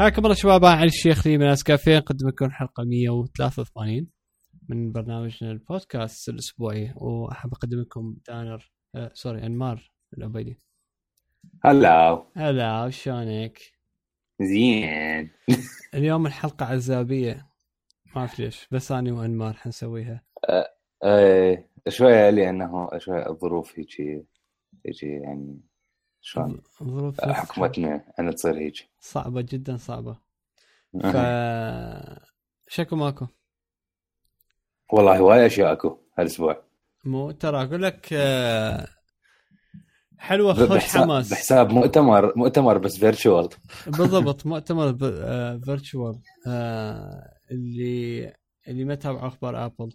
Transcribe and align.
حياكم 0.00 0.24
الله 0.24 0.34
شباب 0.34 0.64
أنا 0.64 0.74
علي 0.74 0.86
الشيخ 0.86 1.26
لي 1.26 1.38
من 1.38 1.46
اسكافيه 1.46 1.96
نقدم 1.96 2.28
لكم 2.28 2.50
حلقة 2.50 2.84
183 2.84 4.06
من 4.68 4.92
برنامجنا 4.92 5.50
البودكاست 5.50 6.28
الأسبوعي. 6.28 6.92
وأحب 6.96 7.52
أقدم 7.52 7.80
لكم 7.80 8.16
دانر 8.28 8.72
آه 8.94 9.10
سوري 9.14 9.46
أنمار 9.46 9.92
العبيدي 10.18 10.58
هلا. 11.64 12.26
هلا 12.36 12.90
شلونك؟ 12.90 13.58
زين. 14.42 15.30
اليوم 15.94 16.26
الحلقة 16.26 16.66
عزابية. 16.66 17.46
ما 18.06 18.20
أعرف 18.20 18.40
ليش 18.40 18.68
بس 18.70 18.92
أنا 18.92 19.12
وأنمار 19.12 19.54
حنسويها. 19.54 20.22
إيه 21.04 21.70
شوية 21.88 22.30
لأنه 22.30 22.98
شوية 22.98 23.30
الظروف 23.30 23.78
هيجي 23.78 24.26
هيجي 24.86 25.06
يعني 25.06 25.60
شلون؟ 26.20 26.62
ظروف 26.82 27.20
حكمتنا 27.20 28.04
ان 28.20 28.34
تصير 28.34 28.58
هيك. 28.58 28.88
صعبة 29.00 29.40
جدا 29.40 29.76
صعبة. 29.76 30.16
ف 31.02 31.16
شكو 32.68 32.96
ماكو؟ 32.96 33.26
والله 34.92 35.18
هواي 35.18 35.46
اشياء 35.46 35.72
أكو 35.72 35.98
هالأسبوع. 36.18 36.62
مو 37.04 37.30
ترى 37.30 37.62
أقول 37.62 37.82
لك 37.82 38.08
آه، 38.12 38.86
حلوة 40.18 40.54
خوش 40.54 40.68
بحساب 40.68 41.02
حماس. 41.02 41.30
بحساب 41.30 41.70
مؤتمر 41.72 42.32
مؤتمر 42.38 42.78
بس 42.78 42.98
virtual 42.98 43.48
بالضبط 43.86 44.46
مؤتمر 44.52 44.94
virtual 45.64 46.20
اللي 47.50 48.34
اللي 48.68 48.84
ما 48.84 48.94
تابعوا 48.94 49.26
أخبار 49.28 49.64
ابل 49.64 49.92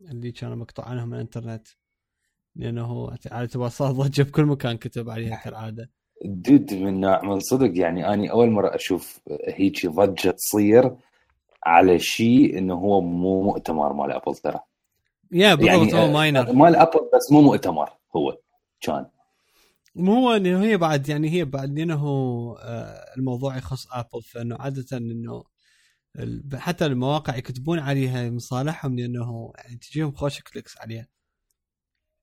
اللي 0.00 0.32
كانوا 0.32 0.56
مقطوع 0.56 0.88
عنهم 0.88 1.08
من 1.08 1.14
الإنترنت. 1.14 1.68
لأنه 2.56 3.16
على 3.30 3.46
تبغى 3.46 3.70
صار 3.70 3.92
ضجة 3.92 4.22
بكل 4.22 4.44
مكان 4.44 4.76
كتب 4.76 5.10
عليها 5.10 5.36
كالعادة. 5.44 5.90
dude 6.24 6.74
من 6.74 7.00
نوع 7.00 7.24
من 7.24 7.40
صدق 7.40 7.78
يعني 7.78 8.12
اني 8.14 8.30
أول 8.30 8.50
مرة 8.50 8.74
أشوف 8.74 9.20
هيك 9.48 9.86
ضجة 9.86 10.30
تصير 10.30 10.96
على 11.64 11.98
شيء 11.98 12.58
إنه 12.58 12.74
هو 12.74 13.00
مو 13.00 13.42
مؤتمر 13.42 13.92
مال 13.92 14.12
أبل 14.12 14.34
ترى. 14.34 14.60
yeah 15.32 15.54
بالضبط 15.54 15.92
يعني 15.92 15.94
هو 15.94 16.12
minor 16.12 16.52
مال 16.52 16.76
أبل 16.76 17.00
بس 17.14 17.32
مو 17.32 17.40
مؤتمر 17.40 17.90
هو 18.16 18.36
كان. 18.80 19.06
مو 19.94 20.14
هو 20.14 20.36
إنه 20.36 20.62
هي 20.62 20.76
بعد 20.76 21.08
يعني 21.08 21.30
هي 21.30 21.44
بعد 21.44 21.78
لأنه 21.78 22.04
آه، 22.60 23.14
الموضوع 23.16 23.56
يخص 23.56 23.86
أبل 23.92 24.22
فإنه 24.22 24.56
عادة 24.60 24.96
إنه 24.96 25.44
حتى 26.54 26.86
المواقع 26.86 27.36
يكتبون 27.36 27.78
عليها 27.78 28.30
مصالحهم 28.30 28.96
لأنه 28.98 29.52
يعني 29.56 29.76
تجيهم 29.76 30.12
خوش 30.12 30.42
clicks 30.42 30.78
عليها. 30.78 31.06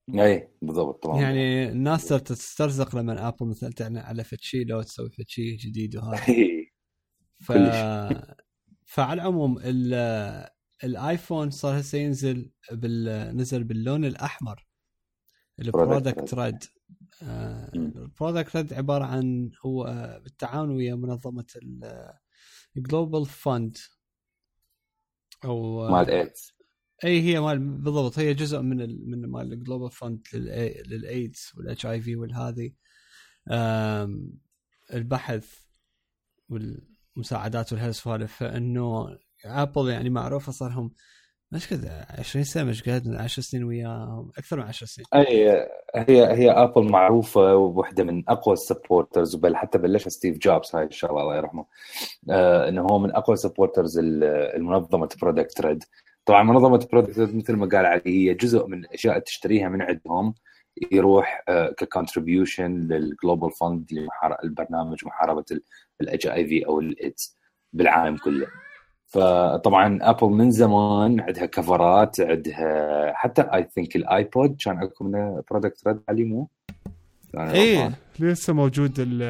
اي 0.09 0.49
بالضبط 0.61 1.03
طبعا 1.03 1.21
يعني 1.21 1.69
الناس 1.69 2.07
صارت 2.07 2.27
تسترزق 2.27 2.95
لما 2.95 3.27
ابل 3.27 3.47
مثلا 3.47 3.69
تعلن 3.69 3.97
على 3.97 4.23
فد 4.23 4.39
شيء 4.39 4.65
لو 4.65 4.81
تسوي 4.81 5.09
فد 5.09 5.27
شيء 5.27 5.57
جديد 5.57 5.95
وهذا. 5.95 6.25
ف... 7.45 7.51
كلش. 7.51 7.75
فعلى 8.85 9.21
العموم 9.21 9.59
ال... 9.63 9.93
الآيفون 10.83 11.49
صار 11.49 11.79
هسه 11.79 11.97
ينزل 11.97 12.51
بال... 12.71 13.37
نزل 13.37 13.63
باللون 13.63 14.05
الأحمر. 14.05 14.67
ال 15.59 15.68
Product. 15.68 16.33
Red. 16.33 16.63
ال 17.75 17.85
Product 17.85 18.55
Red 18.55 18.73
عبارة 18.73 19.05
عن 19.05 19.51
هو 19.65 19.83
بالتعاون 20.23 20.69
ويا 20.69 20.95
منظمة 20.95 21.45
ال 22.77 22.84
Global 22.84 23.25
Fund 23.25 23.77
أو 25.45 25.87
مال 25.91 26.09
ايدز. 26.09 26.53
أي 27.03 27.21
هي 27.21 27.39
مال 27.39 27.59
بالضبط 27.59 28.19
هي 28.19 28.33
جزء 28.33 28.61
من 28.61 28.81
ال... 28.81 29.09
من 29.09 29.25
مال 29.29 29.53
ال 29.53 29.59
Global 29.59 29.91
Fund 29.91 30.27
للايدز 30.87 31.51
وال 31.57 31.85
HIV 31.85 32.15
والهذه 32.15 32.71
البحث 34.93 35.47
والمساعدات 36.49 37.73
والهالسوالف 37.73 38.31
سوالف 38.31 38.53
فإنه 38.53 39.17
ابل 39.45 39.89
يعني 39.89 40.09
معروفة 40.09 40.51
صار 40.51 40.69
لهم 40.69 40.91
مش 41.51 41.73
قد 41.73 42.05
20 42.09 42.45
سنة 42.45 42.63
مش 42.63 42.89
قد 42.89 43.15
10 43.15 43.43
سنين 43.43 43.63
وياهم 43.63 44.31
أكثر 44.37 44.57
من 44.57 44.63
10 44.63 44.87
سنين. 44.87 45.07
أي 45.13 45.49
هي 45.95 46.33
هي 46.33 46.51
ابل 46.51 46.83
معروفة 46.83 47.55
وواحده 47.55 48.03
من 48.03 48.29
أقوى 48.29 48.53
ال 48.53 48.61
supporters 48.61 49.35
وابل 49.35 49.55
حتى 49.55 49.77
بلشها 49.77 50.09
ستيف 50.09 50.37
جوبز 50.37 50.75
هاي 50.75 50.85
الشغله 50.85 51.21
الله 51.21 51.35
يرحمه. 51.37 51.65
آه 52.29 52.69
إنه 52.69 52.81
هو 52.81 52.99
من 52.99 53.15
أقوى 53.15 53.35
supporters 53.35 53.99
المنظمة 53.99 55.09
Product 55.21 55.61
Red 55.61 55.83
طبعا 56.25 56.43
منظمة 56.43 56.87
Product 56.91 57.19
مثل 57.19 57.53
ما 57.53 57.65
قال 57.65 57.85
علي 57.85 58.01
هي 58.29 58.33
جزء 58.33 58.67
من 58.67 58.79
الأشياء 58.79 59.13
اللي 59.13 59.23
تشتريها 59.25 59.69
من 59.69 59.81
عندهم 59.81 60.33
يروح 60.91 61.43
آه 61.49 61.71
ك 61.77 61.85
contribution 61.85 62.71
لل 62.79 62.97
Global 62.97 63.51
Fund 63.51 63.85
للبرنامج 64.43 65.05
محاربة 65.05 65.45
ال 66.01 66.27
HIV 66.27 66.65
أو 66.65 66.79
الايدز 66.79 67.37
بالعالم 67.73 68.17
كله 68.17 68.47
فطبعا 69.07 69.99
ابل 70.01 70.27
من 70.27 70.51
زمان 70.51 71.19
عندها 71.19 71.45
كفرات 71.45 72.19
عندها 72.19 73.13
حتى 73.13 73.41
I 73.41 73.69
think 73.75 73.95
الايبود 73.95 74.55
كان 74.65 74.83
اكو 74.83 75.03
منه 75.03 75.43
Product 75.51 75.87
Red 75.87 75.99
علي 76.09 76.23
مو؟ 76.23 76.49
إيه. 77.37 77.99
لسه 78.19 78.53
موجود 78.53 78.93
ال 78.99 79.21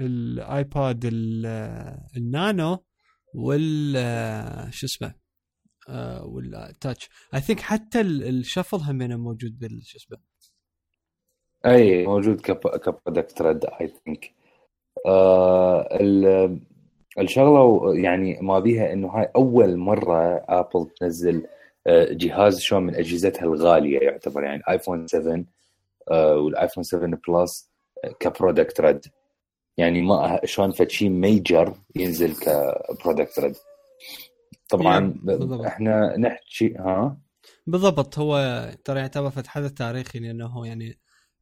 الايباد 0.00 1.00
ال- 1.04 1.96
النانو 2.16 2.84
وال 3.34 3.94
شو 4.72 4.86
اسمه 4.86 5.12
آه، 5.88 6.24
والتاتش 6.24 7.10
I 7.34 7.40
think 7.40 7.60
حتى 7.60 8.00
ال- 8.00 8.28
ال 8.28 8.34
Shuffle 8.34 8.76
هم 8.76 9.20
موجود 9.20 9.58
بال 9.58 9.80
شو 9.84 9.98
اسمه؟ 9.98 10.18
أي 11.66 12.06
موجود 12.06 12.40
كب- 12.40 12.76
ك 12.76 12.84
Product 12.84 13.42
Red 13.42 13.64
I 13.64 13.88
think 14.04 14.32
الشغلة 17.18 17.94
يعني 17.96 18.38
ما 18.40 18.58
بيها 18.58 18.92
إنه 18.92 19.08
هاي 19.08 19.30
أول 19.36 19.76
مرة 19.76 20.44
ابل 20.48 20.90
تنزل 21.00 21.46
آه، 21.86 22.08
جهاز 22.12 22.60
شلون 22.60 22.82
من 22.82 22.94
أجهزتها 22.94 23.42
الغالية 23.44 23.98
يعتبر. 24.00 24.44
يعني 24.44 24.62
ايفون 24.68 25.06
7 25.06 25.44
آه، 26.10 26.34
والايفون 26.36 26.82
7 26.84 27.18
بلس 27.28 27.70
ك 28.20 28.28
Product 28.28 28.80
Red 28.80 29.00
يعني 29.78 30.02
ما 30.02 30.40
شلون 30.44 30.70
فد 30.70 30.90
شيء 30.90 31.08
major 31.08 31.74
ينزل 31.96 32.34
ك 32.36 32.49
Product 32.49 33.38
Red 33.38 33.56
طبعا 34.68 35.14
بالضبط. 35.22 35.64
إحنا 35.64 36.16
نحكي 36.16 36.74
ها؟ 36.78 37.20
بالضبط 37.66 38.18
هو 38.18 38.36
ترى 38.84 39.00
يعتبر 39.00 39.32
حدث 39.46 39.72
تاريخي 39.72 40.18
لأنه 40.18 40.66
يعني 40.66 40.98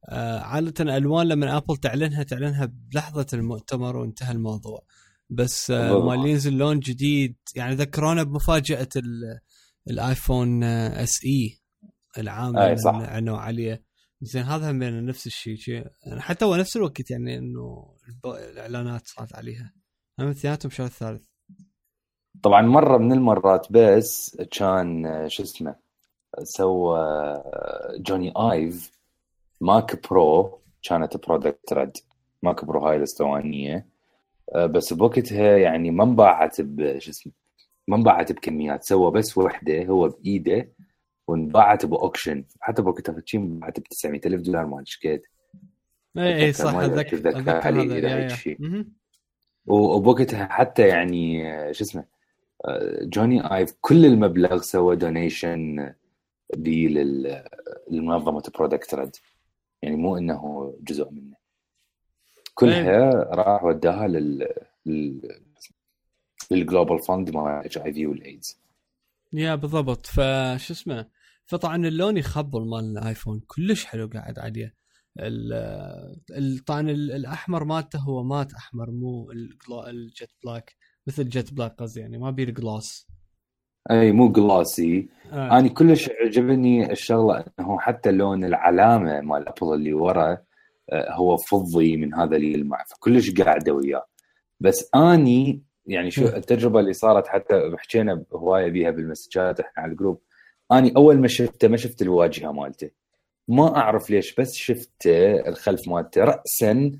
آه 0.09 0.39
عادة 0.39 0.97
الوان 0.97 1.27
لما 1.27 1.57
ابل 1.57 1.77
تعلنها 1.77 2.23
تعلنها 2.23 2.65
بلحظة 2.73 3.27
المؤتمر 3.33 3.97
وانتهى 3.97 4.31
الموضوع. 4.31 4.83
بس 5.29 5.71
آه. 5.71 6.05
مال 6.05 6.25
ينزل 6.29 6.53
لون 6.53 6.79
جديد. 6.79 7.35
يعني 7.55 7.75
ذكرونا 7.75 8.23
بمفاجأة 8.23 8.87
ال- 8.95 9.39
الآيفون 9.89 10.63
آه، 10.63 11.03
SE 11.03 11.59
العام 12.17 12.57
أي 12.57 12.65
اللي 12.65 12.77
صح. 12.77 12.93
اعلنوا 12.95 13.37
عليه 13.37 13.83
زين 14.21 14.43
هذا 14.43 14.71
هم 14.71 14.79
بين 14.79 15.05
نفس 15.05 15.27
الشيء 15.27 15.55
شيء 15.55 15.87
يعني 16.05 16.21
حتى 16.21 16.45
هو 16.45 16.55
نفس 16.55 16.77
الوقت 16.77 17.11
يعني 17.11 17.37
إنه 17.37 17.95
الإعلانات 18.25 19.07
صارت 19.07 19.35
عليها. 19.35 19.73
هم 20.19 20.27
اثنيناتهم 20.27 20.69
شهر 20.71 20.87
الثالث. 20.87 21.23
طبعا 22.43 22.61
مرة 22.61 22.97
من 22.97 23.11
المرات 23.11 23.67
بس 23.71 24.37
كان 24.51 25.25
شو 25.29 25.43
اسمه 25.43 25.75
سوى 26.43 26.99
آه، 26.99 27.93
جوني 27.97 28.33
آيف 28.37 28.91
ماك 29.61 30.09
برو 30.09 30.59
كانت 30.83 31.27
Product 31.27 31.73
Red 31.73 31.97
ماك 32.43 32.65
برو 32.65 32.79
هاي 32.79 32.95
الأسطوانية. 32.97 33.87
آه، 34.55 34.65
بس 34.65 34.93
بوقتها 34.93 35.57
يعني 35.57 35.91
ما 35.91 36.03
انباعت 36.03 36.61
ب 36.61 36.99
شو 36.99 37.11
اسمه 37.11 37.33
ما 37.87 37.95
انباعت 37.95 38.31
بكميات. 38.31 38.83
سوى 38.83 39.11
بس 39.11 39.37
وحدة 39.37 39.83
هو 39.85 40.09
بإيده 40.09 40.71
وانباعت 41.27 41.85
ب 41.85 41.91
auction. 41.91 42.43
حتى 42.59 42.81
بوقتها 42.81 43.23
شي 43.25 43.37
انباعت 43.37 43.79
ب 43.79 43.83
900 43.83 44.21
ألف 44.25 44.41
دولار 44.41 44.65
ما 44.65 44.83
أدري 45.03 45.15
قد 45.17 45.21
اي 46.17 46.45
اي 46.45 46.53
صح 46.53 46.75
أتذكر 46.75 47.17
أتذكر 47.17 48.07
هذا. 48.07 48.27
شيء. 48.27 48.85
وبوقتها 49.65 50.45
حتى 50.45 50.87
يعني 50.87 51.53
آه، 51.53 51.71
شو 51.71 51.83
اسمه 51.83 52.16
جوني 53.01 53.55
ايف 53.55 53.73
كل 53.81 54.05
المبلغ 54.05 54.61
سوى 54.61 54.95
donation 54.95 55.93
بي 56.57 56.87
لل- 56.87 57.43
للمنظمه 57.91 58.43
Product 58.55 58.95
Red 58.95 59.15
يعني 59.81 59.95
مو 59.95 60.17
إنه 60.17 60.73
جزء 60.81 61.09
منه. 61.11 61.35
كلها 62.53 63.09
راح 63.11 63.63
وداها 63.63 64.07
لل 64.07 64.47
لل 64.85 65.21
لل 66.51 66.63
Global 66.63 66.99
Fund 66.99 67.29
مال 67.35 67.65
HIV 67.65 68.05
والايدز 68.07 68.59
yeah 69.33 69.55
بالضبط. 69.55 70.05
فشو 70.05 70.73
اسمه؟ 70.73 71.09
فطبعا 71.45 71.75
اللون 71.87 72.17
يخبل 72.17 72.61
مال 72.61 72.97
الآيفون. 72.97 73.41
كلش 73.47 73.85
حلو 73.85 74.09
قاعد 74.13 74.39
عليه 74.39 74.75
طبعا 76.65 76.81
ال- 76.81 77.11
الأحمر 77.11 77.63
مالته 77.63 77.99
هو 77.99 78.23
matte 78.23 78.53
أحمر 78.53 78.91
مو 78.91 79.31
ال 79.87 79.97
jet 79.97 80.29
black. 80.43 80.75
مثل 81.07 81.21
ال 81.21 81.29
jet 81.29 81.53
black 81.53 81.75
قصدي 81.75 81.99
يعني 81.99 82.17
ما 82.17 82.31
بيه 82.31 82.43
ال 82.43 82.54
gloss 82.54 83.07
أي 83.91 84.11
مو 84.11 84.31
glossy 84.31 85.07
آه. 85.31 85.59
أنا 85.59 85.67
كلش 85.67 86.09
عجبني 86.21 86.91
الشغلة 86.91 87.45
إنه 87.59 87.79
حتى 87.79 88.11
لون 88.11 88.45
العلامة 88.45 89.21
مال 89.21 89.47
ابل 89.47 89.73
اللي 89.73 89.93
ورا 89.93 90.37
آه، 90.89 91.11
هو 91.13 91.37
فضي 91.37 91.97
من 91.97 92.13
هذا 92.13 92.35
اللي 92.35 92.53
يلمع. 92.53 92.83
فكلش 92.83 93.31
قاعدة 93.41 93.73
وياه. 93.73 94.05
بس 94.59 94.89
أني 94.95 95.63
يعني 95.85 96.11
شو. 96.11 96.25
التجربة 96.25 96.79
اللي 96.79 96.93
صارت 96.93 97.27
حتى 97.27 97.75
حكينا 97.77 98.23
هوايه 98.33 98.69
بيها 98.69 98.91
بالمسجات 98.91 99.59
إحنا 99.59 99.83
على 99.83 99.91
الجروب. 99.91 100.21
أني 100.71 100.93
أول 100.95 101.19
ما 101.19 101.27
شفته 101.27 101.67
ما 101.67 101.77
شفت 101.77 102.01
الواجهة 102.01 102.51
مالته. 102.51 102.89
ما 103.47 103.77
أعرف 103.77 104.09
ليش 104.09 104.35
بس 104.35 104.53
شفته 104.53 105.47
الخلف 105.47 105.87
مالته. 105.87 106.23
راسا 106.23 106.91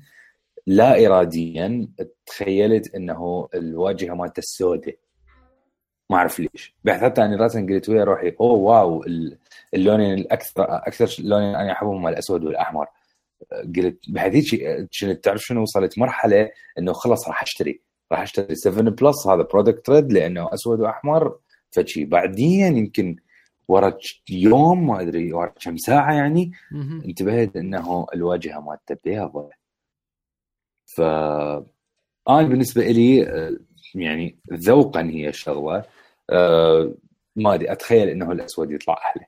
لا 0.68 1.06
اراديا 1.06 1.88
تخيلت 2.26 2.94
إنه 2.94 3.48
الواجهة 3.54 4.14
مالته 4.14 4.38
السوداء. 4.38 4.96
ما 6.10 6.16
أعرف 6.16 6.40
ليش. 6.40 6.76
حتى 6.88 7.24
اني 7.24 7.36
راسا 7.36 7.66
قلت 7.70 7.88
ويا 7.88 8.04
روحي 8.04 8.32
oh 8.40 8.52
wow 8.52 9.02
ال- 9.04 9.38
اللونين 9.74 10.14
الأكثر 10.14 10.64
أكثر 10.68 11.16
لونين 11.24 11.54
أنا 11.54 11.72
أحبهم 11.72 12.08
الأسود 12.08 12.44
والأحمر. 12.44 12.86
قلت 13.76 14.10
بهذيك 14.10 14.66
كنت 15.00 15.24
تعرف 15.24 15.40
شنو 15.42 15.62
وصلت 15.62 15.98
مرحلة 15.98 16.50
إنه 16.78 16.92
خلص 16.92 17.28
راح 17.28 17.42
أشتري. 17.42 17.80
راح 18.12 18.20
أشتري 18.20 18.54
7 18.54 18.82
بلس 18.90 19.26
هذا 19.26 19.42
Product 19.42 19.90
Red 19.90 20.12
لأنه 20.12 20.54
أسود 20.54 20.80
وأحمر. 20.80 21.38
فشي. 21.70 22.04
بعدين 22.04 22.76
يمكن 22.76 23.16
ورا 23.68 23.98
يوم 24.30 24.86
ما 24.86 25.00
أدري 25.00 25.32
ورا 25.32 25.52
كم 25.64 25.76
ساعة 25.76 26.12
يعني. 26.14 26.52
انتبهت 27.04 27.56
إنه 27.56 28.06
الواجهة 28.14 28.60
مالته 28.60 28.96
بيضة. 29.04 29.50
ف 30.88 31.00
أنا 32.28 32.48
بالنسبة 32.48 32.86
لي 32.86 33.28
آه، 33.28 33.56
يعني 33.94 34.38
ذوقا 34.52 35.02
هي 35.02 35.28
الشغله 35.28 35.84
آه، 36.30 36.94
ما 37.36 37.54
أدري 37.54 37.72
أتخيل 37.72 38.08
إنه 38.08 38.32
الأسود 38.32 38.70
يطلع 38.70 38.94
أحلى 38.94 39.24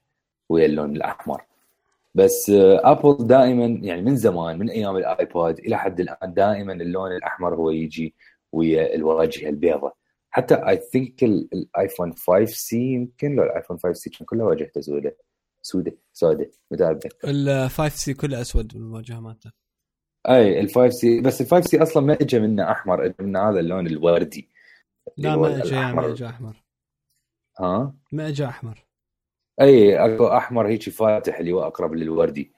ويا 0.48 0.66
اللون 0.66 0.96
الأحمر. 0.96 1.42
بس 2.14 2.50
آه، 2.50 2.80
أبل 2.84 3.26
دائما 3.26 3.66
يعني 3.66 4.02
من 4.02 4.16
زمان 4.16 4.58
من 4.58 4.70
أيام 4.70 4.96
الآيباد 4.96 5.58
إلى 5.58 5.78
حد 5.78 6.00
الآن 6.00 6.34
دائما 6.34 6.72
اللون 6.72 7.12
الأحمر 7.12 7.54
هو 7.54 7.70
يجي 7.70 8.14
ويا 8.52 8.94
الواجهة 8.94 9.48
البيضاء 9.48 9.96
حتى 10.30 10.54
I 10.54 10.76
think 10.92 11.22
الايفون 11.24 12.12
5C 12.12 12.76
يمكن 12.76 13.34
لو 13.34 13.42
الآيفون 13.42 13.78
5C 13.78 14.10
كان 14.10 14.26
كله 14.26 14.44
واجهته 14.44 14.80
سوداء 14.80 15.16
سوداء 15.62 15.94
سوداء 16.12 16.50
اتذكر 16.72 17.30
ال 17.30 17.70
5C 17.70 18.14
كله 18.14 18.40
أسود 18.40 18.72
بالواجهه 18.72 19.20
مالته. 19.20 19.50
أي 20.28 20.60
ال 20.60 20.74
5C 20.74 21.20
بس 21.20 21.40
ال 21.40 21.46
5C 21.46 21.82
أصلا 21.82 22.02
ما 22.02 22.12
اجى 22.12 22.38
منه 22.38 22.70
أحمر 22.70 23.04
اجى 23.04 23.14
منه 23.20 23.50
هذا 23.50 23.60
اللون 23.60 23.86
الوردي. 23.86 24.48
لا 25.16 25.36
ما 25.36 25.62
اجى. 25.62 25.76
ما 25.76 26.12
اجى 26.12 26.26
أحمر. 26.26 26.62
ها؟ 27.60 27.94
ما 28.12 28.28
اجى 28.28 28.44
أحمر. 28.44 28.84
أي 29.60 29.96
أكو 29.96 30.26
أحمر 30.26 30.68
هيك 30.68 30.90
فاتح 30.90 31.38
اللي 31.38 31.52
هو 31.52 31.66
أقرب 31.66 31.94
للوردي. 31.94 32.52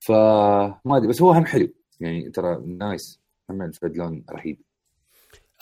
فما 0.00 0.80
أدري 0.86 1.08
بس 1.08 1.22
هو 1.22 1.30
هم 1.30 1.46
حلو. 1.46 1.68
يعني 2.00 2.30
ترى 2.30 2.62
nice 2.66 3.20
هم 3.50 3.62
الفد 3.62 3.96
لون 3.96 4.24
رهيب. 4.30 4.60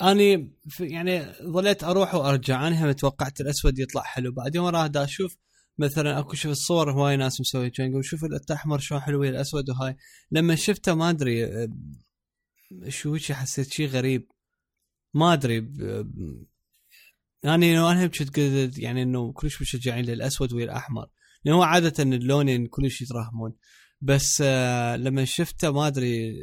أني 0.01 0.51
يعني 0.79 1.25
ظليت 1.43 1.83
أروح 1.83 2.15
وأرجع. 2.15 2.67
أنا 2.67 2.91
توقعت 2.93 3.41
الأسود 3.41 3.79
يطلع 3.79 4.01
حلو. 4.01 4.31
بعدين 4.31 4.61
وراه 4.61 4.87
دا 4.87 5.03
أشوف 5.03 5.37
مثلا 5.77 6.19
أكو 6.19 6.33
شوف 6.33 6.51
الصور 6.51 6.91
هواي 6.91 7.17
ناس 7.17 7.41
مسوي 7.41 7.69
كان 7.69 7.91
يقول 7.91 8.05
شوف 8.05 8.23
الأحمر 8.23 8.79
شلون 8.79 9.01
حلو 9.01 9.21
ويا 9.21 9.29
الأسود 9.29 9.69
وهاي. 9.69 9.95
لما 10.31 10.55
شفته 10.55 10.93
ما 10.93 11.09
أدري 11.09 11.45
أه، 11.45 11.69
شو 12.89 13.13
هيك 13.13 13.31
حسيت 13.31 13.71
شيء 13.73 13.87
غريب. 13.87 14.27
ما 15.13 15.33
أدري 15.33 15.67
يعني 17.43 17.79
أنا 17.79 18.07
كنت 18.07 18.39
قلت 18.39 18.77
يعني 18.79 19.03
إنه 19.03 19.31
كلش 19.31 19.61
مشجعين 19.61 20.05
للأسود 20.05 20.53
ويا 20.53 20.65
الاحمر 20.65 21.07
لأنه 21.45 21.57
هو 21.57 21.63
عادة 21.63 22.03
اللونين 22.03 22.67
كلش 22.67 23.01
يتراهمون 23.01 23.53
بس 24.01 24.41
آه 24.45 24.95
لما 24.95 25.25
شفته 25.25 25.71
ما 25.71 25.87
أدري 25.87 26.33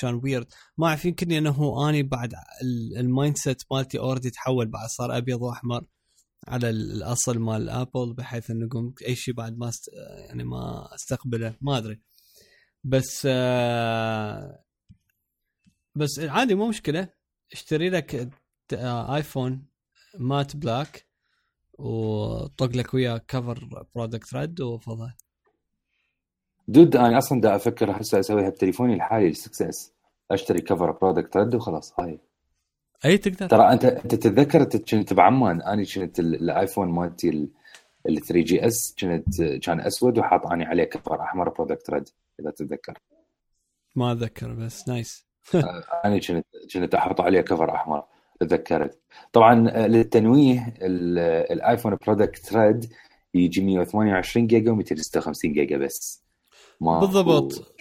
كان 0.00 0.20
weird 0.24 0.46
ما 0.78 0.86
أعرف 0.86 1.04
يمكن 1.04 1.32
إنه 1.32 1.88
أني 1.88 2.02
بعد 2.02 2.32
ال- 2.62 2.98
ال 2.98 3.36
mindset 3.36 3.62
مالتي 3.72 3.98
already 3.98 4.30
تحول 4.30 4.66
بعد 4.66 4.88
صار 4.88 5.16
أبيض 5.16 5.42
وأحمر. 5.42 5.84
على 6.48 6.70
ال- 6.70 6.92
الأصل 6.92 7.38
مال 7.38 7.68
ابل 7.70 8.12
بحيث 8.14 8.50
إنه 8.50 8.68
قمت 8.68 9.02
أي 9.02 9.14
شيء 9.16 9.34
بعد 9.34 9.58
ما 9.58 9.68
است... 9.68 9.90
يعني 10.28 10.44
ما 10.44 10.94
أستقبله. 10.94 11.54
ما 11.60 11.78
أدري. 11.78 12.00
بس 12.84 13.22
آه 13.30 14.64
بس 15.94 16.18
عادي 16.18 16.54
مو 16.54 16.68
مشكلة. 16.68 17.08
اشتري 17.52 17.90
لك 17.90 18.30
ايفون 18.72 19.66
matte 20.18 20.56
black 20.56 21.06
وطق 21.78 22.76
لك 22.76 22.94
وياه 22.94 23.18
cover 23.28 23.84
Product 23.94 24.34
Red 24.34 24.60
وفضل. 24.60 25.12
dude 26.68 26.96
أنا 26.96 27.18
أصلا 27.18 27.40
دا 27.40 27.56
أفكر 27.56 28.00
هسه 28.00 28.20
أسويها 28.20 28.48
بتليفوني 28.50 28.94
الحالي 28.94 29.28
ال 29.28 29.36
6S 29.36 29.92
أشتري 30.30 30.60
cover 30.60 30.90
Product 30.90 31.36
Red 31.36 31.54
وخلاص 31.54 32.00
هاي. 32.00 32.18
أي 33.04 33.18
تقدر. 33.18 33.46
ترى 33.48 33.72
أنت 33.72 33.84
أنت 33.84 34.14
تتذكر 34.14 34.60
أنت 34.62 34.76
كنت 34.94 35.12
بعمان 35.12 35.62
أنا 35.62 35.84
كنت 35.94 36.18
ال- 36.20 36.34
الايفون 36.34 36.88
مالتي 36.88 37.28
ال- 37.28 37.48
ال 38.08 38.20
3GS 38.20 38.94
كنت 39.00 39.42
كان 39.42 39.80
أسود 39.80 40.18
وحاط 40.18 40.46
أني 40.46 40.64
عليه 40.64 40.84
cover 40.84 41.22
أحمر 41.22 41.48
Product 41.48 41.90
Red 41.90 42.08
إذا 42.40 42.50
تتذكر. 42.50 42.98
ما 43.96 44.12
أتذكر 44.12 44.52
بس 44.54 44.88
nice 44.88 45.26
أنا 46.04 46.18
كنت 46.18 46.44
كنت 46.74 46.94
أحط 46.94 47.20
عليه 47.20 47.40
cover 47.40 47.74
أحمر 47.74 48.02
تذكرت. 48.40 48.98
طبعا 49.32 49.68
آه، 49.70 49.86
للتنويه 49.86 50.74
ال- 50.82 51.18
الايفون 51.52 51.96
Product 52.06 52.52
Red 52.54 52.92
يجي 53.34 53.60
128 53.64 54.46
جيجا 54.46 54.72
و256 54.76 55.32
جيجا 55.44 55.76
بس. 55.78 56.22
ما 56.80 57.00
بالضبط. 57.00 57.74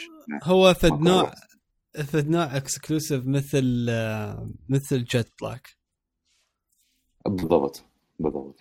هو 0.44 0.74
فد 0.74 0.92
ماكو 0.92 1.30
نوع 2.16 2.58
exclusive 2.58 3.28
مثل 3.28 3.88
آه، 3.90 4.50
مثل 4.70 5.04
jet 5.04 5.31
black 5.42 5.68
بالضبط 7.26 7.84
بالضبط. 8.20 8.56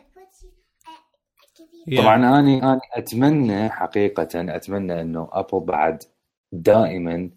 طبعا 1.99 2.39
أني 2.39 2.63
أني 2.63 2.81
أتمنى 2.93 3.69
حقيقة 3.69 4.29
أتمنى 4.35 5.01
إنه 5.01 5.29
ابل 5.33 5.61
بعد 5.61 6.03
دائما 6.53 7.31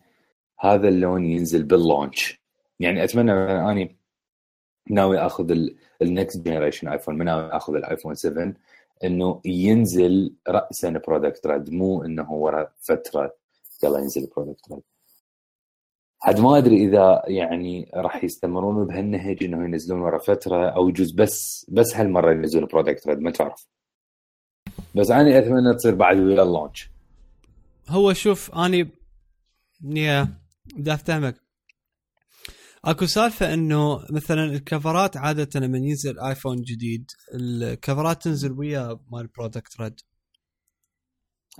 هذا 0.60 0.88
اللون 0.88 1.26
ينزل 1.26 1.64
بال 1.64 1.83
launch 1.83 2.42
يعني 2.80 3.04
أتمنى 3.04 3.32
أني 3.72 3.98
ناوي 4.90 5.20
أخذ 5.20 5.58
ال 6.02 6.10
next 6.10 6.42
generation 6.42 6.88
ايفون 6.88 7.26
ناوي 7.26 7.50
أخذ 7.50 7.76
الايفون 7.76 8.16
7 8.16 8.54
إنه 9.04 9.42
ينزل 9.46 10.36
راسا 10.48 10.90
Product 11.08 11.48
Red 11.48 11.70
مو 11.70 12.04
إنه 12.04 12.32
ورا 12.32 12.72
فترة 12.80 13.36
يلا 13.84 14.00
ينزل 14.00 14.30
Product 14.36 14.72
Red 14.72 14.84
عاد 16.24 16.40
ما 16.40 16.58
أدري 16.58 16.86
إذا 16.86 17.24
يعني 17.28 17.92
راح 17.94 18.24
يستمرون 18.24 18.88
بهالنهج 18.88 19.44
إنه 19.44 19.66
ينزلون 19.66 20.02
ورا 20.02 20.18
فترة 20.18 20.70
أو 20.70 20.90
يجوز 20.90 21.12
بس 21.12 21.66
بس 21.70 21.96
هالمرة 21.96 22.32
ينزلون 22.32 22.66
Product 22.66 23.08
Red 23.08 23.20
ما 23.20 23.32
تعرف. 23.32 23.68
بس 24.96 25.12
أنا 25.12 25.38
أتمنى 25.40 25.76
تصير 25.76 25.96
بعد 25.96 26.20
ويا 26.20 26.44
ال 26.44 26.50
launch. 26.50 26.90
هو 27.90 28.14
شوف 28.14 28.52
اني 28.56 28.90
yeah 29.84 30.28
بدي 30.76 30.94
افتهمك 30.94 31.36
أكو 32.86 33.06
سالفة 33.06 33.54
إنه 33.54 34.00
مثلا 34.10 34.44
الكفرات 34.44 35.18
عادة 35.18 35.60
لما 35.60 35.78
ينزل 35.78 36.20
ايفون 36.20 36.62
جديد 36.62 37.12
الكفرات 37.36 38.24
تنزل 38.24 38.52
ويا 38.52 39.00
مال 39.12 39.28
Product 39.28 39.82
Red 39.82 40.00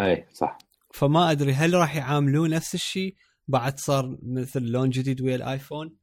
اي 0.02 0.28
صح. 0.34 0.58
فما 0.94 1.32
أدري 1.32 1.54
هل 1.54 1.74
راح 1.74 1.96
يعاملوه 1.96 2.48
نفس 2.48 2.76
الشيء؟ 2.76 3.16
بعد 3.48 3.80
صار 3.80 4.18
مثل 4.24 4.62
لون 4.62 4.90
جديد 4.90 5.22
ويا 5.22 5.36
الآيفون. 5.36 5.98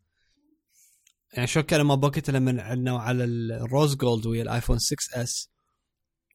يعني 1.33 1.47
شو 1.47 1.63
كان 1.63 1.81
لما 1.81 1.95
بوكيت 1.95 2.31
لما 2.31 2.63
عندنا 2.63 2.99
على 2.99 3.25
ال 3.25 3.39
rose 3.39 3.97
gold 3.97 4.27
ويا 4.27 4.43
الآيفون 4.43 4.79
6S. 4.79 5.51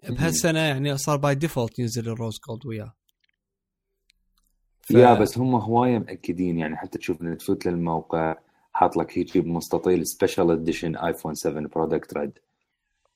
بهالسنة 0.09 0.59
يعني 0.59 0.97
صار 0.97 1.17
by 1.17 1.35
default 1.35 1.79
ينزل 1.79 2.09
ال 2.09 2.15
rose 2.15 2.39
gold 2.47 2.65
وياه. 2.65 2.93
ف- 4.81 4.91
yeah 4.91 5.13
بس 5.13 5.37
هم 5.37 5.55
هواية 5.55 5.99
مأكدين 5.99 6.57
يعني 6.57 6.77
حتى 6.77 6.97
تشوف 6.97 7.21
ان 7.21 7.37
تفوت 7.37 7.65
للموقع 7.65 8.35
حاط 8.73 8.97
لك 8.97 9.17
هيك 9.17 9.37
بمستطيل 9.37 10.07
special 10.07 10.51
edition 10.51 10.95
آيفون 10.95 11.33
7 11.35 11.67
Product 11.67 12.13
Red 12.17 12.39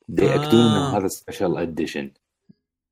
يأكدون 0.10 0.62
آه. 0.62 0.90
انه 0.90 0.98
هذا 0.98 1.08
special 1.08 1.58
edition 1.58 2.12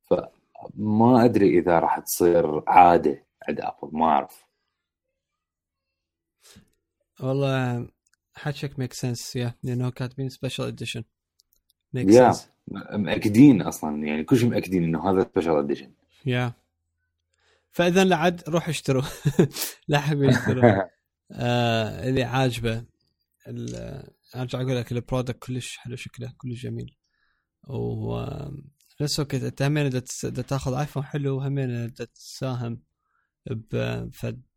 فما 0.10 1.26
أدري 1.26 1.60
إذا 1.60 1.80
راح 1.80 2.00
تصير 2.00 2.64
عادة 2.70 3.24
عند 3.50 3.60
ابل 3.62 3.90
ما 3.98 4.06
أعرف. 4.06 4.47
والله 7.20 7.88
حكيك 8.34 8.80
make 8.80 8.94
sense 8.94 9.36
yeah 9.36 9.54
لأنه 9.64 9.90
كاتبين 9.92 10.30
special 10.30 10.66
edition 10.66 11.04
make 11.94 12.12
sense 12.12 12.50
مأكدين 12.92 13.62
أصلا 13.62 14.04
يعني 14.04 14.24
كل 14.24 14.38
شيء 14.38 14.50
مأكدين 14.50 14.84
إنه 14.84 15.10
هذا 15.10 15.24
special 15.24 15.58
edition 15.58 15.92
yeah 16.26 16.54
فاذا 17.78 18.04
لعد 18.04 18.44
روح 18.48 18.70
اشتروا. 18.70 19.04
لحقوا 19.90 20.30
اشتروا. 20.30 20.64
آه 21.32 22.10
اللي 22.10 22.24
عاجبه 22.24 22.86
أرجع 24.36 24.62
أقول 24.62 24.78
لك 24.78 24.92
ال 24.92 24.98
product 24.98 25.40
كلش 25.40 25.78
حلو 25.78 25.96
شكله 25.96 26.34
كلش 26.38 26.64
جميل. 26.64 26.98
و 27.68 28.26
نفس 29.02 29.20
الوقت 29.20 29.36
أنت 29.36 29.62
همين 29.62 30.04
تاخذ 30.48 30.74
ايفون 30.74 31.04
حلو 31.04 31.40
همين 31.42 31.94
تساهم. 31.94 32.82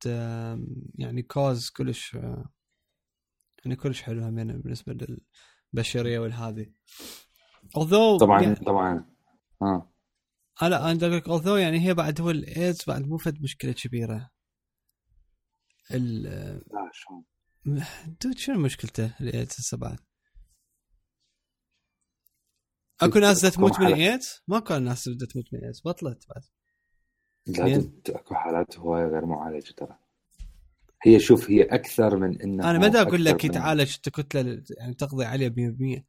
آم، 0.06 0.66
يعني 0.94 1.22
cause 1.22 1.70
كلش 1.70 2.14
يعني 3.64 3.76
كلش 3.76 4.02
حلو 4.02 4.24
همين 4.24 4.60
بالنسبة 4.62 5.18
للبشرية 5.74 6.18
والهذه 6.18 6.72
although 7.78 8.20
طبعا 8.20 8.42
يعني 8.42 8.54
طبعا 8.54 9.10
آه 9.62 9.92
لا 10.62 10.90
أنا 10.90 11.00
أقول 11.06 11.16
لك 11.16 11.28
although 11.28 11.58
يعني 11.58 11.86
هي 11.86 11.94
بعد 11.94 12.20
هو 12.20 12.30
الايدز 12.30 12.84
بعد 12.86 13.02
مو 13.08 13.18
فد 13.18 13.42
مشكلة 13.42 13.72
كبيرة 13.72 14.30
ال 15.90 16.62
dude 18.22 18.38
شنو 18.38 18.58
مشكلته 18.58 19.14
الايدز 19.20 19.52
هسه 19.58 19.76
بعد؟ 19.76 19.98
أكو 23.00 23.18
ناس 23.18 23.40
تموت 23.40 23.80
من. 23.80 23.86
الايدز؟ 23.86 24.42
ماكو 24.48 24.74
ناس 24.78 25.08
بدها 25.08 25.28
تموت 25.28 25.44
من 25.52 25.58
الايدز 25.58 25.82
بطلت 25.84 26.26
بعد 26.28 26.42
لا 27.58 27.64
مين؟ 27.64 27.78
dude، 27.78 28.10
أكو 28.16 28.34
حالات 28.34 28.78
هواية 28.78 29.04
غير 29.04 29.26
معالجة 29.26 29.72
ترى. 29.76 29.96
هي 31.02 31.20
شوف 31.20 31.50
هي 31.50 31.62
أكثر 31.62 32.16
من 32.16 32.42
إنه 32.42 32.70
أنا 32.70 32.78
ما 32.78 32.88
دا 32.88 33.02
أقول 33.02 33.24
لك 33.24 33.44
أنت 33.44 34.08
كتله 34.08 34.62
يعني 34.78 34.94
تقضي 34.94 35.24
عليه 35.24 35.48
100% 35.98 36.02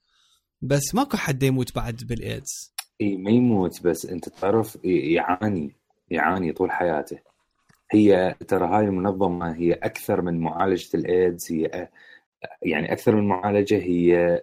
بس 0.62 0.96
ماكو 0.96 1.18
حد 1.18 1.44
يموت 1.44 1.76
بعد 1.76 2.04
بالإيدز. 2.10 2.74
إي 3.02 3.18
ما 3.18 3.32
يموت 3.32 3.84
بس 3.84 4.06
أنت 4.06 4.30
تعرف 4.30 4.78
يعاني 4.84 5.76
يعاني 6.10 6.54
طول 6.54 6.72
حياته. 6.72 7.20
هي 7.92 8.36
ترى 8.48 8.68
هاي 8.68 8.86
المنظمة 8.86 9.56
هي 9.56 9.74
أكثر 9.74 10.22
من 10.22 10.40
معالجة 10.40 10.90
الإيدز 10.98 11.52
هي 11.52 11.90
يعني 12.62 12.94
أكثر 12.94 13.16
من 13.16 13.28
معالجة 13.28 13.78
هي 13.78 14.42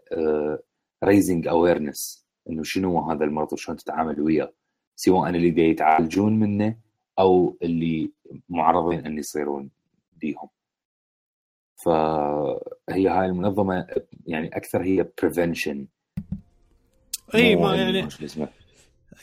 raising 1.05 1.47
awareness 1.47 2.27
إنه 2.51 2.63
شنو 2.63 3.11
هذا 3.11 3.25
المرض 3.25 3.53
وشلون 3.53 3.79
تتعامل 3.79 4.21
وياه. 4.21 4.53
سواء 4.97 5.31
اللي 5.31 5.71
يتعالجون 5.71 6.39
منه 6.39 6.77
أو 7.19 7.57
اللي 7.63 8.13
معرضين 8.49 9.07
إن 9.07 9.19
يصيرون 9.19 9.71
بيهم. 10.21 10.49
فهي 11.85 13.09
هاي 13.09 13.27
المنظمة 13.27 13.87
يعني 14.27 14.49
أكثر 14.57 14.83
هي 14.85 15.09
prevention 15.23 15.87
إي 17.35 17.57
ما 17.57 17.75
يعني 17.77 18.09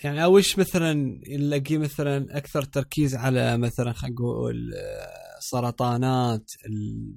يعني 0.04 0.24
ليش 0.24 0.60
مثلا 0.60 0.94
نلاقيه 1.30 1.78
مثلا 1.78 2.38
أكثر 2.38 2.62
تركيز 2.62 3.16
على 3.16 3.58
مثلا 3.58 3.94
خلينا 3.94 4.16
نقول 4.16 4.74
آه، 4.74 5.40
سرطانات 5.40 6.52
ال- 6.66 7.16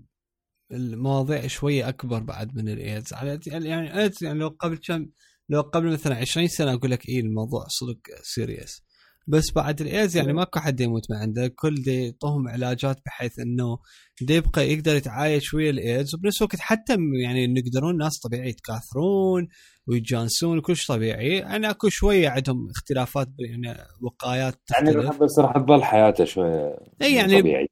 المواضيع 0.73 1.47
شوية 1.47 1.89
أكبر 1.89 2.19
بعد 2.19 2.57
من 2.57 2.69
الايدز 2.69 3.13
على 3.13 3.41
يعني 3.47 3.91
الايدز 3.91 4.25
يعني 4.25 4.39
لو 4.39 4.49
قبل 4.49 4.79
كم 4.87 5.07
لو 5.49 5.61
قبل 5.61 5.93
مثلا 5.93 6.17
20 6.17 6.49
سنة 6.49 6.73
أقول 6.75 6.91
لك 6.91 7.09
إي 7.09 7.21
الموضوع 7.21 7.65
صدق 7.69 8.01
serious 8.23 8.83
بس 9.29 9.53
بعد 9.57 9.81
الايدز 9.81 10.17
يعني 10.17 10.33
ماكو 10.33 10.61
حد 10.61 10.81
يموت 10.81 11.11
من 11.11 11.17
عنده. 11.17 11.49
كل 11.49 11.75
دي 11.75 12.05
يعطوهم 12.05 12.49
علاجات 12.49 13.01
بحيث 13.07 13.39
إنه 13.39 13.79
دي 14.23 14.35
يبقى 14.35 14.73
يقدر 14.73 14.97
يتعايش 14.97 15.55
ويا 15.55 15.71
الايدز 15.71 16.15
وبنفس 16.15 16.43
الوقت 16.43 16.61
حتى 16.61 16.97
يعني 17.23 17.45
إنه 17.45 17.61
يقدرون 17.61 17.97
ناس 17.97 18.19
طبيعي 18.19 18.49
يتكاثرون 18.49 19.49
ويتجانسون 19.87 20.61
كلش 20.61 20.87
طبيعي. 20.87 21.37
يعني 21.37 21.71
أكو 21.71 21.89
شوية 21.89 22.29
عندهم 22.29 22.71
اختلافات 22.71 23.29
يعني 23.39 23.79
وقايات 24.03 24.61
يعني 24.71 24.87
تختلف. 24.93 25.07
راح 25.07 25.17
بس 25.19 25.39
راح 25.39 25.53
تظل 25.53 25.85
حياته 25.85 26.25
شوية 26.25 26.77
اي 27.03 27.15
يعني 27.15 27.41
طبيعي. 27.41 27.67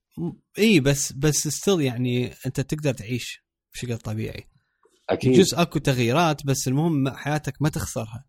اي 0.59 0.81
بس 0.81 1.13
بس 1.13 1.49
still 1.49 1.81
يعني 1.81 2.31
أنت 2.47 2.61
تقدر 2.61 2.93
تعيش 2.93 3.45
بشكل 3.75 3.97
طبيعي. 3.97 4.45
أكيد. 5.11 5.33
جزء 5.33 5.63
أكو 5.63 5.79
تغييرات 5.79 6.47
بس 6.47 6.69
المهم 6.69 7.09
حياتك 7.09 7.63
ما 7.63 7.69
تخسرها. 7.69 8.25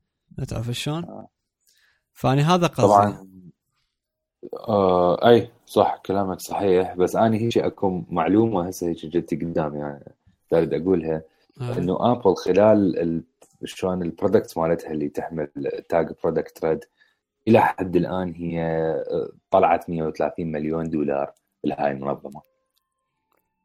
تعرف 0.47 0.71
شلون؟ 0.71 1.03
آه. 1.03 1.36
فاني 2.17 2.41
هذا 2.41 2.67
قصدي. 2.67 2.81
طبعا 2.87 3.27
آه 4.67 5.29
أي 5.29 5.49
صح 5.65 5.97
كلامك 6.05 6.39
صحيح. 6.39 6.95
بس 6.95 7.15
أنا 7.15 7.35
هيك 7.37 7.57
اكو 7.57 8.01
معلومه 8.09 8.67
هسه 8.67 8.87
هيك 8.87 9.05
جتي 9.05 9.35
قدامي 9.35 9.79
يعني 9.79 10.13
دارد 10.51 10.73
أقولها 10.73 11.21
آه. 11.61 11.77
إنه 11.77 12.11
ابل 12.11 12.35
خلال 12.35 12.99
ال- 12.99 13.23
شلون 13.65 14.01
ال 14.01 14.08
product 14.08 14.57
مالتها 14.57 14.91
اللي 14.91 15.09
تحمل 15.09 15.47
tag 15.89 16.11
Product 16.23 16.65
Red 16.65 16.79
إلى 17.47 17.61
حد 17.61 17.95
الآن 17.95 18.33
هي 18.33 18.61
آه، 19.11 19.29
طلعت 19.51 19.89
130 19.89 20.51
مليون 20.51 20.89
دولار 20.89 21.31
لهاي 21.63 21.91
المنظمة. 21.91 22.41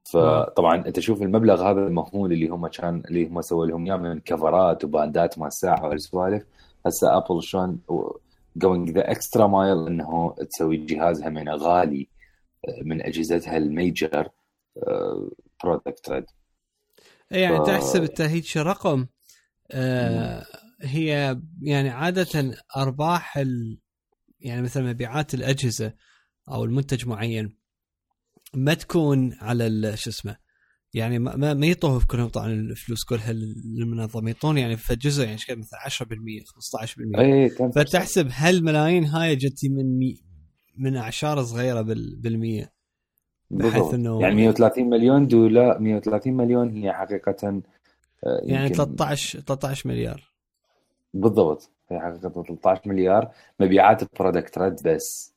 فطبعا 0.05 0.77
أنت 0.87 1.01
شوف 1.01 1.23
المبلغ 1.23 1.63
هذا 1.71 1.81
المهول 1.87 2.33
اللي 2.33 2.49
هم 2.49 2.67
كان 2.67 3.03
اللي 3.09 3.27
هم 3.29 3.41
سووا 3.41 3.67
لهم 3.67 3.87
إياه 3.87 3.97
من 3.97 4.21
كفرات 4.21 4.85
وباندات 4.85 5.39
مال 5.39 5.53
ساعه 5.53 5.87
والسوالف. 5.89 6.45
هسه 6.87 7.17
ابل 7.17 7.43
شلون 7.43 7.79
going 8.57 8.91
the 8.91 9.11
extra 9.11 9.47
mile 9.47 9.87
إنه 9.87 10.35
تسوي 10.51 10.77
جهازها 10.77 11.29
من 11.29 11.49
غالي 11.49 12.09
آه، 12.69 12.83
من 12.85 13.03
أجهزتها 13.03 13.57
الـ 13.57 13.69
major 13.69 14.29
Product 15.65 16.11
Red 16.11 16.25
إي 17.33 17.41
يعني 17.41 17.59
ف- 17.59 17.67
تحسب 17.67 18.03
إنت 18.03 18.21
هيك 18.21 18.57
رقم 18.57 19.07
آه 19.71 20.45
هي 20.83 21.41
يعني 21.63 21.91
عادة 21.91 22.55
أرباح 22.77 23.37
ال 23.39 23.79
يعني 24.41 24.63
مثلا 24.63 24.83
مبيعات 24.83 25.35
الأجهزة 25.35 25.95
أو 26.49 26.65
المنتج 26.65 27.07
معين 27.07 27.57
ما 28.55 28.75
تكون 28.75 29.33
على 29.41 29.97
شو 29.97 30.11
اسمه 30.11 30.37
يعني 30.95 31.19
ما 31.19 31.37
ما 31.37 31.55
ما 31.55 31.67
يعطوه 31.67 32.05
كلهم 32.07 32.29
طبعا 32.29 32.47
الفلوس 32.47 33.05
كلها 33.05 33.33
للمنظمة. 33.33 34.29
يعطون 34.29 34.59
يعني 34.59 34.77
في 34.77 34.97
جزء 34.97 35.25
يعني 35.25 35.39
شكل 35.39 35.57
مثلا 35.57 35.79
10% 35.81 36.45
15% 36.45 37.19
اي 37.19 37.49
فتحسب 37.49 38.29
هالملايين 38.33 39.05
هاي 39.05 39.37
جتي 39.37 39.69
من 39.69 39.99
مي 39.99 40.21
من 40.79 40.97
أعشار 40.97 41.43
صغيرة 41.43 41.81
بال 41.81 42.17
بالمية 42.17 42.73
بحيث. 43.51 43.83
إنه- 43.91 44.21
يعني 44.23 44.35
130 44.35 44.91
مليون 44.91 45.27
دولار 45.27 45.79
130 45.79 46.35
مليون 46.37 46.71
هي 46.77 46.93
حقيقة 46.93 47.37
آه، 47.49 48.41
يعني 48.45 48.63
يمكن- 48.63 48.75
13 48.75 49.41
13 49.41 49.89
مليار. 49.89 50.33
بالضبط. 51.15 51.71
هي 51.91 52.01
حقيقة 52.01 52.19
13 52.29 52.81
مليار. 52.87 53.31
مبيعات 53.61 54.03
ال 54.03 54.10
Product 54.10 54.59
Red 54.59 54.77
بس. 54.85 55.32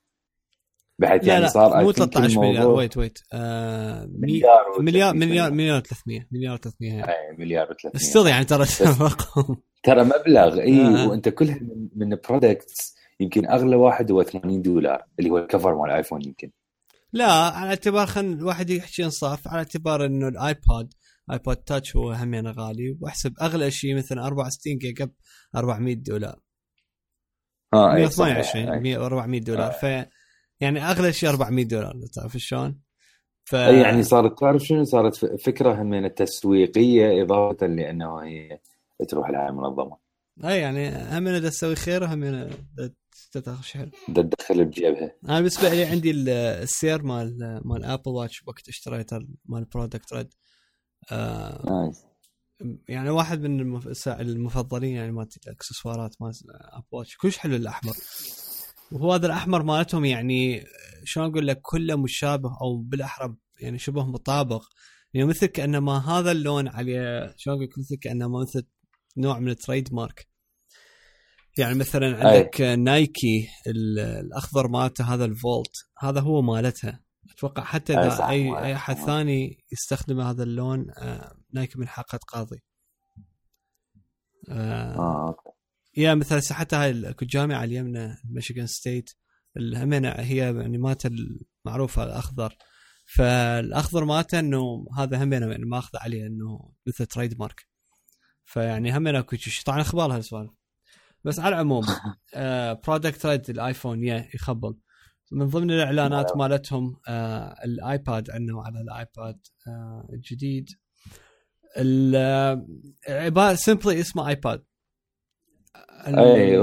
بحيث 1.00 1.24
لا 1.24 1.28
يعني 1.28 1.42
لا 1.42 1.48
صار 1.48 1.84
مو 1.84 1.92
I 1.92 1.96
think 1.96 1.98
13 1.98 2.40
مليار. 2.40 2.68
ويت 2.68 2.98
ويت 2.98 3.20
آه 3.34 4.06
مليار 4.12 4.82
مليار 4.82 5.12
300 5.12 5.28
مليار 5.28 5.52
مليار 5.52 5.80
300 5.82 6.28
مليار 6.32 6.58
300 6.58 6.92
يعني. 6.94 7.04
أي 7.12 7.36
مليار 7.38 7.68
و300 7.68 7.98
still 7.98 8.28
يعني 8.28 8.46
ترى 8.46 8.66
رقم. 9.02 9.56
ترى 9.84 10.04
مبلغ 10.04 10.60
إي 10.62 10.82
آه. 10.86 11.08
وأنت 11.10 11.30
كلها 11.30 11.60
من, 11.62 11.90
من 12.10 12.18
products 12.30 12.96
يمكن 13.20 13.48
أغلى 13.50 13.76
واحد 13.76 14.12
هو 14.12 14.24
80 14.24 14.62
دولار 14.62 15.06
اللي 15.20 15.30
هو 15.30 15.38
الكفر 15.38 15.76
مال 15.76 15.90
الايفون 15.92 16.22
يمكن. 16.26 16.52
لا 17.14 17.32
على 17.32 17.70
اعتبار 17.70 18.08
خل 18.08 18.26
الواحد 18.26 18.70
يحكي 18.70 19.06
انصاف 19.06 19.48
على 19.48 19.58
اعتبار 19.58 20.06
إنه 20.06 20.28
الآيباد 20.28 20.94
آيباد 21.32 21.56
تاتش 21.58 21.96
هو 21.96 22.12
همين 22.12 22.48
غالي 22.48 22.98
وأحسب 23.02 23.34
أغلى 23.42 23.72
شيء 23.72 23.96
مثلا 23.98 24.26
64 24.26 24.78
جيجا 24.78 25.06
ب 25.06 25.12
400 25.56 25.96
دولار. 25.96 26.40
آه 27.74 27.96
إي 27.96 28.10
صحيح 28.10 28.38
128 28.38 28.70
أي. 28.74 28.80
100 28.80 29.06
400 29.06 29.42
دولار. 29.42 29.72
ف 29.72 29.86
يعني 30.60 30.80
أغلى 30.82 31.14
شيء 31.14 31.30
400 31.30 31.66
دولار 31.66 31.96
تعرف 32.14 32.38
شلون؟ 32.38 32.80
ف 33.46 33.54
يعني 33.54 34.04
صارت 34.04 34.40
تعرف 34.40 34.64
شنو 34.64 34.84
صارت 34.84 35.16
فكرة 35.26 35.82
همين 35.82 36.06
التسويقية 36.06 37.24
إضافة 37.24 37.68
لأنه 37.68 38.18
هي 38.18 38.60
تروح 39.10 39.30
لهاي 39.30 39.50
المنظمة. 39.50 39.98
أي 40.46 40.60
يعني 40.60 40.90
هم 40.90 41.28
أنا 41.28 41.40
تسوي 41.40 41.76
خير 41.76 42.04
وهم 42.04 42.50
تاخذ 43.32 43.62
شهر. 43.62 43.90
بدها 44.08 44.24
تدخل 44.24 44.66
بجيبها. 44.66 45.16
أنا 45.26 45.38
بالنسبة 45.38 45.70
لي 45.70 45.86
عندي 45.86 46.12
ال- 46.12 46.30
السير 46.30 47.04
مال 47.04 47.62
مال 47.66 47.84
ابل 47.86 48.12
واتش 48.12 48.44
وقت 48.48 48.70
اشتريته 48.70 49.20
مال 49.46 49.66
Product 49.66 50.14
Red 50.14 50.34
آه 51.12 51.66
nice. 51.70 52.04
يعني 52.90 53.10
واحد 53.10 53.42
من 53.42 53.78
المفضلين 54.10 54.96
يعني 54.96 55.12
مالت 55.12 55.48
الأكسسوارات 55.48 56.16
مال 56.22 56.34
ابل 56.52 56.86
واتش 56.92 57.18
كلش 57.18 57.38
حلو 57.38 57.56
الأحمر. 57.56 57.94
وهو 58.92 59.14
هذا 59.14 59.26
الأحمر 59.26 59.64
مالتهم 59.64 60.06
يعني 60.06 60.66
شلون 61.04 61.30
أقول 61.30 61.48
لك 61.48 61.60
كله 61.62 61.96
مشابه 61.96 62.58
أو 62.62 62.78
بالاحرى 62.78 63.36
يعني 63.60 63.80
شبه 63.80 64.06
مطابق. 64.06 64.64
يعني 65.14 65.28
مثل 65.28 65.46
كأنما 65.46 65.98
هذا 65.98 66.32
اللون 66.32 66.68
عليه 66.68 67.34
شلون 67.38 67.56
أقول 67.56 67.68
لك 67.70 67.80
مثل 67.80 67.96
كأنما 67.96 68.40
مثل 68.42 68.68
نوع 69.18 69.40
من 69.40 69.50
ال 69.50 69.94
trademark. 69.94 70.28
يعني 71.58 71.76
مثلا 71.76 72.28
عندك 72.28 72.62
نايكي 72.62 73.48
ال- 73.68 74.00
الأخضر 74.00 74.68
مالته 74.68 75.14
هذا 75.14 75.26
الفولت 75.26 75.76
هذا 76.00 76.20
هو 76.22 76.42
مالتها. 76.42 77.04
أتوقع 77.32 77.64
حتى 77.64 77.94
أي 78.00 78.08
اذا 78.08 78.30
اي. 78.30 78.66
أي 78.66 78.76
أحد 78.76 78.96
ثاني 78.96 79.66
يستخدم 79.72 80.22
هذا 80.22 80.44
اللون 80.44 80.86
آه، 80.98 81.36
نايكي 81.54 81.80
من 81.80 81.88
حقه 81.88 82.20
قاضي. 82.28 82.64
آه 84.50 85.28
okay. 85.28 85.55
yeah 85.98 86.14
مثلا 86.16 86.42
حتى 86.52 86.76
هاي 86.76 86.90
ال- 86.90 87.06
اكو 87.06 87.26
جامعة 87.26 87.64
اليمنى 87.64 88.18
ميشيغان 88.30 88.68
ستيت 88.68 89.10
همينة 89.58 90.10
هي 90.10 90.38
يعني 90.38 90.78
مالته 90.78 91.10
المعروفه 91.66 92.04
الأخضر. 92.04 92.54
فالأخضر 93.16 94.06
مالته 94.06 94.40
إنه 94.40 94.86
هذا 94.98 95.24
همينة 95.24 95.48
يعني 95.52 95.66
ماخذ 95.66 95.98
عليه 95.98 96.28
إنه 96.28 96.72
مثل 96.88 97.06
trademark 97.06 97.66
فيعني 98.46 98.98
همينة 98.98 99.20
اكو 99.20 99.36
شيء 99.36 99.64
طبعا 99.66 99.82
إخبار 99.82 100.16
هالسوالف 100.16 100.52
بس 101.24 101.40
على 101.40 101.56
العموم 101.56 101.86
Product 102.88 103.26
Red 103.26 103.50
الآيفون 103.50 104.04
yeah 104.04 104.30
يخبل 104.34 104.76
من 105.32 105.48
ضمن 105.48 105.72
الإعلانات 105.72 106.38
مالتهم 106.38 107.00
آه 107.08 107.56
الآيباد 107.66 108.32
عندنا 108.32 108.62
على 108.62 108.82
الآيباد 108.82 109.40
آه 109.68 110.08
الجديد. 110.14 110.70
عباره 113.10 113.56
simply 113.56 114.00
اسمه 114.02 114.28
ايباد 114.30 114.64
اي 116.08 116.58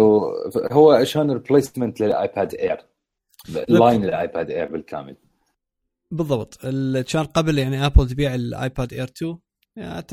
هو 0.73 0.93
عشان 0.93 1.31
replacement 1.31 2.01
للآيباد 2.01 2.55
اير 2.55 2.87
line 3.69 4.05
الايباد 4.05 4.51
اير 4.51 4.73
بالكامل. 4.73 5.17
بالضبط. 6.11 6.67
كان 7.13 7.25
قبل 7.25 7.59
يعني 7.59 7.87
ابل 7.87 8.09
تبيع 8.09 8.35
الآيباد 8.35 8.93
اير 8.93 9.05
2 9.05 9.39
يعني 9.77 10.07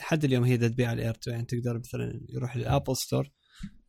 لحد 0.00 0.24
اليوم 0.24 0.44
هي 0.44 0.56
تبيع 0.56 0.92
الاير 0.92 1.10
2 1.10 1.34
يعني 1.36 1.46
تقدر 1.46 1.78
مثلا 1.78 2.20
يروح 2.28 2.56
للابل 2.56 2.96
store 2.96 3.30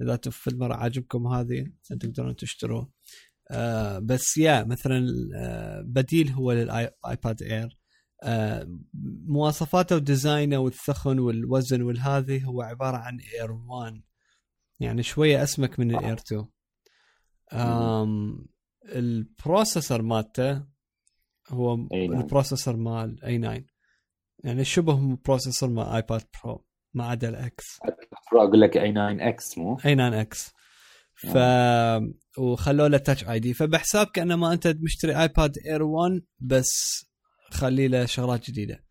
إذا 0.02 0.20
في 0.32 0.48
المرة 0.50 0.76
عاجبكم 0.76 1.28
هذه 1.28 1.68
تقدرون 2.00 2.36
تشتروه. 2.36 2.92
آه 3.52 4.00
بس 4.00 4.38
yeah 4.38 4.64
مثلا 4.64 5.08
آه 5.36 5.82
بديل 5.82 6.30
هو 6.30 6.52
للآيباد 6.52 7.42
اير 7.42 7.78
آه 8.24 8.68
مواصفاته 9.28 9.96
و 9.96 10.03
design 10.04 10.50
ه 10.50 10.58
والثخن 10.58 11.20
والوزن 11.20 11.82
والهذه 11.82 12.44
هو 12.44 12.62
عبارة 12.62 12.98
عن 12.98 13.20
اير 13.20 13.52
1 13.52 14.02
يعني 14.80 15.04
شوية 15.04 15.44
أسمك 15.44 15.80
من 15.80 15.92
الاير 15.92 16.14
2 16.14 16.46
آم 17.54 18.46
ال 18.86 18.97
processor 18.97 20.02
مالته 20.02 20.64
هو 21.50 21.74
ال 21.94 22.02
processor 22.02 22.76
مال 22.76 23.24
A9 23.24 23.62
يعني 24.44 24.64
شبه 24.64 25.18
processor 25.26 25.70
مال 25.70 25.86
ايباد 25.86 26.24
برو 26.44 26.66
ما 26.94 27.06
عدا 27.06 27.30
الاكس 27.30 27.80
برو 28.32 28.44
أقول 28.44 28.62
لك 28.62 28.78
اي 28.78 28.92
9 28.92 29.30
إكس 29.30 29.58
مو؟ 29.58 29.78
اي 29.86 29.96
9 29.96 30.22
إكس 30.22 30.54
ف 31.16 31.38
وخلوا 32.38 32.88
له 32.88 32.98
Touch 32.98 33.28
ID 33.30 33.54
فبحساب 33.54 34.08
كأنما 34.08 34.54
أنت 34.54 34.68
مشتري 34.68 35.22
ايباد 35.22 35.58
اير 35.66 35.84
1 35.84 36.22
بس 36.40 37.06
خلي 37.52 37.88
له 37.88 38.06
شغلات 38.06 38.52
جديدة. 38.52 38.86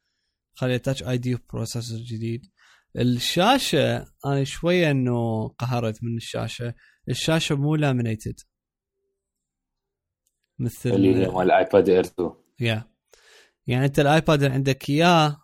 خلي 0.53 0.79
Touch 0.79 1.03
ID 1.03 1.19
و 1.19 1.35
processor 1.35 1.99
جديد. 1.99 2.47
الشاشة 2.97 4.07
أنا 4.27 4.45
شوية 4.45 4.91
إنه 4.91 5.49
قهرت 5.49 6.05
من 6.05 6.17
الشاشة. 6.17 6.75
الشاشة 7.09 7.55
مو 7.55 7.77
laminated 7.77 8.41
مثل 10.59 10.91
اللي 10.91 11.29
مال 11.29 11.51
الايباد 11.51 11.89
اير 11.89 12.05
2 12.05 12.31
yeah 12.61 12.85
يعني 13.67 13.87
أنت 13.87 14.01
الآيباد 14.01 14.43
اللي 14.43 14.55
عندك 14.55 14.91
إياه 14.91 15.37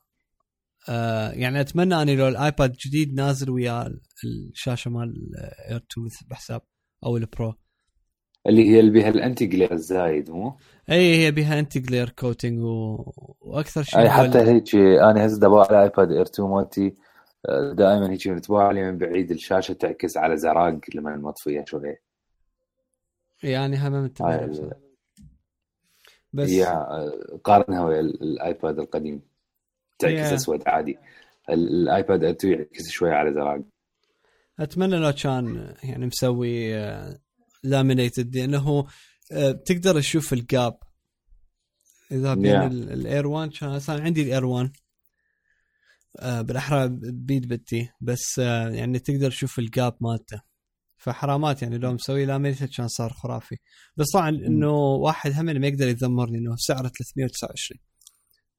آه 0.89 1.31
يعني 1.31 1.61
أتمنى 1.61 2.03
أني 2.03 2.17
لو 2.17 2.29
الآيباد 2.29 2.73
جديد 2.87 3.15
نازل 3.15 3.51
وياه 3.51 3.91
الشاشة 4.25 4.91
مال 4.91 5.15
اير 5.71 5.85
2 5.93 6.09
بحساب 6.31 6.61
أو 7.05 7.17
البرو 7.17 7.55
اللي 8.47 8.71
هي 8.71 8.81
اللي 8.81 8.91
بها 8.91 9.09
ال 9.09 9.47
anti-glare 9.47 9.73
الزايد 9.73 10.31
مو؟ 10.31 10.57
اي 10.91 11.17
هي 11.17 11.31
بها 11.31 11.59
anti-glare 11.59 12.09
coating 12.09 12.59
و... 12.59 12.97
وأكثر 13.41 13.83
شيء 13.83 14.01
أي 14.01 14.11
حتى 14.11 14.39
هيك 14.39 14.75
أنا 14.77 15.27
هسه 15.27 15.37
دبا 15.37 15.61
على 15.61 15.83
ايباد 15.83 16.13
اير 16.13 16.23
2 16.23 16.49
مالتي. 16.49 16.95
دائما 17.73 18.11
هيك 18.11 18.27
نتباع 18.27 18.69
عليه 18.69 18.83
من 18.83 18.99
بعيد 18.99 19.31
الشاشة 19.31 19.73
تعكس 19.73 20.17
على 20.17 20.37
زراق 20.37 20.79
لما 20.95 21.17
مطفيه 21.17 21.65
شوية 21.65 22.03
يعني 23.43 23.77
هم 23.77 23.93
منتبه 23.93 24.71
بس 26.33 26.51
هي 26.51 26.65
قارنها 27.45 27.85
ويا 27.85 28.01
الآيباد 28.01 28.79
القديم 28.79 29.23
تعكس 29.99 30.33
أسود 30.33 30.63
عادي. 30.67 30.99
الآيباد 31.51 32.25
2 32.25 32.55
يعكس 32.55 32.91
شوية 32.91 33.13
على 33.13 33.33
زراق. 33.33 33.61
أتمنى 34.61 34.97
لو 34.97 35.13
كان 35.13 35.75
يعني 35.83 36.07
مسوي 36.07 36.75
laminated 37.63 38.37
لأنه 38.37 38.87
بتقدر 39.33 40.01
تشوف 40.01 40.33
ال 40.33 40.44
gap 40.44 40.79
إذا 42.13 42.35
بين 42.35 42.61
yeah. 42.61 42.93
الاير 42.93 43.27
1 43.27 43.51
كان 43.51 43.81
عندي 43.89 44.23
الاير 44.23 44.45
1 44.45 44.67
آه 44.67 44.84
بالاحرى 46.23 46.89
بيد 47.01 47.49
بتي 47.49 47.91
بس 48.01 48.39
آه 48.39 48.69
يعني 48.69 48.99
تقدر 48.99 49.31
تشوف 49.31 49.59
الجاب 49.59 49.97
مالته. 50.01 50.41
فحرامات 50.97 51.63
يعني 51.63 51.79
لو 51.79 51.93
مسوي 51.93 52.25
لامينيتد 52.25 52.69
كان 52.77 52.89
صار 52.89 53.13
خرافي. 53.13 53.57
بس 53.97 54.07
طبعا 54.15 54.29
إنه 54.29 54.73
واحد 54.73 55.33
هم 55.33 55.45
ما 55.45 55.67
يقدر 55.67 55.89
يذمرني 55.89 56.39
إنه 56.39 56.57
سعره 56.57 56.89
329 56.89 57.81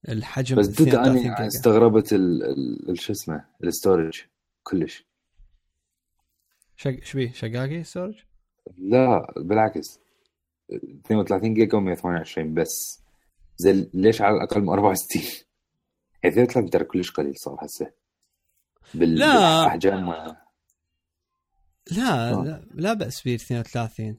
الحجم 0.10 0.58
بس 0.58 0.82
ضد 0.82 0.96
أنا 0.96 1.48
استغربت 1.48 2.08
شو 2.94 3.14
اسمه 3.14 3.46
الستورج 3.64 4.22
كلش. 4.64 5.06
شق 6.78 7.04
شبيه 7.04 7.32
شقاقي 7.32 7.84
ستورج؟ 7.84 8.16
لا 8.78 9.34
بالعكس. 9.38 10.00
32 11.06 11.54
جيجا 11.54 11.96
و128 11.96 12.40
بس. 12.40 13.02
زي 13.58 13.90
ليش 13.94 14.22
على 14.22 14.36
الأقل 14.36 14.62
من 14.62 14.70
64 14.70 15.24
32 16.28 16.70
ترى 16.70 16.84
كلش 16.84 17.12
قليل 17.12 17.38
صار 17.38 17.58
هسه. 17.62 17.92
بال... 18.94 19.16
لا. 19.16 19.60
بالأحجام 19.62 20.10
لا 21.92 22.32
آه. 22.32 22.44
لا, 22.44 22.68
لا 22.74 22.94
بأس 22.94 23.22
فيه 23.22 23.36
32 23.36 24.18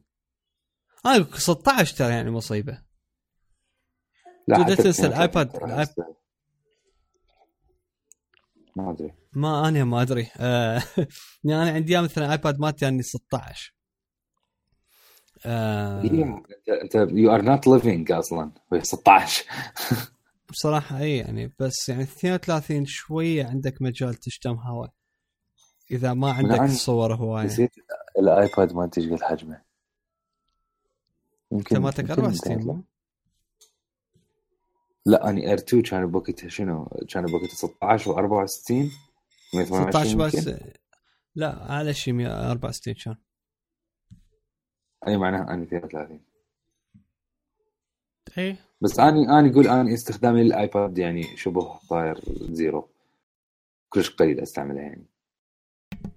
أنا 1.07 1.27
16 1.35 1.97
ترى 1.97 2.09
يعني 2.09 2.31
مصيبة. 2.31 2.83
لا 4.49 4.57
تقدر 4.57 4.75
تنسى 4.75 5.07
الايباد 5.07 5.57
ما 8.77 8.91
أدري. 8.91 9.15
ما 9.33 9.69
أنا 9.69 9.85
ما 9.85 10.03
أدري. 10.03 10.31
آه 10.37 10.83
يعني 11.45 11.63
أنا 11.63 11.71
عندي 11.71 12.01
مثلا 12.01 12.33
ايباد 12.33 12.61
مالتي 12.61 12.85
يعني 12.85 13.03
16 13.03 13.75
آه. 15.47 16.03
أنت 16.83 16.95
you 16.95 17.35
are 17.35 17.43
not 17.43 17.67
living 17.67 18.13
أصلا. 18.13 18.51
16 18.83 19.45
بصراحة 20.51 20.99
اي 20.99 21.17
يعني 21.17 21.55
بس 21.59 21.89
يعني 21.89 22.03
32 22.03 22.85
شوية 22.87 23.47
عندك 23.47 23.83
مجال 23.83 24.15
تشتم 24.15 24.55
هواء 24.55 24.91
إذا 25.91 26.15
ما 26.15 26.33
عندك 26.33 26.71
صور 26.71 27.15
هواية. 27.15 27.47
نسيت 27.47 27.71
الآيباد 28.19 28.73
ما 28.73 28.85
أنت 28.85 28.99
قد 29.01 29.23
حجمه 29.23 29.63
يمكن 31.53 31.79
مالتك 31.79 32.11
64 32.11 32.85
لا 35.07 35.29
اني 35.29 35.49
اير 35.51 35.59
2 35.59 35.83
كان 35.83 36.07
بوقتها 36.07 36.49
شنو؟ 36.49 36.85
كان 37.09 37.25
بوقتها 37.27 37.55
16 37.55 38.47
و64 38.47 38.47
16 39.65 40.17
بس 40.17 40.51
لا 41.35 41.71
اعلى 41.71 41.95
شيء 41.95 42.15
164 42.15 42.95
كان. 42.95 43.17
أي 45.07 45.17
معناها 45.17 45.55
اني 45.55 45.65
32 45.65 46.21
اي 48.39 48.57
بس 48.81 49.01
اني 49.01 49.39
اني 49.39 49.51
أقول 49.53 49.69
اني 49.69 49.95
استخدامي 49.95 50.43
للآيباد 50.43 50.99
يعني 50.99 51.23
شبه 51.23 51.79
صاير 51.79 52.21
zero. 52.51 52.89
كلش 53.89 54.11
قليل 54.11 54.41
أستعمله 54.41 54.81
يعني. 54.81 55.07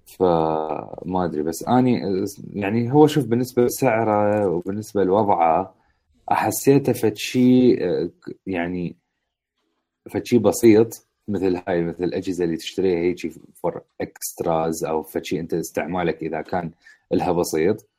فما 0.05 1.25
أدري 1.25 1.43
بس 1.43 1.63
اني 1.63 2.25
يعني 2.53 2.93
هو 2.93 3.07
شوف 3.07 3.25
بالنسبة 3.25 3.63
لسعره 3.65 4.47
وبالنسبة 4.47 5.03
لوضعه 5.03 5.75
حسيته 6.29 6.93
فد 6.93 7.15
شيء 7.15 7.79
يعني 8.47 8.95
فد 10.09 10.25
شيء 10.25 10.39
بسيط 10.39 11.07
مثل 11.27 11.61
هاي 11.67 11.83
مثل 11.83 12.03
الأجهزة 12.03 12.43
اللي 12.43 12.57
تشتريها 12.57 12.97
هيك 12.99 13.33
for 13.55 13.81
extras 14.01 14.85
أو 14.85 15.03
فد 15.03 15.23
شيء 15.23 15.39
أنت 15.39 15.53
استعمالك 15.53 16.23
إذا 16.23 16.41
كان 16.41 16.71
لها 17.11 17.31
بسيط. 17.31 17.89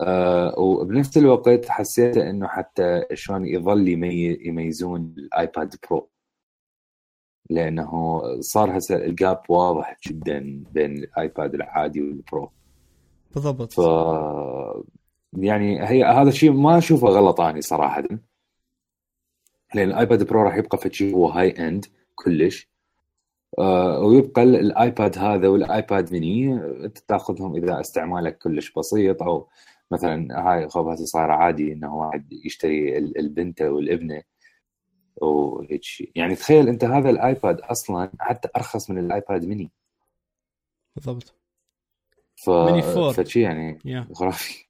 أه 0.00 0.58
وبنفس 0.58 1.18
الوقت 1.18 1.68
حسيت 1.68 2.16
إنه 2.16 2.46
حتى 2.46 3.04
شلون 3.14 3.46
يظل 3.46 3.88
يميزون 4.46 5.14
الآيباد 5.18 5.74
برو. 5.90 6.08
لأنه 7.50 8.22
صار 8.40 8.78
هسه 8.78 8.96
ال 8.96 9.08
gap 9.08 9.42
واضح 9.48 9.96
جدا 10.06 10.64
بين 10.72 10.92
الآيباد 10.98 11.54
العادي 11.54 12.02
والبرو. 12.02 12.50
بالضبط. 13.34 13.72
ف 13.72 13.80
يعني 15.38 15.88
هي 15.88 16.04
هذا 16.04 16.28
الشيء 16.28 16.52
ما 16.52 16.78
أشوفه 16.78 17.08
غلط 17.08 17.40
اني 17.40 17.60
صراحة. 17.60 18.02
لأن 19.74 19.88
الآيباد 19.88 20.26
برو 20.26 20.42
راح 20.42 20.56
يبقى 20.56 20.78
في 20.78 20.90
شيء 20.92 21.14
هو 21.14 21.26
high 21.26 21.50
end 21.50 21.84
كلش. 22.14 22.68
آه 23.58 24.00
ويبقى 24.00 24.42
الآيباد 24.42 25.18
هذا 25.18 25.48
والآيباد 25.48 26.12
ميني 26.12 26.54
انت 26.84 26.98
تأخذهم 26.98 27.56
إذا 27.56 27.80
استعمالك 27.80 28.38
كلش 28.38 28.72
بسيط 28.72 29.22
أو 29.22 29.48
مثلا 29.92 30.28
هاي 30.48 30.68
خوف 30.68 30.86
هسه 30.86 31.04
صار 31.04 31.30
عادي 31.30 31.72
إنه 31.72 31.94
واحد 31.94 32.32
يشتري 32.44 32.98
البنت 32.98 33.62
والابنه 33.62 34.22
وهيك 35.16 35.82
شيء. 35.82 36.12
يعني 36.14 36.34
تخيل 36.34 36.68
أنت 36.68 36.84
هذا 36.84 37.10
الآيباد 37.10 37.60
أصلا 37.60 38.12
حتى 38.20 38.48
أرخص 38.56 38.90
من 38.90 38.98
الآيباد 38.98 39.44
ميني. 39.44 39.72
بالضبط. 40.96 41.34
ف... 42.44 42.50
ميني 42.50 42.82
four. 42.82 43.12
فشي 43.12 43.40
يعني 43.40 43.78
yeah. 43.78 44.12
خرافي. 44.12 44.64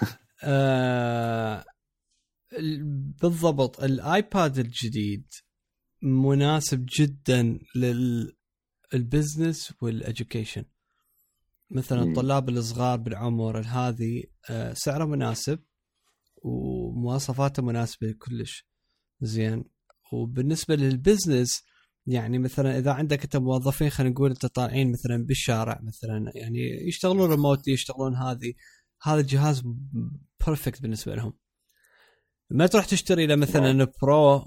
آه... 0.44 1.64
بالضبط 3.22 3.80
الآيباد 3.80 4.58
الجديد 4.58 5.26
مناسب 6.02 6.86
جدا 6.98 7.58
لل 8.92 9.08
business 9.08 9.74
وال 9.82 9.97
education 9.97 10.64
مثلا 11.70 12.02
الطلاب 12.02 12.48
الصغار 12.48 12.98
بالعمر 12.98 13.60
هذه 13.60 14.22
آه، 14.50 14.72
سعره 14.72 15.04
مناسب 15.04 15.58
ومواصفاته 16.36 17.62
مناسبة 17.62 18.14
كلش. 18.18 18.66
زين. 19.20 19.64
وبالنسبة 20.12 20.76
لل 20.76 20.93
business 20.93 21.62
يعني 22.06 22.38
مثلا 22.38 22.78
إذا 22.78 22.92
عندك 22.92 23.22
أنت 23.22 23.36
موظفين 23.36 23.90
خلينا 23.90 24.12
نقول 24.12 24.30
أنت 24.30 24.46
طالعين 24.46 24.92
مثلا 24.92 25.26
بالشارع 25.26 25.80
مثلا 25.82 26.32
يعني 26.34 26.88
يشتغلون 26.88 27.30
remotely 27.30 27.74
يشتغلون 27.74 28.16
هذه 28.16 28.52
هذا 29.02 29.20
الجهاز 29.20 29.62
perfect 30.46 30.82
بالنسبة 30.82 31.14
لهم. 31.14 31.32
ما 32.50 32.66
تروح 32.66 32.84
تشتري 32.84 33.26
له 33.26 33.36
مثلا 33.36 33.92
برو 34.02 34.38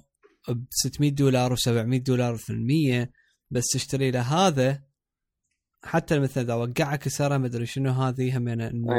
ب 0.50 0.66
600 0.70 1.12
دولار 1.12 1.56
و700 1.56 2.02
دولار 2.04 2.38
و800 2.38 3.08
بس 3.52 3.68
تشتري 3.74 4.12
له 4.12 4.22
هذا 4.22 4.84
حتى 5.84 6.20
مثلا 6.20 6.44
إذا 6.44 6.54
وقع 6.54 7.08
كسره 7.08 7.38
ما 7.38 7.46
أدري 7.46 7.66
شنو 7.66 7.92
هذه 7.92 8.38
همينه 8.38 8.68
إنه 8.68 8.94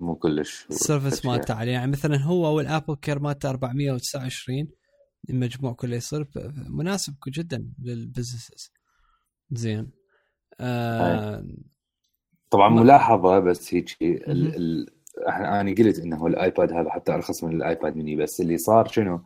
مو 0.00 0.14
كلش 0.14 0.66
ال 0.70 0.77
service 0.77 1.26
مالته 1.26 1.54
عليه. 1.54 1.72
يعني 1.72 1.90
مثلا 1.90 2.16
هو 2.16 2.56
وال 2.56 2.94
AppleCare 2.94 3.18
مالته 3.18 3.50
429 3.50 4.68
المجموع 5.30 5.72
كله 5.72 5.96
يصير 5.96 6.26
مناسب 6.68 7.14
جدا 7.28 7.68
لل 7.82 7.96
businesses. 7.96 8.72
زين. 9.50 9.90
آه 10.60 11.44
طبعا 12.50 12.68
ملاحظة 12.68 13.38
بس 13.38 13.74
هيك 13.74 13.96
إحنا 15.28 15.60
أنا 15.60 15.70
قلت 15.70 15.98
إنه 15.98 16.26
الآيباد 16.26 16.72
هذا 16.72 16.90
حتى 16.90 17.14
أرخص 17.14 17.44
من 17.44 17.56
الآيباد 17.56 17.96
ميني 17.96 18.16
بس 18.16 18.40
اللي 18.40 18.58
صار 18.58 18.88
شنو؟ 18.88 19.22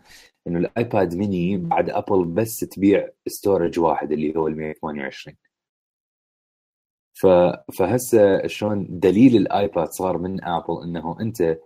إنه 0.46 0.58
الآيباد 0.58 1.14
ميني 1.14 1.56
بعد 1.56 1.90
ابل 1.90 2.24
بس 2.24 2.58
تبيع 2.58 3.08
storage 3.26 3.78
واحد 3.78 4.12
اللي 4.12 4.36
هو 4.36 4.48
ال 4.48 4.56
128 4.56 5.36
فهسه 7.78 8.46
شلون 8.46 8.86
دليل 8.90 9.36
الآيباد 9.36 9.88
صار 9.88 10.18
من 10.18 10.44
آبل 10.44 10.82
إنه 10.84 11.20
أنت 11.20 11.58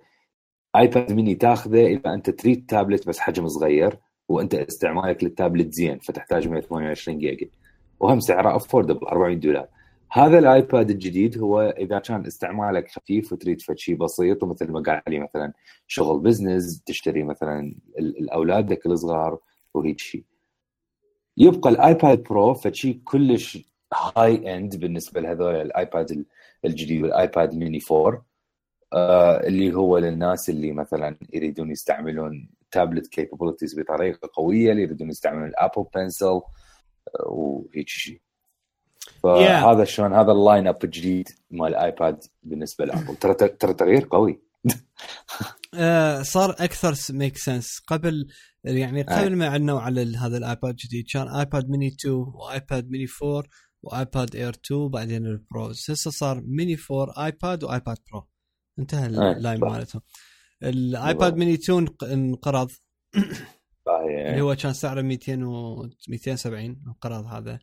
آيباد 0.76 1.12
ميني 1.12 1.34
تاخذه 1.34 1.86
إذا 1.86 2.14
أنت 2.14 2.30
تريد 2.30 2.66
تابلت 2.66 3.08
بس 3.08 3.18
حجم 3.18 3.48
صغير 3.48 3.98
وأنت 4.28 4.54
استعمالك 4.54 5.24
للتابلت 5.24 5.72
زين 5.72 5.98
فتحتاج 5.98 6.48
128 6.48 7.18
جيجا. 7.18 7.46
وهم 8.00 8.20
سعره 8.20 8.56
affordable 8.56 9.06
400 9.06 9.36
دولار. 9.36 9.68
هذا 10.12 10.38
الآيباد 10.38 10.90
الجديد 10.90 11.38
هو 11.38 11.60
إذا 11.60 11.98
كان 11.98 12.26
استعمالك 12.26 12.88
خفيف 12.90 13.32
وتريد 13.32 13.58
شيء 13.74 13.96
بسيط 13.96 14.42
ومثل 14.42 14.72
ما 14.72 14.80
قال 14.80 15.02
لي 15.08 15.18
مثلا 15.18 15.52
شغل 15.86 16.20
business 16.20 16.82
تشتري 16.86 17.22
مثلا 17.22 17.74
لأولادك 17.98 18.86
الصغار 18.86 19.38
وهيك 19.74 19.98
شيء 19.98 20.24
يبقى 21.36 21.70
الآيباد 21.70 22.22
برو 22.22 22.54
فشيء 22.54 23.00
كلش 23.04 23.75
high 23.94 24.56
end 24.56 24.76
بالنسبة 24.76 25.20
لهذول 25.20 25.54
الايباد 25.54 26.24
الجديد 26.64 27.02
والايباد 27.02 27.54
ميني 27.54 27.80
4 27.92 28.26
آه 28.92 29.46
اللي 29.46 29.74
هو 29.74 29.98
للناس 29.98 30.50
اللي 30.50 30.72
مثلا 30.72 31.18
يريدون 31.32 31.70
يستعملون 31.70 32.50
tablet 32.70 33.06
capabilities 33.06 33.80
بطريقة 33.80 34.30
قوية 34.32 34.70
اللي 34.70 34.82
يريدون 34.82 35.08
يستعملون 35.08 35.48
ال 35.48 35.54
Apple 35.54 35.84
Pencil 35.94 36.40
وهيك 37.26 37.88
شيء 37.88 38.20
فهذا 39.22 39.84
yeah. 39.84 39.88
شلون 39.88 40.12
هذا 40.12 40.32
ال 40.32 40.39
line 40.39 40.66
up 40.66 40.84
الجديد 40.84 41.28
مال 41.50 41.68
الايباد 41.68 42.24
بالنسبة 42.42 42.84
لابل 42.84 43.16
ترى 43.16 43.34
ترى 43.34 43.74
تغيير 43.74 44.08
قوي. 44.10 44.40
آه 45.74 46.22
صار 46.22 46.50
أكثر 46.50 46.94
make 47.10 47.36
sense 47.36 47.78
قبل 47.86 48.26
يعني 48.64 49.02
قبل 49.02 49.36
ما 49.36 49.48
عندنا 49.48 49.80
على 49.80 50.16
هذا 50.16 50.36
الايباد 50.36 50.70
الجديد 50.70 51.06
كان 51.12 51.28
ايباد 51.28 51.70
ميني 51.70 51.88
2 51.88 52.14
وايباد 52.14 52.90
ميني 52.90 53.06
4 53.22 53.42
وآيباد 53.82 54.36
إير 54.36 54.54
2 54.66 54.80
وبعدين 54.80 55.26
البرو. 55.26 55.66
هسه 55.66 56.10
صار 56.10 56.40
ميني 56.40 56.76
4 56.90 57.24
آيباد 57.26 57.64
وآيباد 57.64 57.96
برو. 58.12 58.28
انتهى 58.78 59.06
ال 59.06 59.17
line 59.17 59.60
مالتهم 59.60 60.02
الآيباد 60.62 61.36
ميني 61.36 61.54
2 61.54 61.88
انقرض 62.02 62.70
اللي 63.86 64.40
هو 64.40 64.54
كان 64.54 64.72
سعره 64.72 65.02
200 65.02 65.44
و 65.44 65.88
270 66.08 66.82
انقرض 66.86 67.24
هذا. 67.24 67.58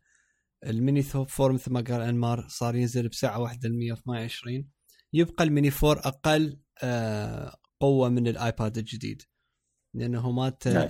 الميني 0.66 1.04
4 1.16 1.54
مثل 1.54 1.72
ما 1.72 1.82
قال 1.82 2.02
أنمار 2.02 2.48
صار 2.48 2.76
ينزل 2.76 3.08
بسعة 3.08 3.40
واحدة 3.40 3.70
ل 3.70 3.74
128 3.78 4.70
يبقى 5.14 5.44
الميني 5.44 5.72
4 5.84 6.08
أقل 6.08 6.60
آه 6.84 7.56
قوة 7.80 8.10
من 8.10 8.28
الآيباد 8.28 8.78
الجديد. 8.78 9.22
لأنه 9.94 10.32
مالته 10.32 10.82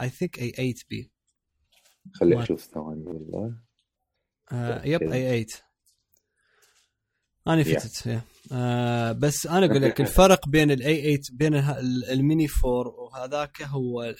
I 0.00 0.08
think 0.08 0.38
A8 0.38 0.74
بي 0.90 1.12
خلي 2.12 2.42
أشوف 2.42 2.60
ثواني 2.60 3.04
والله. 3.06 3.69
آه 4.52 4.86
yep 4.86 5.02
A8 5.02 5.46
أنا 7.46 7.62
فتت 7.62 8.22
آه 8.52 9.12
بس 9.12 9.46
أنا 9.46 9.66
أقول 9.66 9.82
لك 9.82 10.00
الفرق 10.00 10.48
بين 10.48 10.70
ال 10.70 11.16
A8 11.16 11.20
بين 11.32 11.54
الميني 12.10 12.48
4 12.64 12.94
وهذاك 12.94 13.62
هو 13.62 14.14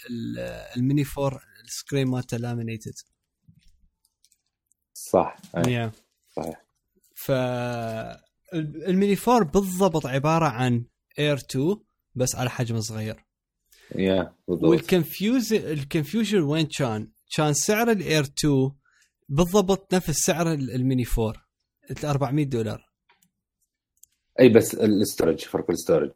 الميني 0.77 1.05
4 1.19 1.41
ال 1.65 1.71
screen 1.71 2.07
مالته 2.07 2.37
laminated 2.37 2.95
صح. 4.95 5.37
yeah. 5.57 5.91
صحيح. 6.37 6.65
ف 7.15 7.31
الميني 8.89 9.17
4 9.29 9.45
بالضبط 9.45 10.07
عبارة 10.07 10.47
عن 10.47 10.85
اير 11.19 11.37
2 11.37 11.77
بس 12.15 12.35
على 12.35 12.51
حجم 12.51 12.81
صغير. 12.81 13.25
يا 13.95 14.25
yeah, 14.25 14.29
وال 14.49 14.72
confuse 14.72 15.53
ال 15.53 15.62
confusion 15.62 16.43
وين 16.43 16.67
كان؟ 16.67 17.13
كان 17.37 17.53
سعر 17.55 17.91
الاير 17.91 18.23
2 18.23 18.73
بالضبط 19.31 19.95
نفس 19.95 20.11
سعر 20.11 20.53
الميني 20.53 21.05
4 21.19 21.35
400 22.05 22.45
دولار. 22.45 22.91
أي 24.41 24.49
بس 24.49 24.75
ال 24.75 24.83
storage 24.83 25.39
فرق 25.45 25.71
ال 25.71 25.76
storage 25.76 26.11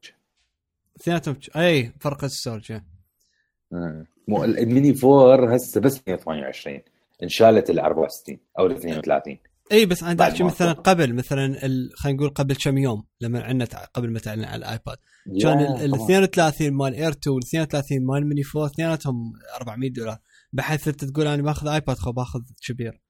اثنيناتهم 1.01 1.37
أي 1.57 1.93
فرق 2.01 2.25
ال 2.25 2.31
storage 2.31 2.73
آه. 2.73 4.07
مو 4.29 4.45
الميني 4.45 4.95
4 5.05 5.55
هسه 5.55 5.81
بس 5.81 6.01
128 6.09 6.81
انشالت 7.23 7.71
ال 7.71 7.81
64 7.81 8.39
أو 8.59 8.67
ال 8.67 8.73
32 8.73 9.39
أي 9.73 9.87
بس 9.87 10.03
أنا 10.03 10.25
أحكي 10.25 10.43
مثلا 10.43 10.73
قبل 10.73 11.15
مثلا 11.15 11.59
خلينا 11.95 12.19
نقول 12.19 12.29
قبل 12.29 12.57
كم 12.57 12.79
يوم 12.79 13.05
لما 13.21 13.43
عندنا 13.43 13.69
قبل 13.95 14.13
ما 14.13 14.19
تعلن 14.19 14.45
على 14.45 14.57
الآيباد. 14.57 14.97
كان 15.43 15.59
ال 15.61 15.95
32 15.95 16.71
مال 16.71 16.95
اير 16.95 17.11
2 17.11 17.35
وال 17.35 17.43
32 17.43 18.07
مال 18.07 18.29
ميني 18.29 18.43
4 18.57 18.67
اثنيناتهم 18.67 19.33
400 19.61 19.91
دولار. 19.93 20.19
بحيث 20.53 20.89
أنت 20.89 21.05
تقول 21.05 21.27
أنا 21.27 21.43
باخذ 21.43 21.69
آيباد 21.69 21.97
خو 21.97 22.13
باخذ 22.13 22.41
كبير. 22.69 23.04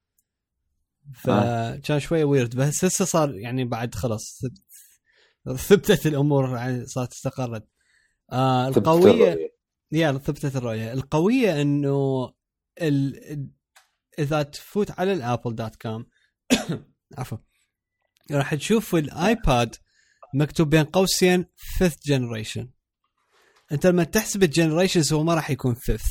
فكان 1.14 2.00
شوية 2.00 2.24
weird 2.24 2.56
بس 2.56 2.84
هسه 2.84 3.04
صار 3.04 3.34
يعني 3.34 3.64
بعد 3.64 3.94
خلص 3.94 4.40
ثبتت 5.56 6.06
الأمور 6.06 6.56
يعني 6.56 6.86
صارت 6.86 7.12
استقرت. 7.12 7.68
آه 8.32 8.68
القوية 8.68 9.54
yeah 9.92 10.12
ثبتت 10.12 10.56
الرؤية. 10.56 10.92
القوية 10.92 11.62
إنه 11.62 12.32
ال... 12.82 13.50
إذا 14.18 14.42
تفوت 14.42 14.90
على 14.90 15.12
الـ 15.12 15.19
Apple 15.19 15.54
dot 15.54 15.76
com 15.76 16.06
عفوا 17.18 17.38
راح 18.30 18.54
تشوف 18.54 18.94
الـ 18.94 19.11
iPad 19.11 19.76
مكتوب 20.34 20.70
بين 20.70 20.84
قوسين 20.84 21.46
fifth 21.56 21.96
generation 22.06 22.70
أنت 23.72 23.86
لما 23.86 24.04
تحسب 24.04 24.42
الجنريشنز 24.42 25.12
هو 25.12 25.24
ما 25.24 25.34
راح 25.34 25.50
يكون 25.50 25.74
fifth 25.74 26.04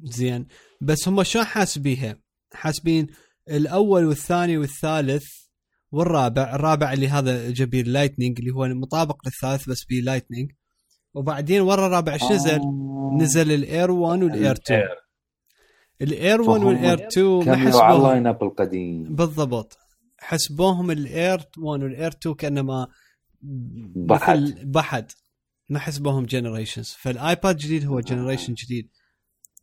زين. 0.00 0.46
بس 0.80 1.08
هم 1.08 1.22
شلون 1.22 1.44
حاسبيها؟ 1.44 2.22
حاسبين 2.52 3.06
الأول 3.50 4.04
والثاني 4.04 4.58
والثالث 4.58 5.26
والرابع 5.92 6.54
الرابع 6.54 6.92
اللي 6.92 7.08
هذا 7.08 7.50
جبير 7.50 7.86
Lightning 7.86 8.38
اللي 8.38 8.50
هو 8.50 8.68
مطابق 8.68 9.26
للثالث 9.26 9.68
بس 9.68 9.84
بي 9.84 10.00
Lightning 10.00 10.52
وبعدين 11.14 11.60
ورا 11.60 11.86
الرابع 11.86 12.12
إيش 12.12 12.24
نزل؟ 12.24 12.60
آه. 12.60 13.16
نزل 13.20 13.52
الاير 13.52 13.90
1 13.90 14.22
والاير 14.22 14.52
2 14.52 14.80
الاير 16.02 16.42
1 16.42 16.62
والاير 16.62 17.06
2 17.08 17.26
ما 17.46 17.56
حسبوهم. 17.56 17.96
الـ 17.96 18.02
line 18.02 18.26
up 18.26 18.42
القديم. 18.42 19.14
بالضبط. 19.14 19.78
حسبوهم 20.18 20.90
الـ 20.90 21.02
Air 21.02 21.38
1 21.58 21.82
والـ 21.82 21.93
Air 21.93 22.10
2 22.10 22.34
كأنما 22.34 22.88
بحد 23.96 24.70
بحد 24.72 25.12
ما 25.68 25.78
حسبوهم 25.78 26.26
generations 26.26 26.96
فالـ 26.98 27.17
iPad 27.17 27.54
الجديد 27.54 27.86
هو 27.86 28.00
generation 28.00 28.54
جديد 28.54 28.90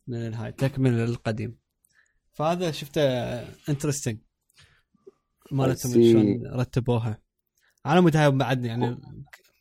من 0.06 0.26
الهاي 0.26 0.52
تكمل 0.52 0.92
القديم 0.92 1.58
فهذا 2.36 2.70
شفته 2.70 3.02
interesting 3.68 4.18
مالتهم 5.52 5.92
شلون 5.92 6.46
رتبوها. 6.46 7.18
على 7.84 8.00
مود 8.00 8.16
هاي 8.16 8.30
بعد 8.30 8.64
يعني 8.64 9.00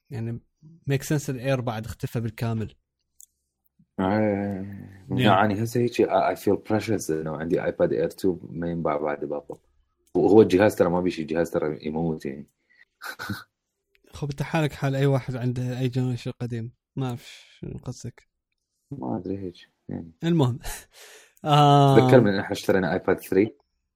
يعني 0.10 0.40
make 0.88 1.04
sense 1.04 1.30
الـ 1.30 1.38
Air 1.38 1.62
بعد 1.62 1.86
اختفى 1.86 2.20
بالكامل. 2.20 2.76
آه، 4.00 5.06
يعني 5.10 5.64
هسه 5.64 5.82
هيك 5.82 6.02
I 6.02 6.36
feel 6.36 6.56
precious 6.56 7.12
إنه 7.12 7.38
عندي 7.38 7.64
iPad 7.64 7.94
Air 7.94 8.06
2 8.08 8.40
ما 8.44 8.72
ينباع 8.72 8.98
بعد 8.98 9.26
بـ 9.26 9.31
Apple 9.31 9.58
وهو 10.16 10.42
الجهاز 10.42 10.76
ترى 10.76 10.90
ما 10.90 11.02
بيشي 11.02 11.22
الجهاز 11.22 11.52
ترى 11.52 11.88
يموت 11.88 12.26
يعني. 12.26 12.50
خب 14.14 14.30
انت 14.30 14.42
حالك 14.42 14.74
حال 14.74 14.96
أي 14.96 15.06
واحد 15.06 15.36
عنده 15.36 15.80
أي 15.80 15.88
generation 15.88 16.32
قديم. 16.32 16.72
ما 16.96 17.08
أعرف 17.08 17.46
شنو 17.60 17.78
قصدك. 17.78 18.30
ما 18.92 19.18
أدري 19.18 19.38
هيك 19.38 19.56
يعني. 19.90 20.12
المهم. 20.24 20.60
آه... 21.46 22.00
تذكر 22.00 22.22
من 22.22 22.40
إحنا 22.40 22.52
اشترينا 22.52 22.94
iPad 22.94 23.20
3 23.20 23.52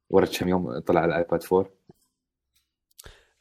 ورا 0.09 0.25
كم 0.25 0.47
يوم 0.47 0.79
طلع 0.79 1.05
الـ 1.05 1.13
iPad 1.13 1.43
4 1.53 1.69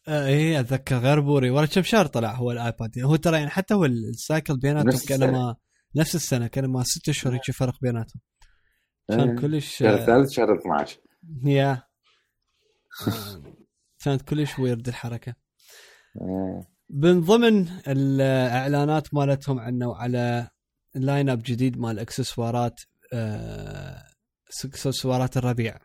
آه 0.08 0.26
إيه 0.26 0.60
أتذكر 0.60 0.96
غير 0.96 1.20
بوري. 1.20 1.50
ورا 1.50 1.66
كم 1.66 1.82
شهر 1.82 2.06
طلع 2.06 2.34
هو 2.34 2.52
الـ 2.52 2.62
iPad 2.62 2.98
هو 2.98 3.16
ترى 3.16 3.36
يعني 3.36 3.50
حتى 3.50 3.74
هو 3.74 3.84
الـ 3.84 3.97
cycle 3.97 4.58
بيناتهم 4.58 5.00
كانما 5.08 5.56
نفس 5.96 6.14
السنة 6.14 6.46
كانما 6.46 6.82
ست 6.82 7.08
اشهر 7.08 7.34
هيك 7.34 7.50
فرق 7.50 7.74
بيناتهم. 7.82 8.20
كان 9.08 9.28
إيه. 9.30 9.36
كلش 9.36 9.76
شهر 9.76 9.94
الثالث 9.94 10.30
شهر 10.30 10.54
12 10.58 11.00
Yeah. 11.44 11.82
كانت 14.04 14.22
كلش 14.22 14.58
weird 14.58 14.88
الحركة. 14.88 15.34
إيه. 16.20 16.78
من 16.90 17.20
ضمن 17.20 17.68
الإعلانات 17.88 19.14
مالتهم 19.14 19.58
عنه 19.58 19.96
على 19.96 20.48
line 20.94 21.28
up 21.28 21.42
جديد 21.44 21.78
مال 21.78 21.98
اكسسوارات 21.98 22.80
اكسسوارات 24.64 25.36
الربيع 25.36 25.78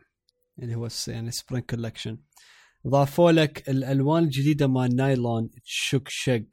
اللي 0.58 0.74
هو 0.74 0.88
يعني 1.08 1.30
spring 1.30 1.64
collection 1.64 2.18
ضافوا 2.86 3.32
لك 3.32 3.68
الألوان 3.68 4.24
الجديدة 4.24 4.66
مال 4.66 4.96
نايلون 4.96 5.50
شك 5.64 6.08
شق 6.08 6.44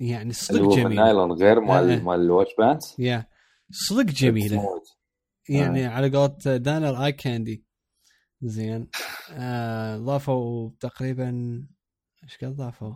يعني 0.00 0.32
صدق 0.32 0.60
هو 0.60 0.70
جميله 0.70 0.86
النايلون 0.88 1.32
غير. 1.32 1.60
مال 1.60 2.04
مال 2.04 2.20
الـ 2.20 2.25
watch 2.25 2.50
bands 2.58 2.94
yeah 2.98 3.26
صدق 3.70 4.10
جميلة. 4.10 4.82
يعني 5.48 5.86
على 5.86 6.10
قولة 6.16 6.56
دانر 6.56 7.04
eye 7.04 7.12
candy 7.12 7.64
زين. 8.42 8.88
آه 9.32 9.96
ضافوا 9.96 10.70
تقريبا 10.80 11.30
إيش 12.24 12.36
قد 12.36 12.56
ضافوا؟ 12.56 12.94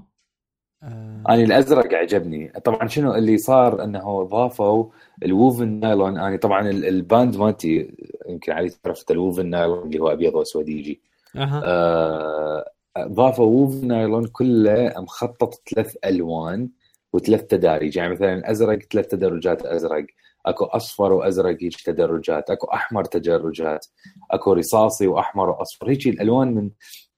آه. 0.83 1.23
أنا 1.29 1.43
الأزرق 1.43 1.95
عجبني. 1.95 2.49
طبعا 2.65 2.87
شنو 2.89 3.15
اللي 3.15 3.39
صار؟ 3.39 3.85
إنه 3.85 4.23
ضافوا 4.23 4.87
الـ 5.23 5.30
woven 5.30 5.69
nylon 5.81 6.19
أنا 6.19 6.37
طبعا 6.37 6.69
ال- 6.71 6.85
الـ 6.85 6.95
band 6.95 7.37
مالتي 7.37 7.95
يمكن 8.29 8.53
علي 8.53 8.71
عرفت 8.87 9.11
الـ 9.11 9.17
woven 9.17 9.47
nylon 9.47 9.87
اللي 9.87 9.99
هو 9.99 10.09
أبيض 10.09 10.35
وأسود 10.35 10.69
يجي. 10.69 11.01
أها. 11.37 11.63
آه، 11.65 12.65
ضافوا 12.99 13.47
woven 13.47 13.87
nylon 13.89 14.27
كله 14.27 14.93
مخطط 14.99 15.55
ثلاث 15.75 15.97
ألوان 16.05 16.69
وثلاث 17.13 17.43
تداريج 17.47 17.97
يعني 17.97 18.13
مثلا 18.13 18.51
ازرق 18.51 18.79
ثلاث 18.93 19.07
تدرجات 19.07 19.67
أزرق. 19.67 20.07
أكو 20.47 20.65
أصفر 20.65 21.13
وأزرق 21.13 21.57
هيك 21.63 21.81
تدرجات. 21.81 22.51
أكو 22.51 22.67
أحمر 22.67 23.05
تدرجات. 23.05 23.87
أكو 24.31 24.53
رصاصي 24.53 25.07
وأحمر 25.07 25.51
وأصفر. 25.51 25.91
هيك 25.91 26.07
الألوان 26.07 26.55
من 26.55 26.71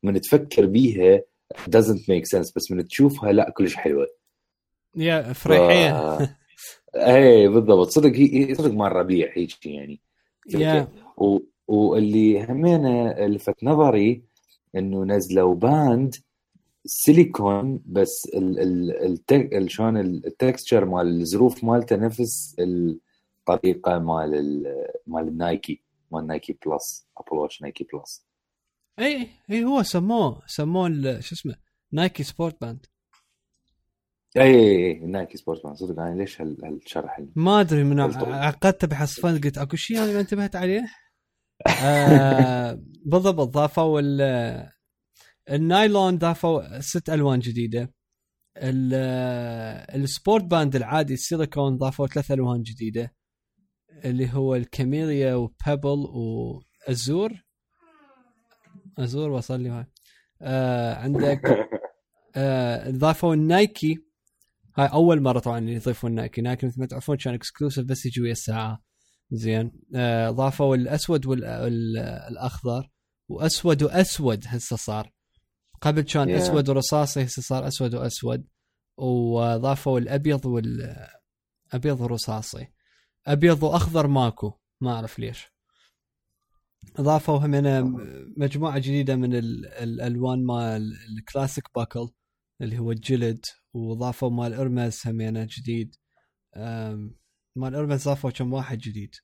من 0.03 0.21
تفكر 0.21 0.67
بيها 0.67 1.21
doesn't 1.53 2.01
make 2.09 2.27
sense 2.37 2.53
بس 2.57 2.71
من 2.71 2.89
تشوفها 2.89 3.33
لا 3.33 3.51
كلش 3.51 3.75
حلوة. 3.75 4.07
يا 4.97 5.33
فريحيه 5.33 6.19
ف- 6.19 6.29
اي 6.97 7.49
بالضبط. 7.49 7.89
صدق 7.89 8.11
هي 8.17 8.55
صدق 8.55 8.71
مال 8.73 8.93
ربيع 8.93 9.31
هيك 9.35 9.67
يعني. 9.67 10.01
يا. 10.55 10.89
و... 11.17 11.39
واللي 11.69 12.45
همينة 12.45 13.13
لفت 13.27 13.65
نظري 13.65 14.23
إنه 14.77 15.05
نزلوا 15.05 15.55
باند 15.55 16.15
سيليكون 16.87 17.81
بس 17.87 18.27
ال 18.35 18.59
ال 18.61 19.05
التك... 19.05 19.55
ال- 19.55 19.71
شلون 19.71 19.97
التكستشر 19.97 20.85
مال 20.85 21.21
الظروف 21.21 21.65
مالته 21.65 21.97
نفس 21.97 22.57
الطريقة 22.59 23.99
مال 23.99 24.35
ال... 24.35 24.85
مال 25.07 25.29
النايكي 25.29 25.81
مال 26.13 26.27
نايكي 26.27 26.59
بلس 26.67 27.07
ابل 27.19 27.37
واتش 27.39 27.63
نايكي 27.63 27.87
بلس 27.93 28.25
اي 28.99 29.29
اي 29.51 29.65
هو 29.65 29.83
سموه 29.83 30.43
سموه 30.47 30.87
ال- 30.87 31.25
شو 31.25 31.35
اسمه 31.35 31.55
نايكي 31.93 32.23
سبورت 32.23 32.61
باند 32.61 32.87
اي 34.37 34.43
اي 34.43 34.87
اي 34.87 34.99
نايكي 35.07 35.37
سبورت 35.39 35.65
مان 35.67 35.75
صدق 35.75 36.01
أنا 36.01 36.15
ليش 36.21 36.41
هال- 36.41 36.65
هالشرح 36.65 37.19
ال- 37.19 37.33
ما 37.37 37.61
أدري 37.61 37.85
من 37.85 37.97
بالضبط. 38.07 38.25
عقدت 38.29 38.85
بحصفان 38.85 39.41
قلت 39.41 39.59
أكو 39.59 39.77
شيء 39.77 39.99
أنا 39.99 40.13
ما 40.13 40.21
انتبهت 40.21 40.57
عليه. 40.57 40.85
آه 41.85 42.83
بالضبط 43.07 43.49
ضافوا 43.49 44.01
ال- 44.01 44.71
النايلون 45.51 46.19
ضافوا 46.19 46.81
ست 46.81 47.11
ألوان 47.11 47.39
جديدة. 47.41 47.95
ال- 48.57 48.95
الـ 50.03 50.10
sport 50.10 50.45
band 50.45 50.77
العادي 50.77 51.15
السيليكون 51.15 51.77
ضافوا 51.77 52.07
ثلاث 52.07 52.31
ألوان 52.31 52.63
جديدة. 52.63 53.15
اللي 54.05 54.33
هو 54.33 54.55
الـ 54.55 54.64
camellia 54.64 55.35
و 55.35 55.44
pebble 55.44 55.99
و 56.89 56.98
azure 56.98 57.44
azure 58.99 59.31
وصل 59.31 59.61
لي 59.61 59.69
هاي. 59.69 59.87
آه 60.43 60.95
عندك 60.95 61.41
آه 62.37 62.91
ضافوا 62.91 63.35
الـ 63.35 63.49
Nike 63.49 64.05
هاي 64.77 64.87
أول 64.87 65.23
مرة 65.23 65.39
طبعا 65.39 65.71
يضيفون 65.71 66.13
Nike. 66.15 66.41
Nike 66.43 66.67
مثل 66.67 66.81
ما 66.81 66.87
تعرفون 66.87 67.17
كان 67.17 67.35
exclusive 67.35 67.85
بس 67.87 68.07
يجي 68.07 68.21
ويا 68.21 68.33
الساعة. 68.33 68.83
زين. 69.31 69.73
آه 69.95 70.31
ضافوا 70.31 70.77
الأسود 70.77 71.27
والاخضر 71.27 72.91
وأسود 73.29 73.83
وأسود 73.83 74.45
هسه 74.47 74.77
صار. 74.77 75.13
قبل 75.81 76.03
كان 76.03 76.29
Yeah. 76.29 76.43
أسود 76.43 76.69
ورصاصي 76.69 77.25
هسه 77.25 77.43
صار 77.43 77.69
أسود 77.69 77.95
وأسود. 77.95 78.47
وضافوا 78.97 79.99
الأبيض 79.99 80.47
والابيض 80.47 82.01
ورصاصي. 82.01 82.67
أبيض 83.27 83.63
وأخضر 83.63 84.07
ماكو. 84.07 84.53
ما 84.81 84.93
أعرف 84.95 85.19
ليش. 85.19 85.54
ضافوا 87.01 87.39
همنا 87.39 87.83
مجموعة 88.37 88.79
جديدة 88.79 89.17
من 89.17 89.35
ال- 89.35 89.67
الألوان 89.67 90.45
مال 90.47 90.93
الكلاسيك 91.19 91.65
باكل 91.75 92.09
اللي 92.61 92.79
هو 92.79 92.91
الجلد 92.93 93.45
وضافوا 93.73 94.31
مال 94.31 94.55
إرمز 94.55 95.01
همينة 95.07 95.49
جديد. 95.51 95.97
مال 97.57 97.75
إرمز 97.75 98.05
ضافوا 98.05 98.31
كم 98.31 98.53
واحد 98.53 98.79
جديد. 98.79 99.15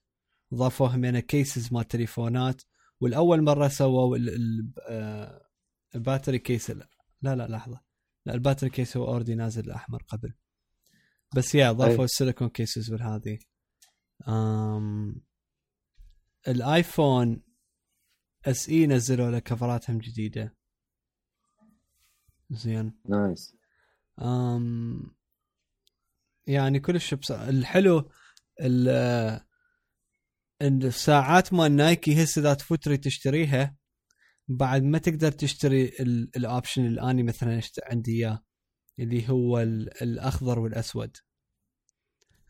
ضافوا 0.54 0.88
همينه 0.88 1.20
cases 1.20 1.72
مال 1.72 1.88
تليفونات. 1.88 2.62
والأول 3.00 3.42
مرة 3.42 3.68
سووا 3.68 4.16
ال- 4.16 4.28
ال- 4.28 5.40
الـ 5.94 6.00
battery 6.00 6.38
case 6.38 6.70
لا 6.70 6.88
لا 7.22 7.48
لحظة. 7.48 7.80
لا 8.26 8.34
الـ 8.34 8.39
battery 8.39 8.70
case 8.70 8.96
هو 8.96 9.06
already 9.06 9.34
نازل 9.34 9.64
الاحمر 9.64 10.02
قبل. 10.02 10.32
بس 11.34 11.54
yeah 11.54 11.72
ضافوا. 11.72 12.04
السيليكون 12.04 12.48
cases 12.48 12.92
والهذه 12.92 13.38
أم 14.28 15.22
الـ 16.48 17.42
iPhone 18.46 18.68
SE 18.68 18.86
نزلوا 18.86 19.30
له 19.30 19.38
كفراتهم 19.38 19.98
جديدة. 19.98 20.56
زين. 22.50 23.00
Nice. 23.08 23.56
أم 24.22 25.14
يعني 26.46 26.80
كلش 26.80 27.14
بص... 27.14 27.30
الحلو 27.30 28.10
ال 28.60 28.88
الساعات 30.62 31.52
مال 31.52 31.76
Nike 31.76 32.22
هسه 32.24 32.40
إذا 32.40 32.54
تفوت 32.54 32.84
تريد 32.84 33.00
تشتريها 33.00 33.76
بعد 34.48 34.82
ما 34.82 34.98
تقدر 34.98 35.32
تشتري 35.32 35.84
ال- 36.00 36.30
الـ 36.36 36.43
option 36.43 36.86
اللي 36.86 37.10
اني 37.10 37.22
مثلا 37.22 37.60
عندي 37.84 38.12
إياه 38.12 38.44
اللي 38.98 39.28
هو 39.28 39.58
ال- 39.60 40.02
الأخضر 40.02 40.58
والأسود. 40.58 41.16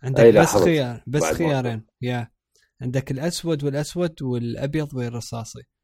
عندك 0.03 0.21
أي 0.21 0.33
بس. 0.33 0.57
خيار 0.57 1.03
بس 1.07 1.23
خيارين. 1.23 1.87
yeah 2.01 2.31
عندك 2.81 3.11
الأسود 3.11 3.65
والأسود 3.65 4.23
والأبيض 4.23 4.95
والرصاصي. 4.95 5.59
ال- 5.59 5.80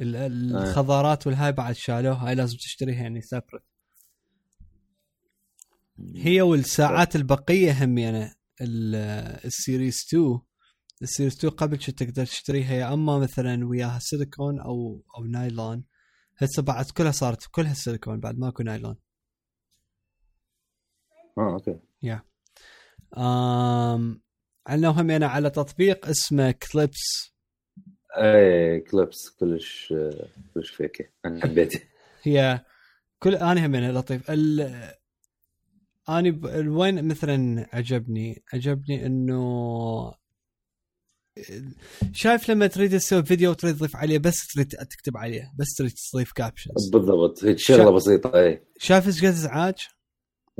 الخضارات 0.00 1.26
والهاي 1.26 1.52
بعد 1.52 1.74
شالوها. 1.74 2.28
هاي 2.28 2.34
لازم 2.34 2.56
تشتريها 2.56 3.02
يعني 3.02 3.20
separate 3.22 3.62
هي 6.16 6.42
والساعات 6.42 7.16
البقية 7.16 7.84
هم 7.84 7.98
يعني 7.98 8.24
ال- 8.60 8.94
الـ 9.44 9.53
Series 9.53 10.04
2 10.08 10.38
الـ 11.02 11.07
Series 11.07 11.36
2 11.36 11.52
قبل 11.52 11.76
كنت 11.76 12.02
تقدر 12.02 12.26
تشتريها 12.26 12.72
يا 12.74 12.92
أما 12.94 13.18
مثلا 13.18 13.66
وياها 13.66 13.98
سيليكون 13.98 14.60
أو 14.60 15.02
أو 15.18 15.24
نايلون 15.24 15.84
هسه 16.38 16.62
بعد 16.62 16.84
كلها 16.90 17.10
صارت 17.10 17.46
كلها 17.50 17.74
سيليكون 17.74 18.20
بعد 18.20 18.38
ماكو 18.38 18.62
نايلون 18.62 18.96
آه 21.38 21.52
okay. 21.52 21.78
آم 23.18 24.20
عندنا 24.66 24.88
هم 24.88 25.10
يعني 25.10 25.24
على 25.24 25.50
تطبيق 25.50 26.06
اسمه 26.06 26.50
Clips 26.50 27.32
اي 28.16 28.80
Clips 28.80 29.30
كلش 29.30 29.94
كلش 30.54 30.70
فيكه 30.70 31.04
أنا 31.24 31.42
حبيته 31.42 31.80
هي 32.22 32.64
كل 33.18 33.34
أنا 33.34 33.66
هم 33.66 33.74
يعني 33.74 33.92
لطيف. 33.92 34.30
ال 34.30 34.60
اني 36.08 36.30
ب... 36.30 36.44
وين 36.68 37.08
مثلا 37.08 37.66
عجبني؟ 37.72 38.42
عجبني 38.52 39.06
إنه 39.06 39.40
شايف 42.12 42.50
لما 42.50 42.66
تريد 42.66 42.90
تسوي 42.90 43.22
فيديو 43.24 43.50
وتريد 43.50 43.76
تضيف 43.76 43.96
عليه 43.96 44.18
بس 44.18 44.46
تريد 44.54 44.68
تكتب 44.68 45.16
عليه 45.16 45.52
بس 45.58 45.74
تريد 45.78 45.92
تضيف 46.12 46.32
captions 46.32 46.88
بالضبط. 46.92 47.44
هيك 47.44 47.58
شغلة 47.58 47.84
شا- 47.84 47.90
بسيطة 47.90 48.40
اي 48.40 48.62
شايف 48.78 49.06
إيش 49.06 49.18
قد 49.20 49.24
ازعاج 49.28 49.76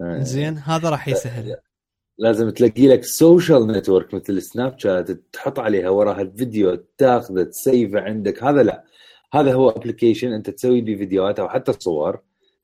إيه. 0.02 0.22
زين 0.22 0.58
هذا 0.58 0.88
راح 0.90 1.08
يسهل. 1.08 1.56
لازم 2.20 2.50
تلاقي 2.50 2.88
لك 2.88 3.04
social 3.04 3.66
network 3.66 4.14
مثل 4.14 4.42
Snapchat 4.42 5.10
تحط 5.11 5.59
عليها 5.59 5.88
وراها 5.88 6.22
الفيديو 6.22 6.85
تاخذه 6.98 7.42
تسيفه 7.42 8.00
عندك. 8.00 8.44
هذا 8.44 8.62
لا. 8.62 8.85
هذا 9.35 9.54
هو 9.54 9.70
application 9.70 10.32
أنت 10.33 10.50
تسوي 10.50 10.80
بيه 10.80 10.96
فيديوهات 10.96 11.38
أو 11.38 11.48
حتى 11.48 11.72
صور 11.78 12.20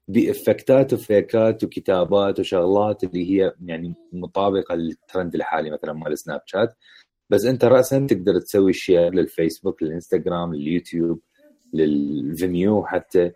بإفكتات 0.09 0.93
وفيكات 0.93 1.65
وكتابات 1.65 2.41
وشغلات 2.41 3.05
اللي 3.05 3.31
هي 3.31 3.53
يعني 3.65 3.95
مطابقة 4.13 4.75
للترند 4.75 5.35
الحالي 5.35 5.71
مثلا 5.71 5.93
مال 5.93 6.19
سناب 6.19 6.41
شات 6.47 6.77
بس 7.31 7.45
أنت 7.45 7.65
راسا 7.65 8.07
تقدر 8.07 8.41
تسوي 8.41 8.73
share 8.73 9.15
للفيسبوك 9.15 9.83
للإنستغرام 9.83 10.55
لليوتيوب 10.55 11.21
للفيميو 11.75 12.85
حتى. 12.85 13.33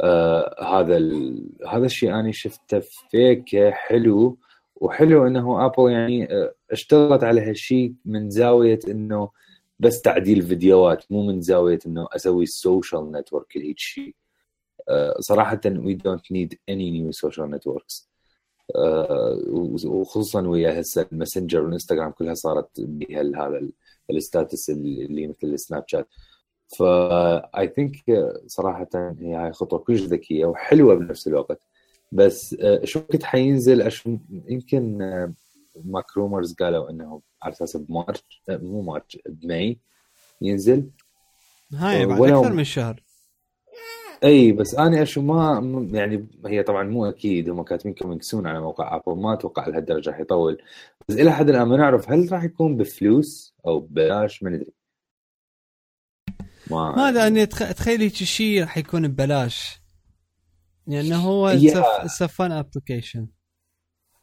آه 0.00 0.80
هذا 0.80 0.96
ال... 0.96 1.42
هذا 1.68 1.86
الشيء 1.86 2.10
أنا 2.10 2.32
شفته 2.32 2.80
فيك 3.10 3.56
حلو. 3.72 4.38
وحلو 4.76 5.26
إنه 5.26 5.66
ابل 5.66 5.90
يعني 5.90 6.32
آه 6.32 6.54
اشتغلت 6.70 7.24
على 7.24 7.40
هالشيء 7.40 7.94
من 8.04 8.30
زاوية 8.30 8.78
إنه 8.88 9.30
بس 9.78 10.00
تعديل 10.00 10.42
فيديوهات 10.42 11.12
مو 11.12 11.26
من 11.26 11.40
زاوية 11.40 11.78
إنه 11.86 12.08
أسوي 12.16 12.42
ال 12.42 12.52
social 12.52 13.12
network 13.12 13.56
هيك 13.56 13.78
شيء 13.78 14.14
صراحة 15.20 15.60
don't 16.06 16.30
need 16.32 16.54
any 16.70 16.90
new 16.90 17.12
social 17.12 17.46
networks. 17.46 18.06
آه، 18.76 19.38
وخصوصا 19.84 20.48
ويا 20.48 20.80
هسه 20.80 21.06
الماسنجر 21.12 21.62
والانستغرام 21.62 22.10
كلها 22.10 22.34
صارت 22.34 22.80
بها 22.80 23.20
هذا 23.22 23.68
ال 24.10 24.19
status 24.19 24.70
اللي 24.70 25.26
مثل 25.26 25.46
السناب 25.46 25.84
شات 25.86 26.08
ف 26.68 26.82
I 27.58 27.68
think 27.68 28.04
صراحة 28.46 28.88
هي 28.94 29.34
هاي 29.34 29.52
خطوة 29.52 29.78
كلش 29.78 30.00
ذكية 30.02 30.44
وحلوة 30.46 30.94
بنفس 30.94 31.28
الوقت. 31.28 31.60
بس 32.12 32.56
آه، 32.60 32.84
شو 32.84 33.00
كنت 33.00 33.24
حينزل؟ 33.24 33.90
يمكن 34.30 34.98
ماك 35.84 36.16
رومرز 36.16 36.54
قالوا 36.54 36.90
إنه 36.90 37.22
على 37.42 37.52
أساس 37.52 37.76
بمارش 37.76 38.22
مو 38.48 38.82
مارش 38.82 39.18
بماي 39.28 39.78
ينزل. 40.40 40.90
هاي 41.74 42.06
بعد 42.06 42.22
أكثر 42.22 42.52
من 42.52 42.64
شهر. 42.64 43.02
إي 44.24 44.52
بس 44.52 44.74
أنا 44.74 45.02
أشوف 45.02 45.24
ما 45.24 45.88
يعني 45.92 46.26
هي 46.46 46.62
طبعا 46.62 46.82
مو 46.82 47.06
أكيد 47.06 47.50
هم 47.50 47.62
كاتبين 47.62 47.94
coming 47.94 48.22
soon 48.22 48.46
على 48.46 48.60
موقع 48.60 48.96
ابل 48.96 49.20
ما 49.20 49.32
أتوقع 49.32 49.66
لهالدرجة 49.66 50.10
راح 50.10 50.20
يطول. 50.20 50.62
بس 51.08 51.16
إلى 51.16 51.32
حد 51.32 51.48
الآن 51.48 51.62
ما 51.62 51.76
نعرف 51.76 52.10
هل 52.10 52.32
راح 52.32 52.44
يكون 52.44 52.76
بفلوس 52.76 53.54
أو 53.66 53.80
ببلاش 53.80 54.42
ما 54.42 54.50
ندري. 54.50 54.72
ما 56.70 56.96
ما 56.96 57.08
أدري 57.08 57.26
اني 57.26 57.46
تخيل 57.46 58.00
هيك 58.00 58.14
شيء 58.14 58.60
راح 58.60 58.78
يكون 58.78 59.08
ببلاش. 59.08 59.85
لأنه 60.86 61.16
هو 61.16 61.56
it's 62.06 62.29
a 62.29 62.35
fun 62.35 62.52
application 62.52 63.28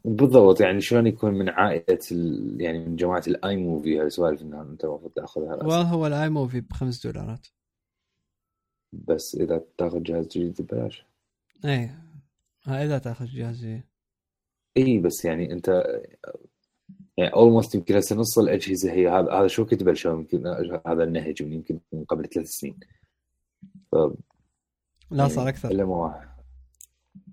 بالضبط 0.05 0.61
يعني 0.61 0.81
شلون 0.81 1.07
يكون 1.07 1.33
من 1.33 1.49
عائلة 1.49 1.99
ال... 2.11 2.57
يعني 2.61 2.79
من 2.79 2.95
جماعة 2.95 3.23
الاي 3.27 3.57
موفي 3.57 3.99
هالسوالف 3.99 4.41
انه 4.41 4.61
أنت 4.61 4.83
المفروض 4.85 5.11
تأخذها. 5.11 5.55
والله 5.55 5.81
هو 5.81 6.07
الاي 6.07 6.29
موفي 6.29 6.61
بخمس 6.61 7.07
دولارات. 7.07 7.47
بس 8.93 9.35
إذا 9.35 9.63
تأخذ 9.77 10.03
جهاز 10.03 10.27
جديد 10.27 10.61
ببلاش. 10.61 11.05
إيه. 11.65 12.03
ها 12.65 12.85
إذا 12.85 12.97
تأخذ 12.97 13.25
جهاز 13.25 13.57
جديد. 13.57 13.83
إي 14.77 14.99
بس 14.99 15.25
يعني 15.25 15.53
أنت 15.53 15.83
يعني 17.17 17.33
almost 17.33 17.75
يمكن 17.75 17.95
هسه 17.95 18.15
نص 18.15 18.39
الأجهزة 18.39 18.91
هي 18.91 19.09
هذا 19.09 19.31
هذا 19.31 19.47
شو 19.47 19.65
كنت 19.65 19.83
بلشوا؟ 19.83 20.11
يمكن 20.11 20.47
هذا 20.87 21.03
النهج 21.03 21.43
من 21.43 21.53
يمكن 21.53 21.79
من 21.93 22.03
قبل 22.03 22.25
ثلاث 22.25 22.47
سنين. 22.47 22.79
ف 23.91 23.95
لا 25.11 25.27
صار 25.27 25.49
أكثر. 25.49 25.71
إلا 25.71 25.85
ما 25.85 25.95
واحد 25.95 26.32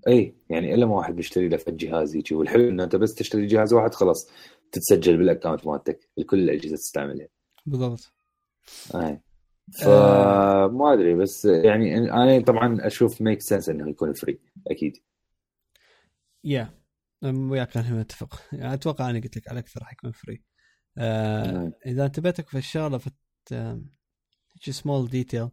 اي 0.08 0.36
يعني 0.50 0.74
إلا 0.74 0.86
ما 0.86 0.94
واحد 0.94 1.16
بيشتري 1.16 1.48
له 1.48 1.56
فد 1.56 1.76
جهاز 1.76 2.14
يجي 2.14 2.34
والحلو 2.34 2.68
إنه 2.68 2.84
أنت 2.84 2.96
بس 2.96 3.14
تشتري 3.14 3.46
جهاز 3.46 3.72
واحد 3.72 3.94
خلاص 3.94 4.30
تتسجل 4.72 5.16
بال 5.16 5.27
account 5.27 5.66
مالتك 5.66 6.08
لكل 6.16 6.38
الأجهزة 6.38 6.76
تستعملها. 6.76 7.28
بالضبط. 7.66 8.12
أي. 8.94 9.20
فما 9.72 10.92
أدري 10.92 11.14
بس 11.14 11.44
يعني 11.44 11.98
أنا 11.98 12.40
طبعا 12.40 12.86
أشوف 12.86 13.22
make 13.22 13.40
sense 13.40 13.68
إنه 13.68 13.90
يكون 13.90 14.12
free 14.12 14.40
أكيد. 14.66 14.96
yeah 16.44 16.80
وياك 17.24 17.76
أنا 17.76 17.90
متفق. 17.90 18.42
يعني 18.52 18.74
أتوقع 18.74 19.10
أنا 19.10 19.20
قلت 19.20 19.36
لك 19.36 19.48
على 19.48 19.58
أكثر 19.58 19.80
راح 19.80 19.92
يكون 19.92 20.12
free 20.12 20.42
آه 20.98 21.52
نعم. 21.52 21.72
إذا 21.86 22.06
انتبهتك 22.06 22.48
في 22.48 22.58
الشغلة 22.58 22.98
في 22.98 24.72
small 24.72 25.08
detail 25.08 25.48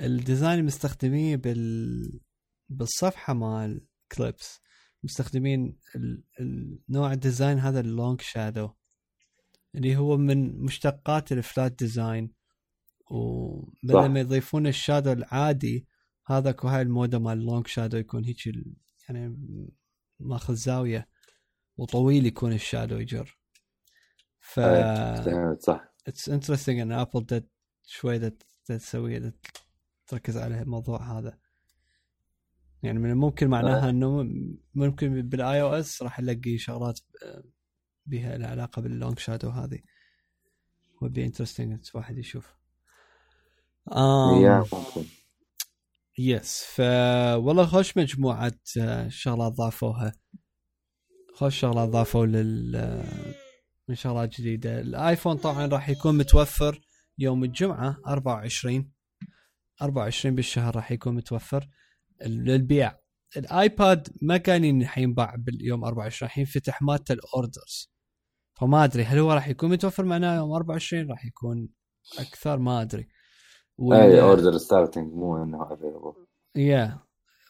ال 0.00 0.09
design 0.09 0.64
مستخدميه 0.64 1.36
بال 1.36 2.20
بالصفحة 2.68 3.34
مال 3.34 3.86
كليبس 4.12 4.60
مستخدمين 5.02 5.78
النوع 6.40 7.12
ال 7.12 7.19
design 7.19 7.58
هذا 7.58 7.80
ال 7.80 7.88
long 7.88 8.20
shadow 8.20 8.70
اللي 9.74 9.96
هو 9.96 10.16
من 10.16 10.58
مشتقات 10.58 11.32
ال 11.32 11.40
flat 11.40 11.72
design 11.72 12.32
وبدل 13.10 14.08
ما 14.08 14.20
يضيفون 14.20 14.66
ال 14.66 14.73
shadow 14.73 15.12
العادي 15.12 15.86
هذا 16.26 16.56
هاي 16.64 16.82
المودة 16.82 17.18
مال 17.18 17.32
ال 17.32 17.39
long 17.39 17.66
shadow 17.66 17.96
يكون 17.96 18.24
هيك 18.24 18.46
يعني 19.08 19.36
ماخذ 20.20 20.54
زاوية 20.54 21.08
وطويل 21.76 22.26
يكون 22.26 22.52
ال 22.52 22.58
shadow 22.58 22.96
يجر. 22.96 23.38
ف 24.40 24.60
صح. 25.60 25.94
it's 26.06 26.28
interesting 26.28 26.78
إن 26.78 26.92
ابل 26.92 27.42
شوي 27.86 28.32
تسوي 28.64 29.32
تركز 30.06 30.36
على 30.36 30.62
الموضوع 30.62 31.18
هذا. 31.18 31.38
يعني 32.82 32.98
من 32.98 33.10
الممكن 33.10 33.48
معناها 33.48 33.86
آه. 33.86 33.90
إنه 33.90 34.28
ممكن 34.74 35.22
بالآي 35.28 35.62
أو 35.62 35.74
إس 35.74 36.02
راح 36.02 36.20
نلاقي 36.20 36.58
شغلات 36.58 37.00
بها 38.06 38.36
العلاقه 38.36 38.82
بال 38.82 38.94
long 38.94 39.18
shadow 39.18 39.48
هذه 39.48 39.78
would 41.02 41.24
be 41.24 41.34
interesting 41.34 41.90
واحد 41.94 42.18
يشوف. 42.18 42.54
um 43.92 44.64
yes 46.18 46.64
ف 46.74 46.80
والله 47.36 47.66
خوش 47.66 47.96
مجموعة 47.96 48.52
آه، 48.80 49.08
شغلات 49.08 49.52
ضافوها. 49.52 50.12
خوش 51.34 51.60
شغلات 51.60 51.88
ضافوا 51.88 52.26
لل 52.26 52.76
آه، 52.76 53.34
من 53.88 53.94
شغلات 53.94 54.40
جديدة. 54.40 54.80
الآيفون 54.80 55.36
طبعا 55.36 55.66
راح 55.66 55.88
يكون 55.88 56.18
متوفر 56.18 56.80
يوم 57.18 57.44
الجمعة 57.44 57.96
24 58.06 58.92
24 59.82 60.34
بالشهر 60.34 60.76
راح 60.76 60.92
يكون 60.92 61.14
متوفر. 61.14 61.68
للبيع. 62.26 62.98
الآيباد 63.36 64.08
ما 64.22 64.36
كان 64.36 64.86
حينباع 64.86 65.34
باليوم 65.38 65.84
24 65.84 66.30
حينفتح 66.30 66.82
مالته 66.82 67.12
ال 67.12 67.22
orders. 67.22 67.92
فما 68.60 68.84
أدري 68.84 69.04
هل 69.04 69.18
هو 69.18 69.32
راح 69.32 69.48
يكون 69.48 69.70
متوفر 69.70 70.04
معناه 70.04 70.36
يوم 70.36 70.52
24 70.52 71.10
راح 71.10 71.24
يكون 71.24 71.68
أكثر؟ 72.18 72.58
ما 72.58 72.82
أدري. 72.82 73.08
أي 73.80 74.20
order 74.20 74.58
starting 74.58 75.12
مو 75.12 75.42
إنه 75.42 75.62
available 75.62 76.26
yeah 76.56 76.98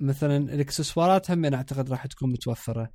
مثلا 0.00 0.37
الإكسسوارات 0.37 1.31
هم 1.31 1.54
أعتقد 1.54 1.90
راح 1.90 2.07
تكون 2.07 2.33
متوفرة 2.33 2.92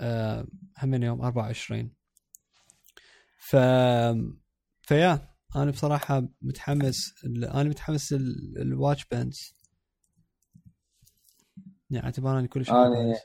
أه 0.00 0.46
هم 0.82 1.02
يوم 1.02 1.22
24 1.22 1.92
ف 3.38 3.56
فيا 4.82 5.28
أنا 5.56 5.70
بصراحة 5.70 6.28
متحمس 6.42 7.24
أنا 7.26 7.68
متحمس 7.68 8.12
ال 8.56 8.64
watch 8.64 9.04
bands 9.04 9.38
يعني 9.40 9.59
اعتبارا 11.96 12.46
كل 12.46 12.64
شيء 12.64 12.74
أنا 12.74 13.16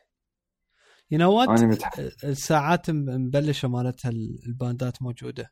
you 1.11 1.19
know 1.19 1.33
what 1.33 1.49
الساعات 2.23 2.89
مبلشة 2.89 3.67
مالتها 3.67 4.09
الباندات 4.09 5.01
موجودة. 5.01 5.51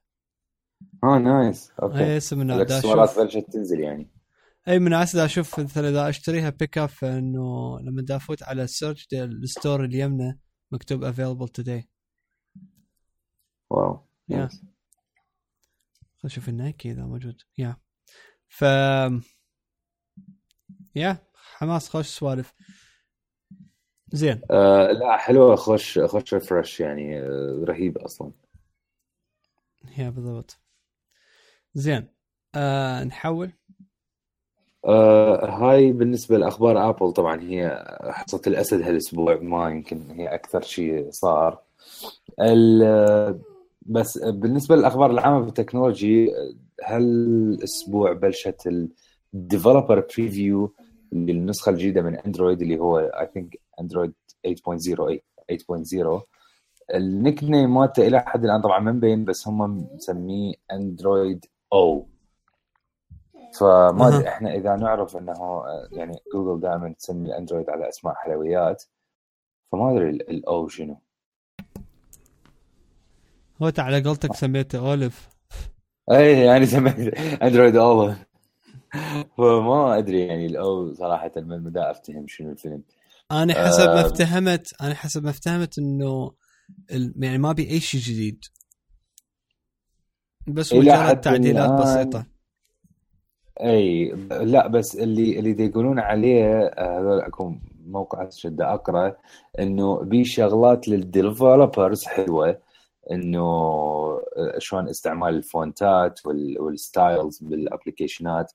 آه 1.03 1.17
nice. 1.17 1.71
okay. 1.83 1.99
اي 1.99 2.17
اسم 2.17 2.41
الأكسسوارات 2.41 3.19
بلشت 3.19 3.51
تنزل 3.51 3.79
يعني. 3.79 4.11
اي 4.67 4.79
من 4.79 4.93
عسى 4.93 5.25
أشوف 5.25 5.59
مثلا 5.59 5.89
إذا 5.89 6.09
أشتريها 6.09 6.49
pick 6.49 6.77
up 6.77 6.89
إنه 7.03 7.79
لما 7.79 8.01
دا 8.01 8.15
أفوت 8.15 8.43
على 8.43 8.63
ال 8.63 8.70
search 8.70 9.07
ال 9.13 9.25
store 9.25 9.83
اللي 9.85 9.99
يمنا 9.99 10.39
مكتوب 10.71 11.03
available 11.03 11.47
today 11.47 11.89
wow 13.69 14.07
yeah 14.29 14.47
خل 16.17 16.25
أشوف 16.25 16.49
النايكي 16.49 16.91
إذا 16.91 17.05
موجود. 17.05 17.41
yeah 17.57 17.77
ف 18.47 18.61
yeah 20.95 21.17
حماس 21.35 21.89
خوش 21.89 22.07
سوالف. 22.07 22.53
زين. 24.13 24.41
آه 24.51 24.91
لا 24.91 25.17
حلوة 25.17 25.55
خوش 25.55 25.99
خوش 25.99 26.33
refresh 26.33 26.79
يعني 26.79 27.19
آه 27.19 27.63
رهيب 27.67 27.97
أصلا. 27.97 28.31
yeah 29.97 30.09
بالضبط. 30.09 30.59
زين 31.73 32.07
آه 32.55 33.03
نحول. 33.03 33.51
آه 34.85 35.45
هاي 35.45 35.91
بالنسبة 35.91 36.37
لأخبار 36.37 36.89
ابل 36.89 37.11
طبعا 37.11 37.41
هي 37.41 37.85
حصه 38.09 38.41
الأسد 38.47 38.81
هالأسبوع 38.81 39.35
ما 39.35 39.69
يمكن 39.69 40.11
هي 40.11 40.27
أكثر 40.27 40.61
شيء 40.61 41.11
صار. 41.11 41.61
بس 43.85 44.17
بالنسبة 44.17 44.75
للأخبار 44.75 45.11
العامة 45.11 45.45
بال 45.45 45.60
technology 45.60 46.31
هالأسبوع 46.83 48.13
بلشت 48.13 48.69
ال 49.33 49.40
developer 49.40 49.99
preview 49.99 50.73
للنسخة 51.11 51.69
الجديدة 51.69 52.01
من 52.01 52.15
اندرويد 52.15 52.61
اللي 52.61 52.79
هو 52.79 52.99
I 52.99 53.29
think 53.33 53.59
اندرويد 53.79 54.13
8.0 54.47 54.51
8.0 55.51 56.21
ال 56.95 57.43
nickname 57.43 57.73
مالته 57.73 58.07
إلى 58.07 58.19
حد 58.19 58.45
الآن 58.45 58.61
طبعا 58.61 58.79
ما 58.79 58.91
مبين 58.91 59.25
بس 59.25 59.47
هم 59.47 59.87
مسميه 59.95 60.53
اندرويد 60.71 61.45
O 61.73 62.07
فما 63.59 64.07
أدري 64.07 64.27
إحنا 64.27 64.55
إذا 64.55 64.75
نعرف 64.75 65.17
إنه 65.17 65.63
يعني 65.91 66.19
جوجل 66.33 66.61
دائما 66.61 66.93
تسمي 66.93 67.29
الاندرويد 67.29 67.69
على 67.69 67.89
أسماء 67.89 68.13
حلويات 68.13 68.83
فما 69.71 69.91
أدري 69.91 70.09
ال 70.09 70.38
O 70.38 70.67
شنو. 70.67 70.97
هو 73.61 73.67
أنت 73.67 73.79
على 73.79 74.03
قولتك 74.03 74.33
سميته 74.33 74.79
اوليف 74.79 75.29
اي 76.11 76.45
يعني 76.45 76.65
سميت 76.65 76.97
اندرويد 77.17 77.75
اوليف 77.75 78.17
فما 79.37 79.97
أدري 79.97 80.27
يعني 80.27 80.45
ال 80.45 80.69
O 80.69 80.93
صراحة 80.93 81.31
ما 81.35 81.91
أفتهم 81.91 82.27
شنو 82.27 82.51
الفيلم. 82.51 82.83
أنا 83.31 83.53
حسب 83.67 83.85
ما 83.89 84.01
افتهمت 84.01 84.81
أنا 84.81 84.93
حسب 84.93 85.23
ما 85.23 85.29
افتهمت 85.29 85.77
إنه 85.79 86.31
يعني 87.19 87.37
ما 87.37 87.51
بي 87.51 87.69
أي 87.69 87.79
شيء 87.79 88.01
جديد. 88.01 88.43
بس 90.47 90.73
مجرد 90.73 91.21
تعديلات 91.21 91.69
بسيطة. 91.81 92.25
أي 93.61 94.05
لا 94.29 94.67
بس 94.67 94.95
اللي 94.95 95.39
اللي 95.39 95.65
يقولون 95.65 95.99
عليه 95.99 96.71
هذول 96.79 97.19
اكو 97.21 97.55
موقع 97.85 98.29
شد 98.29 98.61
أقرأ 98.61 99.15
إنه 99.59 99.99
بي 100.03 100.25
شغلات 100.25 100.87
لل 100.87 101.07
developers 101.07 102.05
حلوة 102.05 102.59
إنه 103.11 103.39
آه، 103.41 104.55
شلون 104.57 104.89
استعمال 104.89 105.35
ال 105.35 105.50
font 105.50 106.10
ات 106.10 106.25
وال- 106.25 106.61
وال 106.61 106.80
styles 106.80 107.37
بال 107.43 107.59
application 107.59 108.44
ات 108.44 108.51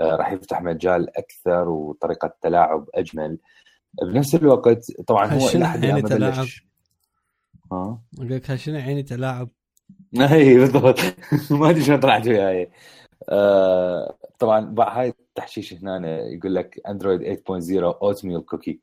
آه، 0.00 0.16
راح 0.16 0.32
يفتح 0.32 0.62
مجال 0.62 1.16
أكثر 1.18 1.68
وطريقة 1.68 2.34
تلاعب 2.40 2.88
أجمل. 2.94 3.38
بنفس 4.02 4.34
الوقت 4.34 4.86
طبعا 5.06 5.26
هو 5.26 5.38
شنو 5.48 5.50
إلى 5.60 5.66
حد 5.68 5.84
ما 5.86 6.00
تلاعب؟ 6.00 6.34
بلش. 6.40 6.66
ها؟ 7.72 8.02
أقول 8.16 8.30
لك 8.30 8.54
شنو 8.54 8.78
عيني 8.78 9.02
تلاعب. 9.02 9.48
اي 10.20 10.58
بالضبط. 10.58 10.98
ما 11.50 11.70
أدري 11.70 11.84
شلون 11.84 12.00
طلعت 12.00 12.26
وياي. 12.28 12.70
آه 13.28 14.18
طبعا 14.38 14.74
بع- 14.74 14.88
هاي 14.88 15.08
التحشيش 15.08 15.74
هنا 15.74 16.18
يقول 16.18 16.54
لك 16.54 16.80
اندرويد 16.88 17.22
8.0 17.22 17.72
oatmeal 18.02 18.40
cookie 18.40 18.80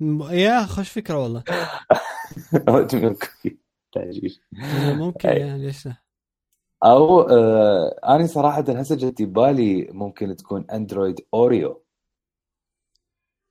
م- 0.00 0.22
يا 0.22 0.66
خوش 0.66 0.90
فكرة 0.90 1.22
والله. 1.22 1.44
oatmeal 2.68 3.14
cookie 3.14 3.58
تحشيش. 3.92 4.40
يعني 4.52 4.94
ممكن 4.94 5.28
أي. 5.28 5.38
يعني 5.40 5.66
ليش 5.66 5.86
لا؟ 5.86 5.96
أو 6.84 7.20
آه 7.20 7.98
أنا 8.04 8.26
صراحة 8.26 8.64
هسه 8.68 8.96
جت 8.96 9.22
ببالي 9.22 9.88
ممكن 9.92 10.36
تكون 10.36 10.64
اندرويد 10.70 11.20
اوريو 11.34 11.81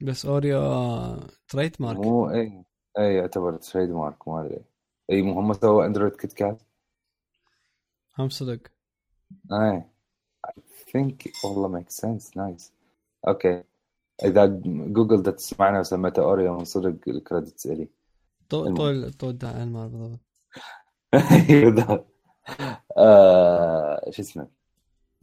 بس 0.04 0.26
اوريو 0.26 0.62
trademark 1.48 2.00
مو 2.00 2.30
اي 2.30 2.64
اي 2.98 3.16
يعتبر 3.16 3.58
trademark 3.58 4.28
ما 4.28 4.42
أدري. 4.46 4.62
اي 5.10 5.22
مو 5.22 5.40
هم 5.40 5.54
سووا 5.54 5.86
اندرويد 5.86 6.16
كيت 6.16 6.34
كات 6.34 6.62
هم 8.20 8.30
صدق. 8.30 8.60
اي 9.52 9.84
I 10.48 10.52
think 10.92 11.46
والله 11.46 11.82
makes 11.82 11.94
sense 11.94 12.26
nice. 12.38 12.72
okay. 13.28 13.64
إذا 14.24 14.46
جوجل 14.66 15.34
تسمعنا 15.36 15.80
وسميته 15.80 16.22
اوريو 16.24 16.58
من 16.58 16.66
صدق 16.66 16.96
ال 17.08 17.15
credits 17.15 17.66
إلي. 17.66 17.90
طول. 18.50 18.78
طول 18.78 19.14
طول 19.14 19.38
داعي 19.38 19.64
المال 19.64 19.90
بالضبط. 19.90 20.20
بالضبط. 21.64 22.08
آه، 22.98 24.10
شو 24.10 24.22
اسمه؟ 24.22 24.48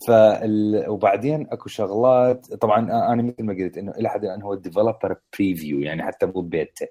فال... 0.06 0.84
وبعدين 0.88 1.46
اكو 1.50 1.68
شغلات 1.68 2.54
طبعا 2.54 3.12
أنا 3.12 3.22
مثل 3.22 3.42
ما 3.44 3.52
قلت 3.54 3.78
إنه 3.78 3.92
إلى 3.92 4.08
حد 4.08 4.24
الآن 4.24 4.42
هو 4.42 4.54
developer 4.54 5.16
preview 5.38 5.80
يعني 5.80 6.02
حتى 6.02 6.26
مو 6.26 6.40
بيتا 6.40 6.86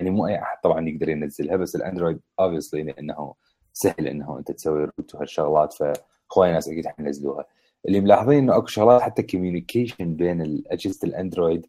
يعني 0.00 0.10
مو 0.10 0.26
أي 0.26 0.42
أحد 0.42 0.56
طبعا 0.64 0.88
يقدر 0.88 1.08
ينزلها 1.08 1.56
بس 1.56 1.76
الأندرويد 1.76 2.20
obviously 2.40 2.82
لأنه 2.82 3.34
سهل 3.72 4.08
إنه 4.08 4.38
أنت 4.38 4.52
تسوي 4.52 4.84
root 4.84 5.14
وهالشغلات 5.14 5.72
فهواي 5.72 6.52
ناس 6.52 6.68
أكيد 6.68 6.86
حينزلوها. 6.86 7.44
اللي 7.88 8.00
ملاحظين 8.00 8.38
إنه 8.38 8.56
اكو 8.56 8.66
شغلات 8.66 9.02
حتى 9.02 9.22
communication 9.22 10.16
بين 10.16 10.62
أجهزة 10.70 11.08
الأندرويد 11.08 11.66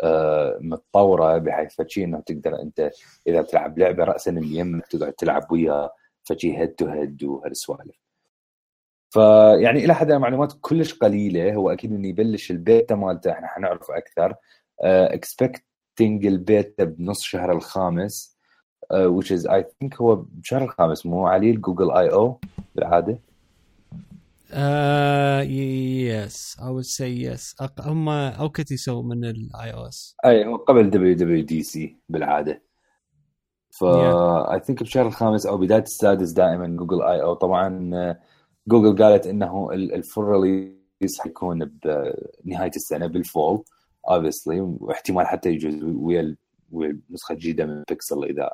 آه، 0.00 0.58
متطورة 0.60 1.38
بحيث 1.38 1.74
فشي 1.74 2.04
إنه 2.04 2.20
تقدر 2.20 2.62
أنت 2.62 2.90
إذا 3.26 3.42
تلعب 3.42 3.78
لعبة 3.78 4.04
راسا 4.04 4.30
اللي 4.30 4.56
يمك 4.56 4.86
تقعد 4.86 5.12
تلعب 5.12 5.52
وياه 5.52 5.90
فشي 6.24 6.58
head 6.58 6.68
to 6.74 6.86
head 6.86 7.24
وهالسوالف. 7.24 8.03
فيعني 9.14 9.84
إلى 9.84 9.94
حد 9.94 10.12
معلومات 10.12 10.52
كلش 10.60 10.94
قليلة. 10.94 11.54
هو 11.54 11.70
أكيد 11.70 11.92
إنه 11.92 12.08
يبلش 12.08 12.50
البيتا 12.50 12.94
مالته 12.94 13.30
إحنا 13.30 13.46
حنعرف 13.46 13.90
أكثر. 13.90 14.34
expecting 14.80 16.26
ال 16.26 16.38
beta 16.38 16.84
بنص 16.84 17.22
شهر 17.22 17.52
الخامس 17.52 18.38
uh, 18.92 18.96
which 18.96 19.30
is 19.36 19.46
I 19.50 19.62
think 19.62 20.00
هو 20.00 20.16
بشهر 20.16 20.64
الخامس 20.64 21.06
مو 21.06 21.26
على 21.26 21.50
ال 21.50 21.90
Google 21.90 22.12
I/O 22.12 22.40
بالعادة. 22.74 23.18
آه 24.52 25.40
yes 25.42 26.56
I 26.60 26.64
would 26.64 26.86
say 26.86 27.24
yes. 27.26 27.66
أق- 27.66 27.86
هم 27.86 28.08
أوكت 28.08 28.70
يسووا 28.70 29.02
من 29.02 29.24
ال 29.24 29.72
iOS 29.72 30.16
أي 30.24 30.46
هو 30.46 30.56
قبل 30.56 30.90
WWDC 30.90 31.96
بالعادة. 32.08 32.62
ف 33.70 33.84
I 33.84 34.60
think 34.60 34.82
بشهر 34.82 35.06
الخامس 35.06 35.46
أو 35.46 35.58
بداية 35.58 35.82
السادس 35.82 36.30
دائما 36.30 36.66
Google 36.66 37.02
I/O 37.02 37.34
طبعا 37.34 37.90
آه، 37.94 38.18
جوجل 38.68 39.02
قالت 39.04 39.26
إنه 39.26 39.72
ال 39.72 39.82
full 39.82 40.24
release 40.24 41.20
حيكون 41.20 41.64
بنهايه 42.44 42.70
السنة 42.76 43.06
بال 43.06 43.25
fall 43.25 43.64
obviously 44.10 44.58
واحتمال 44.80 45.26
حتى 45.26 45.48
يجوز 45.50 45.82
ويا 45.84 46.20
ال- 46.20 46.36
ويا 46.72 46.90
النسخه 46.90 47.32
الجديده 47.32 47.66
من 47.66 47.82
بيكسل 47.88 48.24
اذا 48.24 48.50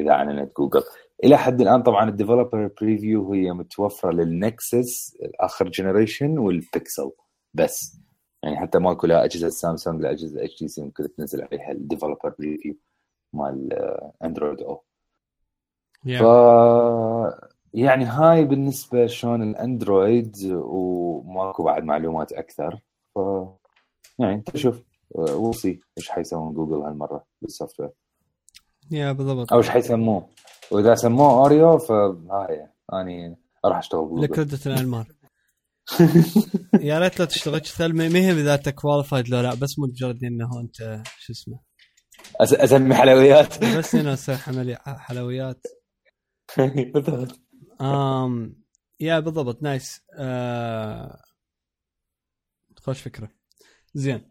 إذا 0.00 0.10
أعلنت 0.10 0.56
جوجل. 0.56 0.82
إلى 1.24 1.36
حد 1.38 1.60
الآن 1.60 1.82
طبعا 1.82 2.08
ال 2.08 2.14
developer 2.14 2.70
preview 2.80 3.32
هي 3.32 3.52
متوفرة 3.52 4.10
للنكسس 4.12 5.16
آخر 5.40 5.68
generation 5.68 6.38
والبيكسل 6.38 7.10
بس. 7.54 7.96
يعني 8.42 8.56
حتى 8.56 8.78
ماكو 8.78 9.06
لا 9.06 9.24
أجهزة 9.24 9.48
سامسونج 9.48 10.02
لا 10.02 10.10
أجهزة 10.10 10.44
HTC 10.44 10.82
ممكن 10.82 11.14
تنزل 11.16 11.42
عليها 11.42 11.72
ال 11.72 11.78
developer 11.78 12.34
preview 12.38 12.74
مال 13.32 13.72
آه، 13.72 14.12
اندرويد 14.24 14.60
O 14.62 14.82
ف 16.04 16.22
يعني 17.74 18.04
هاي 18.04 18.44
بالنسبة 18.44 19.06
شلون 19.06 19.42
الأندرويد 19.42 20.36
وماكو 20.52 21.62
بعد 21.62 21.84
معلومات 21.84 22.32
أكثر. 22.32 22.80
ف 23.14 23.18
يعني 24.18 24.34
أنت 24.34 24.56
شوف 24.56 24.82
وصي 25.14 25.80
إيش 25.98 26.08
حيسوون 26.10 26.54
جوجل 26.54 26.82
هالمرة 26.82 27.24
بال 27.42 27.80
software 27.80 27.90
yeah 28.90 29.12
بالضبط. 29.12 29.52
أو 29.52 29.58
إيش 29.58 29.68
حيسموه. 29.68 30.28
وإذا 30.70 30.94
سموه 30.94 31.30
اوريو 31.30 31.78
فهاي 31.78 32.68
أني 32.92 33.36
راح 33.64 33.78
أشتغل 33.78 34.04
بجوجل 34.04 34.24
لكردة 34.24 34.58
الالمان 34.66 35.04
يا 36.80 36.98
ريت 36.98 37.20
لو 37.20 37.26
تشتغل 37.26 37.58
كثر 37.58 37.92
ما 37.92 38.04
هي 38.04 38.30
إذا 38.30 38.54
أنت 38.54 38.68
كواليفايد 38.68 39.28
لو 39.28 39.40
لا 39.40 39.54
بس 39.54 39.78
مجرد 39.78 40.24
إنه 40.24 40.60
أنت 40.60 41.02
شو 41.18 41.32
اسمه. 41.32 41.60
أسمي 42.40 42.94
حلويات. 42.94 43.64
بس 43.64 43.94
إنه 43.94 44.36
حملي 44.36 44.76
حلويات. 44.86 45.66
بالضبط. 46.94 47.40
آم 47.80 48.56
يا 49.00 49.20
بالضبط 49.20 49.62
نايس. 49.62 50.02
آه 50.14 51.22
خوش 52.76 53.00
فكرة. 53.02 53.30
زين. 53.94 54.30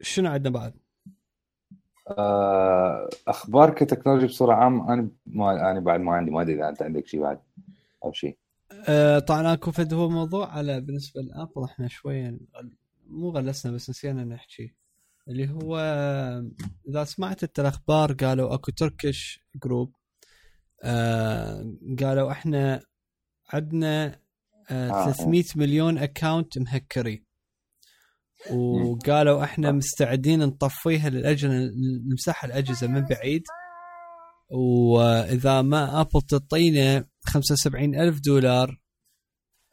شنو 0.00 0.30
عندنا 0.30 0.50
بعد؟ 0.54 0.74
آه، 2.08 3.08
أخبار 3.28 3.74
كتكنولوجي 3.74 4.26
بصورة 4.26 4.54
عامة؟ 4.54 4.92
أنا 4.94 5.08
ما 5.26 5.70
أنا 5.70 5.80
بعد 5.80 6.00
ما 6.00 6.12
عندي 6.14 6.30
ما 6.30 6.42
أدري 6.42 6.54
إذا 6.54 6.68
أنت 6.68 6.82
عندك 6.82 7.06
شيء 7.06 7.20
بعد 7.20 7.40
أو 8.04 8.12
شيء 8.12 8.38
آه 8.88 9.18
طبعا 9.18 9.52
أكو 9.52 9.70
فد 9.72 9.94
هو 9.94 10.08
موضوع 10.08 10.50
على 10.50 10.80
بالنسبة 10.80 11.22
لأبل 11.22 11.64
إحنا 11.64 11.88
شوية 11.88 12.38
مو 13.06 13.30
غلسنا 13.30 13.72
بس 13.72 13.90
نسينا 13.90 14.24
نحكي. 14.24 14.74
اللي 15.28 15.50
هو 15.50 15.76
إذا 16.88 17.04
سمعت 17.04 17.42
انت 17.42 17.60
الاخبار 17.60 18.12
قالوا 18.12 18.54
أكو 18.54 18.72
Turkish 18.72 19.40
group 19.64 19.92
آه 20.84 21.74
قالوا 22.00 22.30
إحنا 22.32 22.82
عندنا 23.52 24.20
آه 24.70 24.90
آه. 24.90 25.12
300 25.12 25.44
مليون 25.56 25.98
account 25.98 26.58
مهكرين 26.58 27.24
وقالوا 28.50 29.44
إحنا 29.44 29.72
مستعدين 29.72 30.40
نطفيها 30.40 31.10
للاجهزه 31.10 31.70
نمسح 32.10 32.44
الأجهزة 32.44 32.86
من 32.86 33.00
بعيد. 33.04 33.42
وإذا 34.50 35.62
ما 35.62 36.00
ابل 36.00 36.20
تعطينا 36.28 37.08
75 37.26 37.94
ألف 37.94 38.20
دولار 38.20 38.80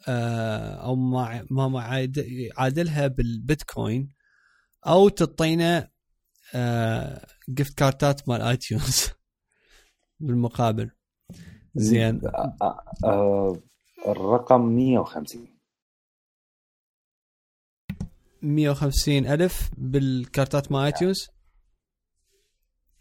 آه، 0.08 0.74
أو 0.86 0.96
ما 0.96 1.46
ما 1.52 1.68
ما 1.68 1.82
عاد- 1.82 2.50
عادلها 2.58 3.08
بالبيتكوين 3.08 4.14
أو 4.88 5.10
تعطينا 5.10 5.90
gift 7.50 7.78
كارتات 7.78 8.30
مال 8.30 8.42
iTunes 8.42 9.08
بالمقابل. 10.20 10.92
زين. 11.76 12.22
آه، 12.26 12.56
آه، 12.62 12.84
آه، 13.06 13.58
الرقم 14.08 14.62
150 14.62 15.48
150 18.42 19.26
ألف 19.28 19.72
بالكارتات 19.78 20.72
مال 20.72 20.82
iTunes 20.86 21.30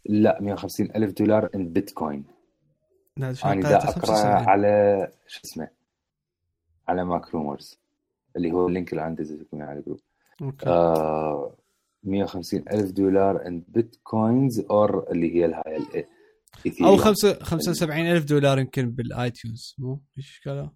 لا 0.05 0.41
150 0.41 0.95
ألف 0.95 1.11
دولار 1.11 1.49
in 1.55 1.69
bitcoin 1.73 2.25
قالت 3.21 3.65
دا 3.65 3.77
أقرأ 3.77 3.91
75. 3.91 4.49
على 4.49 5.07
شو 5.27 5.41
اسمه 5.45 5.69
على 6.87 7.05
MacRumors 7.05 7.79
اللي 8.35 8.51
هو 8.51 8.67
ال 8.67 8.72
link 8.72 8.91
اللي 8.91 9.01
عندي 9.01 9.23
زيكم 9.23 9.61
على 9.61 9.79
ال 9.79 9.82
group 9.82 9.99
okay. 10.41 10.69
آه 10.69 11.55
150 12.03 12.63
ألف 12.71 12.91
دولار 12.91 13.47
in 13.47 13.63
bitcoins 13.67 14.59
or 14.59 15.11
اللي 15.11 15.35
هي 15.35 15.45
الهاي 15.45 16.05
ال- 16.65 16.71
أو 16.71 16.71
إيثيريوم. 16.71 16.97
خمسة 16.97 17.43
75 17.43 18.07
ألف 18.07 18.25
دولار 18.25 18.59
يمكن 18.59 18.91
بال 18.91 19.31
iTunes 19.31 19.75
مو؟ 19.79 20.03
إيش 20.17 20.41
قالوا 20.45 20.69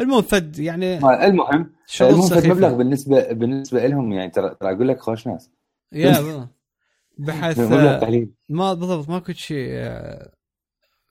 المهم 0.00 0.22
فد 0.22 0.58
يعني 0.58 0.96
المهم 0.96 1.74
المهم 2.00 2.20
سخيف 2.28 2.44
المبلغ 2.44 2.74
بالنسبة 2.76 3.32
بالنسبة 3.32 3.86
لهم 3.86 4.12
يعني 4.12 4.30
ترى 4.30 4.54
ترى 4.60 4.72
أقول 4.74 4.88
لك 4.88 5.00
خوش 5.00 5.26
ناس. 5.26 5.50
yeah 5.92 6.48
مبلغ 7.58 8.00
قليل. 8.00 8.34
ما 8.48 8.74
بالضبط 8.74 9.08
ماكو 9.08 9.32
شيء 9.32 9.68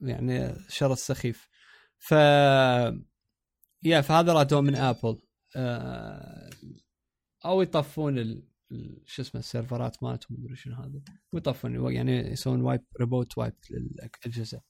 يعني 0.01 0.55
شرط 0.69 0.97
سخيف. 0.97 1.49
ف 1.97 2.11
yeah 3.83 4.01
فهذا 4.01 4.33
رادوه 4.33 4.61
من 4.61 4.75
آبل. 4.75 5.21
آه، 5.55 6.49
أو 7.45 7.61
يطفون 7.61 8.19
ال... 8.19 8.50
شو 9.05 9.21
اسمه 9.21 9.39
ال 9.39 9.47
server 9.47 9.95
ات 9.95 10.03
مالتهم 10.03 10.37
مدري 10.39 10.55
شنو 10.55 10.75
هذا. 10.75 11.01
ويطفون 11.33 11.93
يعني 11.93 12.31
يسوون 12.31 12.61
wipe 12.61 12.81
remote 12.99 13.37
wipe 13.37 13.53
للاجهزه 13.69 14.61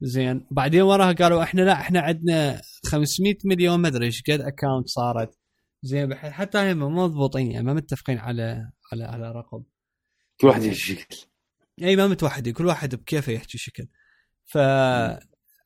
زين. 0.00 0.46
بعدين 0.50 0.82
وراها 0.82 1.12
قالوا 1.12 1.42
إحنا 1.42 1.62
لا 1.62 1.72
إحنا 1.72 2.00
عندنا 2.00 2.60
500 2.86 3.36
مليون 3.44 3.80
ما 3.80 3.88
أدري 3.88 4.06
إيش 4.06 4.22
قد 4.22 4.40
account 4.40 4.88
صارت. 4.88 5.38
زين 5.82 6.14
حتى 6.14 6.58
هي 6.58 6.74
مو 6.74 6.88
مضبوطين 6.88 7.50
يعني 7.52 7.66
ما 7.66 7.74
متفقين 7.74 8.18
على 8.18 8.70
على 8.92 9.04
على 9.04 9.32
رقم. 9.32 9.62
كل 10.40 10.46
واحد 10.46 10.62
يشكل 10.62 11.16
إي 11.82 11.96
ما 11.96 12.06
متوحدين 12.06 12.52
كل 12.52 12.66
واحد 12.66 12.94
بكيفه 12.94 13.32
يحكي 13.32 13.58
شكل. 13.58 13.86
ف 14.44 14.58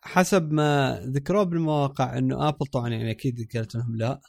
حسب 0.03 0.53
ما 0.53 1.01
ذكروه 1.05 1.43
بالمواقع 1.43 2.19
إنه 2.19 2.49
Apple 2.49 2.66
طبعا 2.66 2.89
يعني 2.89 3.11
أكيد 3.11 3.49
قالت 3.55 3.75
لهم 3.75 3.97
لا. 3.97 4.21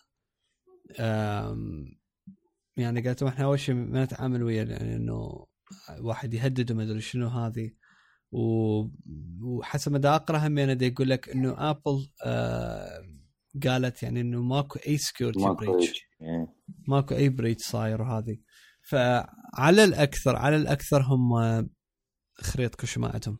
يعني 2.79 3.01
قالت 3.01 3.23
إحنا 3.23 3.45
أول 3.45 3.59
شيء 3.59 3.75
ما 3.75 4.03
نتعامل 4.03 4.43
ويا 4.43 4.63
يعني 4.63 4.95
إنه 4.95 5.45
واحد 6.01 6.33
يهدد 6.33 6.71
وما 6.71 6.83
أدري 6.83 7.01
شنو 7.01 7.27
هذه. 7.27 7.71
و- 8.31 8.85
وحسب 9.41 9.91
ما 9.91 10.15
اقرا 10.15 10.37
هم 10.37 10.59
دا 10.71 10.85
يقول 10.85 11.09
لك 11.09 11.29
إنه 11.29 11.69
Apple 11.69 12.07
آه 12.25 13.01
قالت 13.63 14.03
يعني 14.03 14.21
إنه 14.21 14.41
ماكو 14.41 14.79
أي 14.87 14.97
security 14.97 15.39
ماكو 15.39 15.65
breach. 15.65 16.01
إيه. 16.21 16.53
ماكو 16.87 17.15
أي 17.15 17.29
breach 17.29 17.63
صاير 17.63 18.01
وهذه. 18.01 18.37
فعلى 18.81 19.83
الأكثر 19.83 20.35
على 20.35 20.55
الأكثر 20.55 21.01
هم 21.01 21.29
خريط 22.35 22.75
كل 22.75 22.87
شيء 22.87 23.03
ما 23.03 23.07
عندهم 23.13 23.37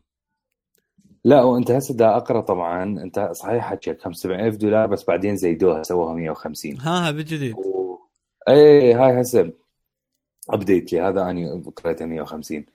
لا 1.24 1.42
وأنت 1.42 1.70
هسه 1.70 1.94
دا 1.94 2.16
أقرأ 2.16 2.40
طبعا 2.40 2.82
أنت 2.82 3.30
صحيح 3.32 3.64
حكيت 3.64 4.02
75000 4.02 4.56
دولار 4.56 4.86
بس 4.86 5.04
بعدين 5.04 5.36
زيدوها 5.36 5.82
سووها 5.82 6.14
150 6.14 6.78
ها 6.80 7.08
ها 7.08 7.10
بالجديد. 7.10 7.54
و... 7.54 7.79
اي 8.50 8.94
هاي 8.94 9.20
هسه 9.20 9.52
ابديت 10.50 10.92
لي 10.92 11.00
هذا 11.00 11.30
اني 11.30 11.62
قريته 11.76 12.04
150 12.06 12.66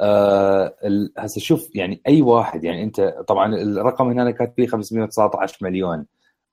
آه 0.00 0.74
ال- 0.84 1.12
هسه 1.18 1.40
شوف 1.40 1.76
يعني 1.76 2.00
أي 2.08 2.22
واحد 2.22 2.64
يعني 2.64 2.82
أنت 2.82 3.00
طبعا 3.28 3.54
الرقم 3.56 4.08
هنا 4.08 4.30
كاتب 4.30 4.52
فيه 4.56 4.66
519 4.66 5.56
مليون 5.60 6.06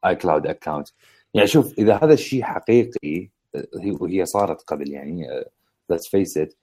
iCloud 0.05 0.47
account 0.47 0.88
يعني 1.34 1.47
شوف 1.47 1.80
إذا 1.80 1.95
هذا 2.03 2.13
الشيء 2.13 2.43
حقيقي 2.43 3.30
آه، 3.55 3.67
هي 3.82 3.91
وهي 3.91 4.26
صارت 4.26 4.61
قبل 4.61 4.91
يعني 4.91 5.28
let's 5.89 6.07
face 6.07 6.38
it 6.38 6.53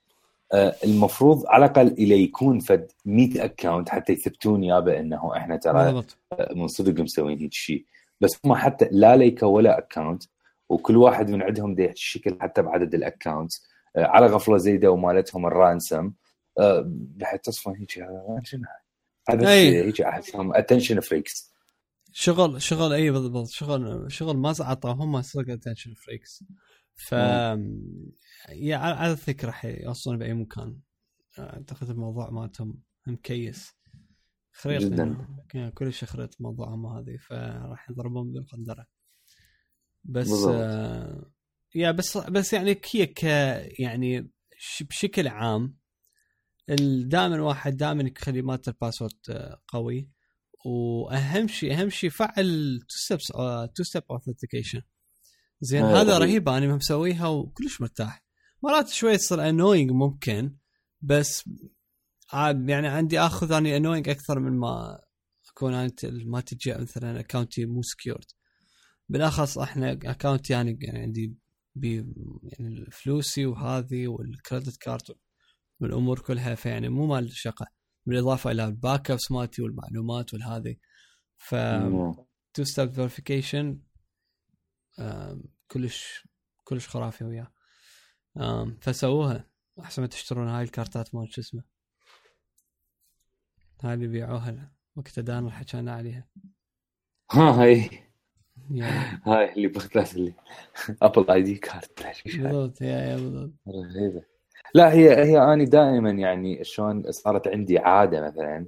المفروض 0.84 1.46
على 1.46 1.64
الأقل 1.64 1.86
إلى 1.86 2.22
يكون 2.22 2.58
فد 2.60 2.92
100 3.04 3.44
account 3.44 3.88
حتى 3.88 4.12
يثبتون 4.12 4.64
يابا 4.64 5.00
إنه 5.00 5.36
إحنا 5.36 5.56
ترى 5.56 5.84
بالضبط. 5.84 6.18
من 6.56 6.68
صدق 6.68 7.00
مسوين 7.02 7.38
هيك 7.38 7.52
شيء. 7.52 7.84
بس 8.20 8.30
هم 8.44 8.54
حتى 8.54 8.88
لا 8.90 9.16
leak 9.16 9.42
ولا 9.42 9.78
account 9.78 10.22
وكل 10.72 10.96
واحد 10.96 11.30
من 11.30 11.42
عندهم 11.42 11.74
ده 11.74 11.92
شكل 11.96 12.38
حتى 12.40 12.62
بعدد 12.62 12.94
ال 12.94 13.01
account 13.01 13.52
على 13.96 14.26
غفلة 14.26 14.56
زيدوا 14.56 14.96
مالتهم 14.96 15.46
ال 15.46 15.54
ransom. 15.54 16.12
آه، 16.58 16.84
بحيث 16.86 17.40
تصفن 17.40 17.76
هيك 17.76 17.98
هذا 17.98 18.40
شنو 18.44 18.62
هذا 19.28 19.48
هيك 19.50 20.00
أحسهم. 20.00 20.54
اتنشن 20.54 21.00
فريكس 21.00 21.52
شغل 22.12 22.62
شغل 22.62 22.92
أي 22.92 23.10
بالضبط. 23.10 23.48
شغل 23.48 24.12
شغل 24.12 24.36
ما 24.36 24.54
اعطاهم 24.60 25.22
صدق 25.22 25.52
attention 25.52 25.94
freaks 25.94 26.44
ف 26.94 27.12
yeah 28.52 28.76
على 28.76 29.12
الفكرة 29.12 29.46
راح 29.46 29.64
يوصلون 29.64 30.18
بأي 30.18 30.34
مكان. 30.34 30.78
أعتقد 31.38 31.90
الموضوع 31.90 32.30
مالتهم 32.30 32.78
مكيس. 33.06 33.72
خريط 34.52 34.82
جداً. 34.82 35.26
يعني. 35.54 35.70
كل 35.70 35.92
شيء 35.92 36.08
خريط 36.08 36.40
موضوعهم 36.40 36.86
هذه 36.86 37.16
فراح 37.16 37.90
يضربون 37.90 38.32
بالقندرة. 38.32 38.86
بس 40.04 40.28
بالضبط. 40.28 40.54
آه 40.54 41.32
yeah 41.74 41.90
بس 41.90 42.18
بس 42.18 42.52
يعني 42.52 42.80
هي 42.92 43.06
ك 43.06 43.24
يعني 43.78 44.30
بشكل 44.80 45.28
عام 45.28 45.76
دائما 47.06 47.34
الواحد 47.34 47.76
دائما 47.76 48.12
يخلي 48.16 48.42
مالته 48.42 48.70
ال 48.70 48.75
password 48.75 49.12
آه، 49.30 49.60
قوي 49.68 50.08
وأهم 50.64 51.48
شيء 51.48 51.80
أهم 51.80 51.90
شيء 51.90 52.10
فعل 52.10 52.78
two 52.88 52.96
steps 52.96 53.26
two-step 53.74 54.02
authentication 54.10 54.82
زين 55.60 55.82
آه، 55.82 56.00
هذا 56.00 56.18
رهيب. 56.18 56.48
رهيب 56.48 56.48
أنا 56.48 56.76
مسويها 56.76 57.28
وكلش 57.28 57.80
مرتاح 57.80 58.24
مرات 58.62 58.88
شوي 58.88 59.16
تصير 59.16 59.48
annoying 59.48 59.90
ممكن 59.90 60.56
بس 61.00 61.48
عاد 62.32 62.68
يعني 62.68 62.88
عندي 62.88 63.20
آخذ 63.20 63.52
اني 63.52 63.76
annoying 63.76 64.08
أكثر 64.08 64.40
من 64.40 64.58
ما 64.58 65.00
أكون 65.50 65.74
أنت 65.74 66.06
ما 66.06 66.40
تجي 66.40 66.74
مثلا 66.74 67.20
account 67.20 67.60
ي 67.60 67.66
مو 67.66 67.82
secured 67.82 68.24
بالاخص 69.12 69.58
إحنا 69.58 69.92
account 69.92 70.45
ي 70.45 70.52
يعني, 70.52 70.78
يعني 70.80 70.98
عندي 70.98 71.34
بي 71.74 71.96
يعني 72.42 72.86
فلوسي 72.90 73.46
وهذه 73.46 74.08
وال 74.08 74.25
credit 74.25 74.76
card 74.76 75.02
والامور 75.80 76.18
كلها 76.18 76.54
فيعني 76.54 76.88
مو 76.88 77.06
مال 77.06 77.32
شقة 77.32 77.66
بالاضافة 78.06 78.50
إلى 78.50 78.64
ال 78.64 79.10
backups 79.10 79.30
مالتي 79.30 79.62
والمعلومات 79.62 80.34
والهذه 80.34 80.76
ف 81.38 81.54
two-step 82.54 82.92
verification 82.92 83.80
كلش 85.68 86.28
كلش 86.64 86.88
خرافي 86.88 87.24
وياه. 87.24 87.52
فسووها. 88.80 89.50
أحسن 89.80 90.02
ما 90.02 90.08
تشترون 90.08 90.48
هاي 90.48 90.64
الكارتات 90.64 91.14
مال 91.14 91.34
شو 91.34 91.40
اسمه. 91.40 91.62
هاي 93.82 93.94
اللي 93.94 94.06
بيعوها 94.06 94.72
وقت 94.96 95.18
دان 95.20 95.50
حكينا 95.50 95.92
عليها. 95.92 96.28
ها 97.32 97.62
هاي. 97.62 98.11
يعني 98.70 99.20
هاي 99.26 99.52
اللي 99.52 99.68
بختلاف 99.68 100.16
اللي 100.16 100.32
Apple 101.02 101.30
ID 101.30 101.54
card 101.54 102.02
بالضبط 102.26 102.80
yeah 102.80 102.86
yeah 102.86 103.16
بالضبط. 103.16 103.50
رهيبه 103.68 104.22
لا 104.74 104.92
هي 104.92 105.24
هي 105.24 105.38
اني 105.52 105.64
دائما 105.64 106.10
يعني 106.10 106.64
شلون 106.64 107.12
صارت 107.12 107.48
عندي 107.48 107.78
عادة 107.78 108.20
مثلا 108.26 108.66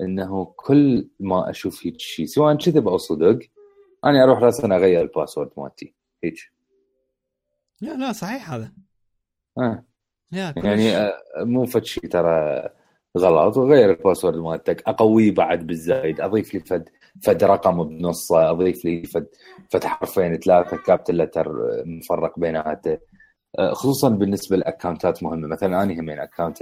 إنه 0.00 0.44
كل 0.56 1.08
ما 1.20 1.50
أشوف 1.50 1.86
هيك 1.86 2.00
شيء 2.00 2.26
سواء 2.26 2.54
كذب 2.56 2.88
أو 2.88 2.96
صدق 2.96 3.38
أنا 4.04 4.24
أروح 4.24 4.38
راسا 4.38 4.66
أغير 4.76 5.00
ال 5.02 5.07
password 5.07 5.50
مالتي 5.56 5.94
هيك. 6.24 6.34
لا 7.80 7.96
لا 7.96 8.12
صحيح 8.12 8.52
هذا. 8.52 8.72
آه. 9.58 9.84
يا 10.32 10.50
كلش 10.50 10.64
يعني 10.64 10.96
آه، 10.96 11.12
مو 11.38 11.66
فد 11.66 11.84
شيء 11.84 12.06
ترى 12.08 12.68
غلط 13.18 13.56
وغير 13.56 13.90
ال 13.90 13.95
password 13.95 14.36
مالتك 14.36 14.82
أقويه 14.88 15.34
بعد 15.34 15.66
بالزايد 15.66 16.20
أضيف 16.20 16.54
لي 16.54 16.60
فد 16.60 16.88
فد 17.22 17.44
رقم 17.44 17.84
بنصه 17.84 18.50
أضيف 18.50 18.84
لي 18.84 19.02
فد 19.04 19.26
فد 19.70 19.84
حرفين 19.84 20.36
ثلاثة 20.36 20.76
capital 20.76 21.18
letter 21.18 21.52
مفرق 21.86 22.38
بيناته. 22.38 22.98
آه، 23.58 23.72
خصوصا 23.72 24.08
بالنسبة 24.08 24.56
ل 24.56 24.63
account 24.63 25.15
ات 25.15 25.22
مهمة. 25.22 25.48
مثلا 25.48 25.82
أنا 25.82 26.00
همين 26.00 26.18
account 26.18 26.58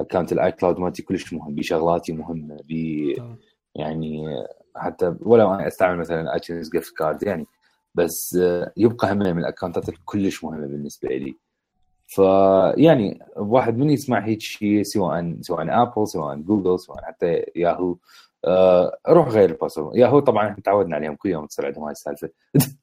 account 0.00 0.32
ال 0.32 0.52
iCloud 0.52 0.78
مالتي 0.78 1.02
كلش 1.02 1.32
مهم 1.32 1.54
بشغلاتي 1.54 2.12
مهمة 2.12 2.56
ب. 2.68 2.72
يعني 3.74 4.24
حتى 4.76 5.14
ولو 5.20 5.54
أنا 5.54 5.66
أستعمل 5.66 5.98
مثلا 5.98 6.34
iTunes 6.34 6.70
gift 6.70 6.96
card 6.96 7.22
يعني 7.22 7.46
بس 7.94 8.36
آه، 8.42 8.72
يبقى 8.76 9.12
هم 9.12 9.18
من 9.18 9.38
ال 9.38 9.44
account 9.44 9.82
ات 9.82 9.88
الكلش 9.88 10.44
مهمة 10.44 10.66
بالنسبة 10.66 11.08
لي. 11.08 11.36
فيعني 12.08 13.18
واحد 13.36 13.76
من 13.78 13.90
يسمع 13.90 14.24
هيك 14.26 14.40
شيء 14.40 14.82
سواء 14.82 15.36
سواء 15.40 15.82
Apple 15.82 16.08
سواء 16.08 16.36
جوجل 16.36 16.80
سواء 16.80 17.04
حتى 17.04 17.44
ياهو 17.56 17.96
روح 19.08 19.28
غير 19.28 19.50
ال 19.50 19.55
password. 19.55 19.96
Yahoo 19.96 20.20
طبعا 20.20 20.48
إحنا 20.48 20.62
تعودنا 20.64 20.96
عليهم 20.96 21.16
كل 21.16 21.28
يوم 21.28 21.46
تصير 21.46 21.66
عندهم 21.66 21.84
هاي 21.84 21.92
السالفة. 21.92 22.30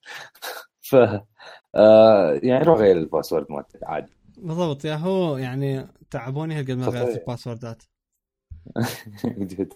ف 0.89 0.95
آه 1.75 2.39
يعني 2.43 2.63
روح 2.63 2.79
غير 2.79 2.97
ال 2.97 3.03
password 3.03 3.45
مالتك 3.49 3.83
عادي. 3.83 4.11
بالضبط 4.37 4.85
يا 4.85 4.95
هو 4.95 5.37
يعني 5.37 5.87
تعبوني 6.11 6.59
هالقد 6.59 6.71
ما 6.71 6.87
غيرت. 6.87 7.17
ال 7.17 7.23
password 7.23 7.71
ات. 7.71 7.83
جد. 9.25 9.73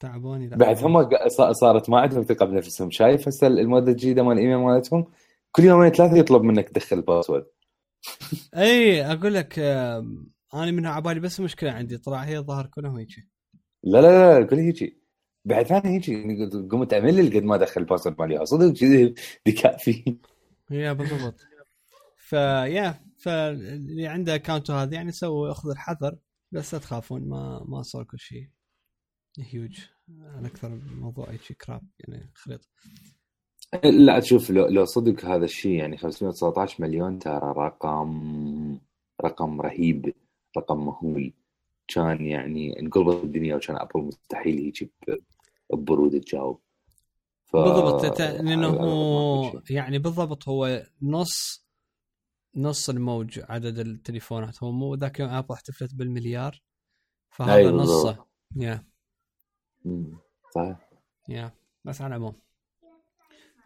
تعبوني. 0.00 0.48
بعد 0.48 0.84
هم 0.84 1.08
صارت 1.52 1.90
ما 1.90 2.00
عندهم 2.00 2.22
ثقة 2.22 2.46
بنفسهم. 2.46 2.90
شايف 2.90 3.28
هسه 3.28 3.46
المودة 3.46 3.92
الجديدة 3.92 4.22
مال 4.22 4.32
الايميل 4.32 4.56
مالتهم؟ 4.56 5.06
كل 5.52 5.64
يومين 5.64 5.90
ثلاثة 5.90 6.16
يطلب 6.16 6.42
منك 6.42 6.68
تدخل 6.68 6.96
ال 6.96 7.01
password. 7.01 7.46
اي 8.56 9.04
أقول 9.12 9.34
لك 9.34 9.58
أنا 10.54 10.70
من 10.70 10.86
عبالي 10.86 11.20
بس 11.20 11.40
مشكلة 11.40 11.70
عندي 11.70 11.98
طلع 11.98 12.18
هي 12.18 12.38
الظاهر 12.38 12.66
كلهم 12.66 12.96
هيك. 12.96 13.33
لا 13.84 14.00
لا 14.00 14.40
لا 14.40 14.46
كل 14.46 14.56
هيجي 14.56 15.00
بعد 15.44 15.66
ثاني 15.66 15.88
هيجي 15.88 16.46
قمت 16.70 16.92
أمل 16.92 17.36
قد 17.36 17.42
ما 17.42 17.54
ادخل 17.54 17.80
ال 17.80 17.84
password 17.84 18.20
مالي. 18.20 18.46
صدق 18.46 18.72
كذي 18.80 19.14
بكافي. 19.46 20.18
yeah 20.70 20.92
بالضبط. 20.92 21.40
ف 22.16 22.32
yeah 22.32 22.94
فاللي 23.18 24.06
عنده 24.06 24.34
account 24.34 24.70
هذا 24.70 24.94
يعني 24.94 25.12
سووا 25.12 25.50
أخذ 25.50 25.70
الحذر 25.70 26.16
بس 26.52 26.74
لا 26.74 26.80
تخافون 26.80 27.28
ما 27.28 27.64
ما 27.68 27.82
صار 27.82 28.04
كل 28.04 28.18
شيء 28.18 28.48
هيوج 29.38 29.78
على 30.20 30.46
أكثر 30.46 30.68
من 30.68 31.00
موضوع 31.00 31.36
شيء 31.36 31.56
crap 31.56 31.82
يعني 31.98 32.30
خريط 32.34 32.68
لا 33.84 34.20
تشوف 34.20 34.50
لو, 34.50 34.66
لو 34.66 34.84
صدق 34.84 35.24
هذا 35.24 35.44
الشيء 35.44 35.72
يعني 35.72 35.96
519 35.96 36.82
مليون 36.84 37.18
ترى 37.18 37.54
رقم 37.56 38.78
رقم 39.24 39.60
رهيب 39.60 40.14
رقم 40.58 40.86
مهول. 40.86 41.32
كان 41.88 42.26
يعني 42.26 42.80
انقلبت 42.80 43.24
الدنيا 43.24 43.56
وكان 43.56 43.76
Apple 43.76 44.00
مستحيل 44.00 44.58
هيك 44.58 44.92
ببرود 45.72 46.20
تجاوب. 46.20 46.60
ف... 47.44 47.56
بالضبط 47.56 48.06
ت- 48.16 48.20
لأنه 48.20 48.68
هو 48.68 49.50
شيء. 49.50 49.76
يعني 49.76 49.98
بالضبط 49.98 50.48
هو 50.48 50.86
نص 51.02 51.64
نص 52.56 52.88
الموج 52.90 53.40
عدد 53.48 53.78
التليفونات. 53.78 54.62
هو 54.62 54.72
مو 54.72 54.94
ذاك 54.94 55.20
يوم 55.20 55.28
Apple 55.30 55.54
احتفلت 55.54 55.94
بالمليار 55.94 56.62
فهذا 57.30 57.54
أيوة 57.54 57.72
نصه. 57.72 58.26
yeah. 58.56 58.84
صحيح. 60.54 60.90
yeah 61.28 61.52
بس 61.84 62.00
على 62.00 62.16
العموم. 62.16 62.34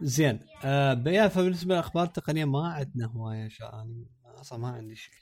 زين. 0.01 0.41
آه 0.64 1.29
فبالنسبة 1.29 1.75
للأخبار 1.75 2.05
التقنية 2.05 2.45
ما 2.45 2.69
عندنا 2.69 3.07
هواية 3.07 3.49
شا 3.49 3.64
يعني 3.64 4.07
أصلا 4.25 4.59
ما 4.59 4.69
عندي 4.69 4.97
شيء. 4.97 5.14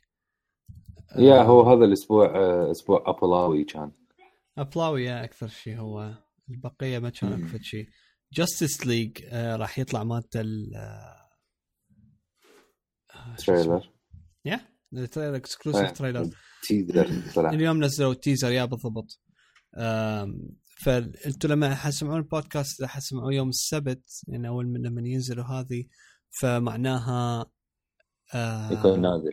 yeah 1.19 1.43
هو 1.43 1.63
هذا 1.63 1.85
الأسبوع 1.85 2.27
آه، 2.37 2.71
أسبوع 2.71 3.05
أبلاوي 3.07 3.65
كان. 3.65 3.93
أبلاوي 4.59 5.05
yeah 5.05 5.25
أكثر 5.25 5.49
شيء 5.49 5.79
هو. 5.79 6.15
البقية 6.51 6.99
ما 6.99 7.11
كان. 7.11 7.33
أكثر 7.45 7.59
شيء 7.63 7.89
Justice 8.33 8.87
League 8.87 9.19
آه 9.29 9.57
راح 9.57 9.79
يطلع 9.79 10.05
مالته 10.05 10.41
ال 10.41 10.75
آه،؟ 10.77 11.27
trailer. 13.39 13.91
yeah 14.45 14.61
ال 14.95 15.00
trailer 15.00 15.37
exclusive. 15.37 15.91
trailer. 15.93 16.31
teaser 16.63 17.09
اليوم 17.55 17.85
نزلوا 17.85 18.13
ال 18.13 18.19
teaser 18.19 18.53
yeah 18.53 18.65
بالضبط. 18.65 19.21
آم، 19.79 20.49
فأنتوا 20.85 21.51
لما 21.51 21.75
حتسمعون 21.75 22.17
البودكاست 22.19 22.81
إذا 22.81 22.89
حتسمعوه 22.89 23.33
يوم 23.35 23.49
السبت 23.49 24.05
يعني 24.29 24.49
أول 24.49 24.67
من 24.67 24.83
لما 24.83 25.09
ينزلوا 25.09 25.45
هذه 25.45 25.85
فمعناها 26.41 27.47
آه 28.35 28.73
يكون 28.73 29.01
نازل. 29.01 29.33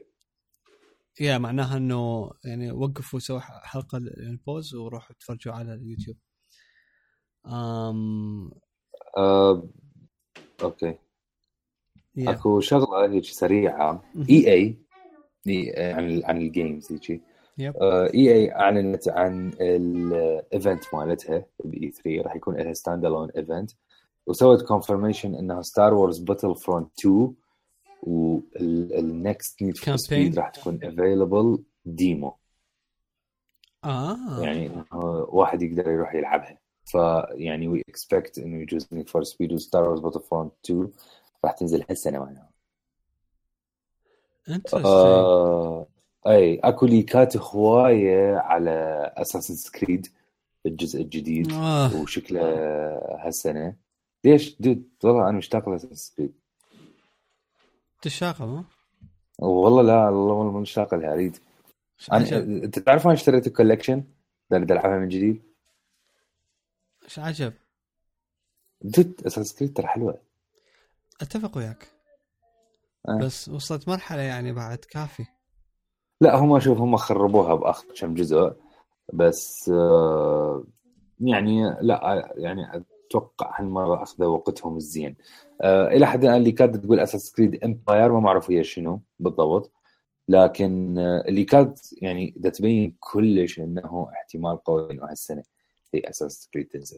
يا 1.20 1.38
معناها 1.38 1.78
إنه 1.78 2.32
يعني 2.44 2.72
وقفوا 2.72 3.20
سووا 3.20 3.40
حلقة 3.40 4.00
يعني 4.18 4.40
pause 4.48 4.76
وروحوا 4.76 5.16
تفرجوا 5.20 5.54
على 5.54 5.74
اليوتيوب. 5.74 6.18
آم 7.46 8.52
آه، 9.18 9.70
أوكي. 10.64 10.96
Yeah. 12.16 12.32
أكو 12.32 12.60
شغلة 12.60 13.14
هيك 13.14 13.24
سريعة. 13.26 14.04
إي 14.30 14.54
إي 14.54 14.78
عن 15.94 16.22
عن 16.24 16.38
ال 16.38 16.47
games 16.47 16.92
هيك. 16.92 17.22
Yep. 17.58 17.74
EA 17.84 18.56
أعلنت 18.56 19.10
عن 19.10 19.54
ال 19.62 19.82
event 19.82 20.84
مالتها 20.94 21.46
ب 21.64 21.92
E3 21.92 22.22
راح 22.22 22.36
يكون 22.36 22.56
لها 22.56 22.74
stand 22.74 23.06
alone 23.06 23.30
event 23.30 23.72
وسوت 24.28 24.62
confirmation 24.62 25.36
إنها 25.36 25.62
Star 25.62 25.94
Wars 25.94 26.20
Battlefront 26.20 27.00
2 27.00 27.36
وال 28.08 28.59
next 28.59 29.62
Need 29.62 29.78
for 29.78 29.96
Speed 29.96 30.40
راح 30.40 30.50
تكون 30.50 30.80
available 30.84 31.64
demo 31.86 32.36
آه. 33.84 34.18
يعني 34.42 34.84
واحد 35.28 35.62
يقدر 35.62 35.90
يروح 35.92 36.16
يلعبها. 36.16 36.58
فيعني 36.86 37.68
we 37.68 37.82
expect 37.90 38.38
إنه 38.40 38.62
يجوز 38.62 38.88
Need 38.92 39.10
for 39.10 39.24
Speed 39.24 39.54
و 39.54 39.84
Star 39.84 40.00
Wars 40.00 40.20
Battlefront 40.20 40.54
2 40.66 40.90
راح 41.46 41.52
تنزل 41.54 41.86
هالسنة 41.90 42.20
معناها 42.20 42.50
آه 44.74 45.88
أي 46.28 46.60
أكو 46.60 46.86
leak 46.86 47.27
ات 47.27 47.38
هواية 47.38 48.36
على 48.36 48.72
Assassin's 49.18 49.80
Creed 49.80 50.08
الجزء 50.66 51.02
الجديد 51.02 51.52
آه. 51.52 52.02
وشكله 52.02 52.42
هالسنة. 53.26 53.76
ليش؟ 54.26 54.62
Dude 54.62 54.90
والله 55.04 55.30
أنا 55.30 55.38
مشتاق 55.38 55.70
ل 55.70 55.74
Assassin's 55.74 56.16
Creed 56.16 56.34
اشتاقيت 58.04 58.35
له 58.35 58.46
مو؟ 58.46 58.64
والله 59.40 59.82
لا 59.82 60.10
والله 60.10 60.52
ما 60.52 60.60
مشتاق 60.60 60.96
لها 60.96 61.14
اريد 61.14 61.38
أنا 62.12 62.38
أنت 62.38 62.80
تعرف 62.80 63.06
أنا 63.06 63.14
اشتريت 63.14 63.48
ال 63.48 63.53
collection 63.53 64.04
بدي 64.50 64.74
العبها 64.74 64.98
من 65.00 65.08
جديد؟ 65.08 65.44
إيش 67.04 67.20
عجب؟ 67.20 67.54
دود 68.82 69.14
اساسن 69.26 69.58
كريد 69.58 69.74
ترى 69.74 69.88
حلوة. 69.88 70.22
أتفق 71.22 71.58
وياك. 71.58 71.88
آه. 73.10 73.18
بس 73.18 73.50
وصلت 73.50 73.88
مرحلة 73.88 74.22
يعني 74.22 74.52
بعد 74.54 74.78
كافي. 74.78 75.26
لا 76.22 76.36
هم 76.36 76.60
شوف 76.60 76.78
هم 76.78 76.98
خربوها 76.98 77.56
بآخر 77.56 77.86
كم 77.96 78.14
جزء 78.14 78.54
بس 79.14 79.70
آه، 79.70 80.64
يعني 81.20 81.78
لا 81.82 82.34
يعني 82.36 82.86
أتوقع 83.18 83.60
هالمرة 83.60 84.04
أخذوا 84.04 84.28
وقتهم 84.38 84.78
الزين. 84.78 85.16
آه، 85.62 85.88
إلى 85.88 86.06
حد 86.08 86.24
الآن 86.24 86.38
اللي 86.38 86.52
كانت 86.52 86.76
تقول 86.78 87.00
أساس 87.00 87.32
كريد 87.32 87.64
إمباير 87.64 88.12
ما 88.12 88.20
معروف 88.20 88.52
هي 88.52 88.64
شنو 88.64 89.02
بالضبط. 89.20 89.72
لكن 90.28 90.98
آه، 90.98 91.24
اللي 91.28 91.44
كانت 91.44 91.78
يعني 92.02 92.34
دا 92.38 92.50
تبين 92.50 92.96
كلش 93.00 93.60
إنه 93.60 94.08
احتمال 94.14 94.58
قوي 94.64 94.92
إنه 94.92 95.06
هالسنة 95.06 95.44
هي 95.94 96.00
Assassin's 96.10 96.50
Creed 96.54 96.68
تنزل. 96.68 96.98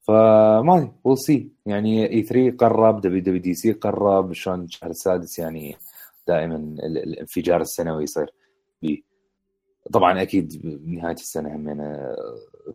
فما 0.00 0.76
أدري 0.78 0.92
we'll 1.04 1.18
see 1.18 1.48
يعني 1.66 2.10
E3 2.10 2.56
قرب 2.56 3.00
WWDC 3.00 3.72
قرب 3.72 4.32
شلون 4.32 4.64
الشهر 4.64 4.90
السادس 4.90 5.38
يعني 5.38 5.76
دائما 6.28 6.56
ال- 6.56 6.98
الانفجار 6.98 7.60
السنوي 7.60 8.02
يصير 8.02 8.30
بيه 8.82 9.02
طبعا 9.92 10.22
أكيد 10.22 10.60
بنهاية 10.64 11.14
السنة 11.14 11.56
همين 11.56 11.78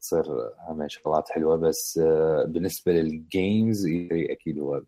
تصير 0.01 0.23
هم 0.69 0.87
شغلات 0.87 1.29
حلوة 1.31 1.57
بس 1.57 1.99
آه، 2.03 2.45
بالنسبة 2.47 2.91
لل 2.91 3.18
games 3.18 3.85
أكيد 4.11 4.59
هو 4.59 4.83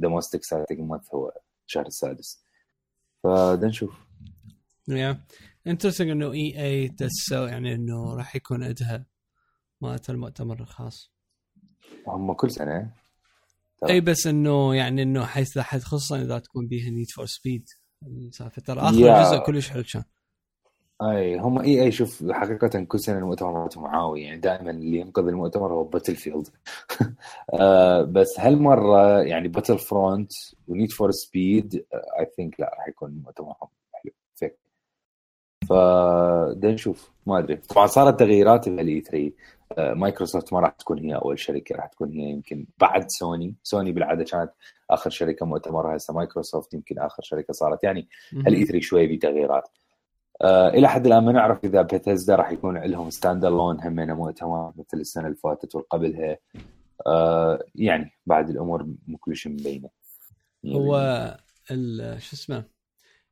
the 0.00 0.08
most 0.08 0.34
exciting 0.34 0.80
month 0.80 1.14
هو 1.14 1.32
الشهر 1.66 1.86
السادس. 1.86 2.44
فدا 3.22 3.66
نشوف. 3.66 4.06
Yeah. 4.88 5.24
Interesting 5.66 6.10
إنه 6.10 6.32
EA 6.32 6.88
تسوي 6.88 7.48
يعني 7.48 7.74
إنه 7.74 8.16
راح 8.16 8.36
يكون 8.36 8.64
عندها 8.64 9.06
مالت 9.80 10.10
المؤتمر 10.10 10.60
الخاص؟ 10.60 11.12
هم 12.06 12.32
كل 12.32 12.50
سنة. 12.50 12.92
ترى. 13.78 13.92
إي 13.92 14.00
بس 14.00 14.26
إنه 14.26 14.74
يعني 14.74 15.02
إنه 15.02 15.24
حيث 15.26 15.58
خصوصا 15.58 16.22
إذا 16.22 16.38
تكون 16.38 16.66
بيها 16.66 16.90
Need 16.90 17.06
for 17.16 17.26
Speed 17.26 17.64
سالفه 18.30 18.62
ترى 18.62 18.80
آخر 18.80 18.98
yeah. 18.98 19.22
جزء 19.22 19.38
كلش 19.46 19.68
حلو 19.68 19.82
كان. 19.92 20.04
أي 21.02 21.38
هم 21.38 21.58
EA 21.58 21.92
شوف 21.92 22.30
حقيقه 22.32 22.84
كل 22.84 23.00
سنة 23.00 23.18
المؤتمر 23.18 23.60
مالتهم 23.60 23.86
عاوي 23.86 24.22
يعني 24.22 24.40
دائما 24.40 24.70
اللي 24.70 24.98
ينقذ 24.98 25.28
المؤتمر 25.28 25.72
هو 25.72 25.84
Battlefield 25.84 26.48
آه 27.60 28.02
بس 28.02 28.40
هالمرة 28.40 29.22
يعني 29.22 29.48
Battlefront 29.48 30.32
و 30.68 30.73
Need 30.73 30.92
for 30.92 31.10
Speed 31.10 31.84
I 32.18 32.26
think 32.36 32.60
لا 32.60 32.70
راح 32.78 32.88
يكون 32.88 33.22
مؤتمرهم 33.24 33.68
حلو 33.92 34.12
فيك. 34.36 34.58
فدا 35.68 36.72
نشوف 36.72 37.10
ما 37.26 37.38
أدري. 37.38 37.56
طبعا 37.56 37.86
صارت 37.86 38.20
تغييرات 38.20 38.68
بال 38.68 39.00
E3 39.00 39.32
آه، 39.78 39.94
مايكروسوفت 39.94 40.52
ما 40.52 40.60
راح 40.60 40.70
تكون 40.70 40.98
هي 40.98 41.14
أول 41.16 41.38
شركة 41.38 41.76
راح 41.76 41.86
تكون 41.86 42.12
هي 42.12 42.30
يمكن 42.30 42.66
بعد 42.78 43.10
Sony 43.10 43.54
Sony 43.62 43.92
بالعادة 43.92 44.24
كانت 44.24 44.50
آخر 44.90 45.10
شركة 45.10 45.46
مؤتمرها 45.46 45.96
هسه 45.96 46.14
مايكروسوفت 46.14 46.74
يمكن 46.74 46.98
آخر 46.98 47.22
شركة 47.22 47.52
صارت. 47.52 47.84
يعني 47.84 48.08
ال 48.34 48.64
E3 48.66 48.80
شوي 48.80 49.06
بتغييرات 49.16 49.68
آه 49.68 49.83
إلى 50.42 50.88
حد 50.88 51.06
الآن 51.06 51.24
ما 51.24 51.32
نعرف 51.32 51.64
إذا 51.64 51.82
بيتزدا 51.82 52.36
راح 52.36 52.50
يكون 52.52 52.78
لهم 52.78 53.10
stand 53.10 53.44
alone 53.44 53.80
همينه 53.80 54.14
مؤتمر 54.14 54.72
مثل 54.76 55.00
السنة 55.00 55.26
اللي 55.26 55.36
فاتت 55.36 55.74
والقبلها 55.74 56.38
آه 57.06 57.64
يعني 57.74 58.10
بعد 58.26 58.50
الأمور 58.50 58.86
مو 59.06 59.18
كلش 59.18 59.46
مبينة. 59.46 59.88
هو 60.66 60.96
ال- 61.70 62.22
شو 62.22 62.36
اسمه 62.36 62.64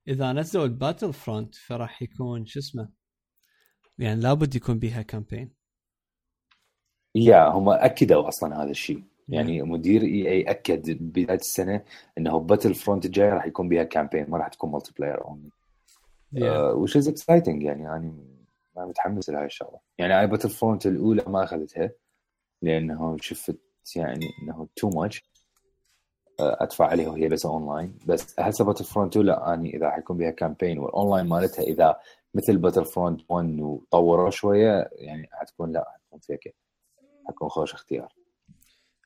إذا 0.08 0.32
نزلوا 0.32 0.64
ال 0.64 1.12
Battlefront 1.12 1.54
فراح 1.54 2.02
يكون 2.02 2.46
شو 2.46 2.60
اسمه 2.60 2.88
يعني 3.98 4.20
لابد 4.20 4.54
يكون 4.54 4.78
بيها 4.78 5.02
campaign 5.02 5.52
Yeah 7.14 7.48
هم 7.48 7.68
أكدوا 7.68 8.28
أصلا 8.28 8.62
هذا 8.62 8.70
الشيء. 8.70 9.02
يعني 9.28 9.62
مدير 9.62 10.02
EA 10.02 10.42
أكد 10.42 10.90
بداية 11.02 11.38
السنة 11.38 11.84
إنه 12.18 12.38
Battlefront 12.40 13.04
الجاي 13.04 13.28
راح 13.30 13.46
يكون 13.46 13.68
بها 13.68 13.82
campaign 13.84 14.30
ما 14.30 14.38
راح 14.38 14.48
تكون 14.48 14.70
multiplayer 14.72 15.24
only 15.24 15.50
which 16.74 16.96
is 16.96 17.08
exciting 17.08 17.62
يعني 17.62 17.82
يعني 17.82 18.12
أنا 18.76 18.86
متحمس 18.86 19.30
لهاي 19.30 19.46
الشغلة. 19.46 19.78
يعني 19.98 20.20
اي 20.20 20.26
Battlefront 20.26 20.86
الأولى 20.86 21.24
ما 21.26 21.44
أخذتها 21.44 21.90
لأنه 22.62 23.16
شفت 23.20 23.58
يعني 23.96 24.26
إنه 24.42 24.68
too 24.76 24.88
much 24.88 25.32
أدفع 26.40 26.86
عليها 26.86 27.08
وهي 27.08 27.28
بس 27.28 27.46
اونلاين 27.46 27.98
بس 28.06 28.40
هسه 28.40 28.64
Battlefront 28.64 29.10
2 29.10 29.26
لا 29.26 29.54
اني 29.54 29.76
إذا 29.76 29.90
حيكون 29.90 30.16
بها 30.16 30.30
campaign 30.30 30.78
وال 30.78 30.90
online 30.90 31.26
مالتها 31.26 31.62
إذا 31.62 31.96
مثل 32.34 32.58
Battlefront 32.58 33.20
1 33.28 33.60
وطوروا 33.60 34.30
شوية 34.30 34.90
يعني 34.92 35.28
حتكون 35.32 35.72
لا 35.72 35.84
حتكون 35.94 36.18
فيك. 36.18 36.54
حتكون 37.28 37.48
خوش 37.48 37.74
اختيار. 37.74 38.14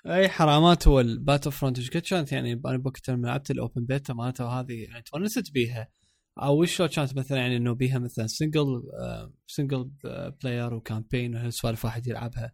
أي 0.07 0.29
حرامات 0.29 0.89
هو 0.89 1.01
ال 1.01 1.53
Battlefront 1.53 1.79
إيش 1.79 1.91
قد 1.91 2.01
كانت 2.01 2.33
يعني؟ 2.33 2.53
أنا 2.67 2.79
بوقت 2.79 3.11
لما 3.11 3.27
لعبت 3.27 3.51
ال 3.51 3.58
open 3.58 3.85
beta 3.85 4.15
مالتها 4.15 4.47
وهذه 4.47 4.85
يعني 4.85 5.03
تونست 5.03 5.53
بيها. 5.53 5.89
أو 6.39 6.63
وش 6.63 6.83
كانت 6.83 7.17
مثلا 7.19 7.39
يعني 7.39 7.57
إنه 7.57 7.73
بيها 7.73 7.99
مثلا 7.99 8.27
single 8.27 8.83
single 9.47 9.91
player 10.43 10.75
و 10.75 10.81
campaign 10.81 11.35
وهالسوالف 11.35 11.85
واحد 11.85 12.07
يلعبها. 12.07 12.53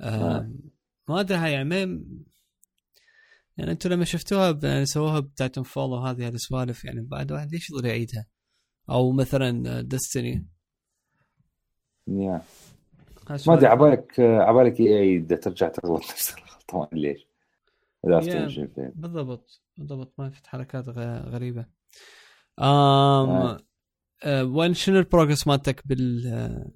آم، 0.00 0.54
ما 1.08 1.20
أدري 1.20 1.38
هاي 1.38 1.52
يعني 1.52 1.68
ما 1.68 1.76
يعني 3.56 3.70
أنتم 3.70 3.90
لما 3.90 4.04
شفتوها 4.04 4.50
ب- 4.50 4.64
يعني 4.64 4.86
سووها 4.86 5.20
ب 5.20 5.62
Titanfall 5.62 5.90
وهذه 5.90 6.26
هذه 6.28 6.34
السوالف 6.34 6.84
يعني 6.84 7.00
بعد 7.00 7.32
واحد 7.32 7.52
ليش 7.52 7.70
يظل 7.70 7.86
يعيدها 7.86 8.26
أو 8.90 9.12
مثلا 9.12 9.80
Destiny 9.80 10.46
Yeah 12.08 12.42
ما 13.46 13.54
أدري 13.54 13.66
عبالك 13.66 14.20
عبالك 14.20 14.80
EA 14.80 15.20
ترجع 15.20 15.68
تغلط 15.68 16.02
نفس 16.02 16.34
الغلطة 16.34 16.78
ما 16.78 16.88
ليش. 16.92 17.26
Yeah. 18.06 18.68
بالضبط 18.94 19.62
بالضبط 19.76 20.14
ما 20.18 20.30
في 20.30 20.48
حركات 20.50 20.88
غريبة. 21.28 21.66
آم 22.58 22.64
آه. 22.66 23.58
آه 24.24 24.44
وين 24.44 24.74
شنو 24.74 24.98
ال 24.98 25.03
progress 25.03 25.46
مالتك 25.46 25.86
بال 25.86 26.26
آه، 26.26 26.70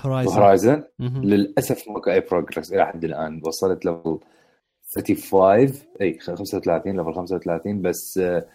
Horizon 0.00 0.32
Horizon 0.32 0.84
مهم. 0.98 1.24
للأسف 1.24 1.88
ماكو 1.88 2.10
أي 2.10 2.20
progress 2.20 2.72
إلى 2.72 2.86
حد 2.86 3.04
الآن. 3.04 3.40
وصلت 3.44 3.84
level 3.84 4.18
35 4.96 5.72
إي 6.00 6.18
35 6.18 6.96
level 6.96 7.14
35 7.14 7.82
بس 7.82 8.18
آه، 8.18 8.46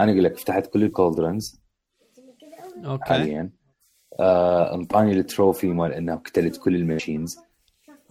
أنا 0.00 0.12
أقول 0.12 0.24
لك 0.24 0.36
فتحت 0.38 0.66
كل 0.66 0.82
ال 0.84 0.92
cauldrons 0.92 1.60
أوكي. 2.84 3.04
حاليا. 3.04 3.50
آه، 4.20 4.74
أنطاني 4.74 5.12
ال 5.12 5.20
trophy 5.20 5.66
مال 5.66 5.92
انه 5.92 6.14
قتلت 6.16 6.56
كل 6.56 6.76
ال 6.76 6.82
machines. 6.82 7.38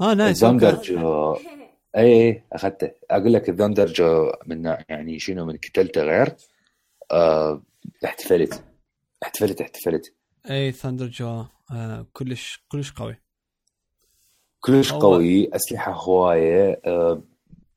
آه 0.01 0.13
nice 0.13 0.43
ال 0.43 0.46
Thunderjaw 0.46 0.75
أوكي. 0.75 1.37
إي 1.97 2.43
أخذته. 2.53 2.91
أقول 3.11 3.33
لك 3.33 3.49
ال 3.49 3.85
Thunderjaw 3.85 4.31
من 4.47 4.75
يعني 4.89 5.19
شنو 5.19 5.45
من 5.45 5.57
قتلته 5.57 6.01
غير. 6.01 6.35
آه، 7.11 7.61
احتفلت 8.05 8.63
احتفلت 9.23 9.61
احتفلت 9.61 10.13
أي 10.49 10.71
Thunderjaw 10.71 11.45
آه 11.71 12.05
كلش 12.13 12.65
كلش 12.69 12.91
قوي. 12.91 13.15
كلش 14.59 14.93
قوي 14.93 15.55
أسلحة 15.55 15.91
هواية 15.91 16.81
آه، 16.85 17.21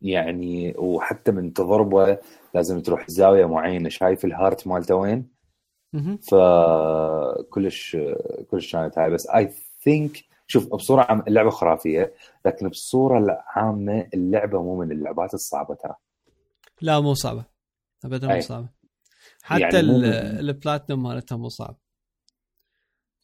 يعني 0.03 0.74
وحتى 0.79 1.33
من 1.33 1.53
تضربه 1.53 2.18
لازم 2.55 2.81
تروح 2.81 3.11
زاوية 3.11 3.47
معينة. 3.47 3.89
شايف 3.89 4.24
ال 4.25 4.32
heart 4.32 4.66
مالته 4.66 4.95
وين. 4.95 5.29
فكلش 6.31 7.97
كلش 8.51 8.72
كانت 8.72 8.99
هاي. 8.99 9.11
بس 9.11 9.26
I 9.27 9.53
think 9.85 10.25
شوف 10.47 10.66
بصورة 10.66 11.03
عامة 11.03 11.24
اللعبة 11.29 11.51
خرافية 11.51 12.14
لكن 12.47 12.68
بصورة 12.68 13.18
العامة 13.18 14.09
اللعبة 14.14 14.62
مو 14.62 14.76
من 14.76 14.93
اللعبات 14.93 15.35
الصعبة 15.35 15.74
ترى. 15.74 15.95
لا 16.81 17.01
مو 17.01 17.14
صعبة. 17.14 17.45
ابدا 18.05 18.35
مو. 18.35 18.41
صعبة. 18.41 18.68
حتى 19.43 19.61
يعني 19.61 19.80
البلاتنم 20.41 21.03
مالتها 21.03 21.36
مو 21.36 21.49
صعب. 21.49 21.76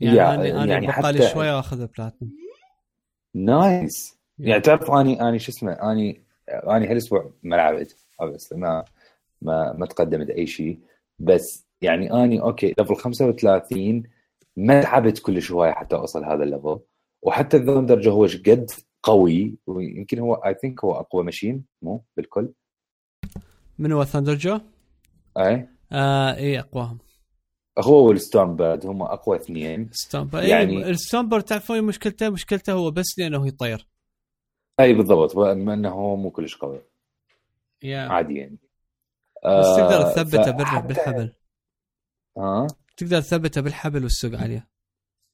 يعني 0.00 0.52
أنا 0.52 0.64
يعني 0.72 0.86
بقالي 0.86 1.18
حتى- 1.28 1.32
شوية 1.32 1.56
واخذ 1.56 1.80
ال 1.80 1.86
platinum 1.86 2.30
Nice. 3.34 4.18
يعني 4.38 4.60
تعرف 4.60 4.90
اني 4.90 5.28
أني 5.28 5.38
شو 5.38 5.52
اسمه 5.52 5.72
اني 5.72 6.24
أني 6.48 6.86
هالأسبوع 6.86 7.32
ما 7.42 7.56
لعبت 7.56 7.96
ما 8.52 8.84
ما 9.42 9.72
ما 9.72 9.86
تقدمت 9.86 10.30
أي 10.30 10.46
شيء. 10.46 10.80
بس 11.18 11.66
يعني 11.82 12.12
أني 12.12 12.40
أوكي 12.40 12.74
level 12.78 12.96
35 12.96 14.02
ما 14.56 14.82
تعبت 14.82 15.18
كلش 15.18 15.52
هواية 15.52 15.72
حتى 15.72 15.96
أوصل 15.96 16.24
هذا 16.24 16.42
ال 16.44 16.50
level 16.50 16.80
وحتى 17.22 17.56
ال 17.56 17.61
Thunderjaw 17.61 18.10
هو 18.10 18.24
قد؟ 18.24 18.70
قوي. 19.02 19.56
ويمكن 19.66 20.18
هو 20.18 20.34
I 20.34 20.54
think 20.54 20.84
هو 20.84 20.94
أقوى 20.94 21.24
machine 21.24 21.64
مو؟ 21.82 22.04
بالكل. 22.16 22.52
من 23.78 23.92
هو 23.92 24.04
Thunderjaw؟ 24.04 24.58
اي 25.38 25.68
آه 25.92 26.34
اي 26.36 26.58
أقواهم. 26.60 26.98
هو 27.78 28.08
وال 28.08 28.56
Stormbird 28.56 28.86
هم 28.86 29.02
أقوى 29.02 29.36
اثنين. 29.36 29.88
Stormbird 29.92 30.42
يعني- 30.42 30.74
يعني 30.74 30.90
ال 30.90 30.95
Stormbird 30.95 31.40
تعرفون 31.40 31.82
مشكلته؟ 31.84 32.30
مشكلته 32.30 32.72
هو 32.72 32.90
بس 32.90 33.18
لأنه 33.18 33.46
يطير. 33.46 33.88
أي 34.80 34.92
بالضبط. 34.94 35.36
بما 35.36 35.74
انه 35.74 35.88
هو 35.90 36.16
مو 36.16 36.30
كلش 36.30 36.56
قوي. 36.56 36.80
يا. 37.82 37.98
عادي 38.00 38.34
يعني 38.34 38.58
بس 39.44 39.66
تقدر 39.76 39.96
آه، 40.06 40.12
تثبته 40.14 40.42
فحتى- 40.44 40.80
بالحبل. 40.86 41.32
ها؟ 42.38 42.66
تقدر 42.96 43.20
تثبته 43.20 43.60
بالحبل 43.60 44.02
والسوق 44.02 44.34
عليه. 44.34 44.68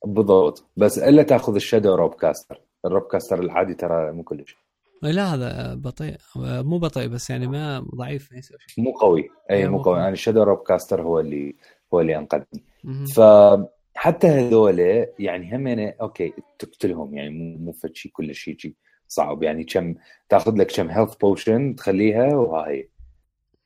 بالضبط. 0.07 0.65
بس 0.77 0.99
إلا 0.99 1.23
تأخذ 1.23 1.55
ال 1.55 1.95
shadow 1.95 2.15
ropecaster. 2.15 2.61
ال 2.85 3.03
ropecaster 3.03 3.41
العادي 3.41 3.75
ترى 3.75 4.13
مو 4.13 4.23
كلش. 4.23 4.57
لا 5.03 5.35
هذا 5.35 5.75
بطيء 5.75 6.17
مو 6.37 6.79
بطيء 6.79 7.09
بس 7.09 7.31
يعني 7.31 7.47
ما 7.47 7.87
ضعيف 7.95 8.33
ما 8.33 8.39
يسوي 8.39 8.59
شيء. 8.67 8.85
مو 8.85 8.93
قوي. 8.93 9.29
اي 9.51 9.57
إيه، 9.57 9.69
مو 9.69 9.83
قوي. 9.83 9.99
أنا 9.99 10.09
ال 10.09 10.43
shadow 10.43 10.59
ropecaster 10.59 11.03
هو 11.03 11.21
اللي 11.21 11.57
هو 11.95 12.01
اللي 12.01 12.19
أنقذني. 12.19 12.65
فحتى 13.15 14.27
هذول 14.27 15.07
يعني 15.19 15.57
هم 15.57 15.67
أنا 15.67 15.95
okay 16.01 16.33
تقتلهم 16.59 17.15
يعني 17.15 17.31
مو 17.31 17.59
مو 17.59 17.75
شيء 17.95 18.13
كل 18.13 18.35
شيء 18.35 18.59
شيء 18.59 18.75
صعب. 19.09 19.43
يعني 19.43 19.65
كم 19.65 19.95
تأخذ 20.29 20.57
لك 20.57 20.73
كم 20.77 20.91
health 20.91 21.15
potion 21.15 21.75
تخليها 21.75 22.37
وها 22.37 22.69
هي 22.69 22.89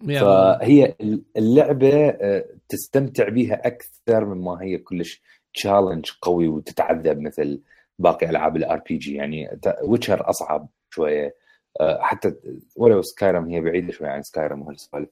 yeah 0.02 0.20
فهي 0.20 0.94
اللعبة 1.36 2.08
آه، 2.08 2.44
تستمتع 2.68 3.28
بها 3.28 3.66
أكثر 3.66 4.24
مما 4.24 4.62
هي 4.62 4.78
كلش 4.78 5.22
challenge 5.54 6.10
قوي 6.22 6.48
وتتعذب 6.48 7.20
مثل 7.20 7.62
باقي 7.98 8.30
ألعاب 8.30 8.56
ال 8.56 8.82
RPG 8.88 9.14
يعني 9.14 9.58
ويتشر 9.84 10.30
أصعب. 10.30 10.68
شوية. 10.94 11.34
آه، 11.80 11.98
حتى 12.02 12.34
ولو 12.76 13.02
سكايرم 13.02 13.48
هي 13.48 13.60
بعيدة 13.60 13.92
شوية 13.92 14.08
عن 14.08 14.22
سكايرم 14.22 14.62
وهالسوالف 14.62 15.08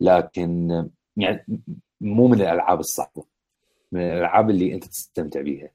لكن 0.00 0.68
يعني 1.16 1.46
مو 2.00 2.28
من 2.28 2.40
الألعاب 2.40 2.80
الصعبة. 2.80 3.24
من 3.92 4.00
الألعاب 4.00 4.50
اللي 4.50 4.74
أنت 4.74 4.84
تستمتع 4.84 5.40
بيها. 5.40 5.70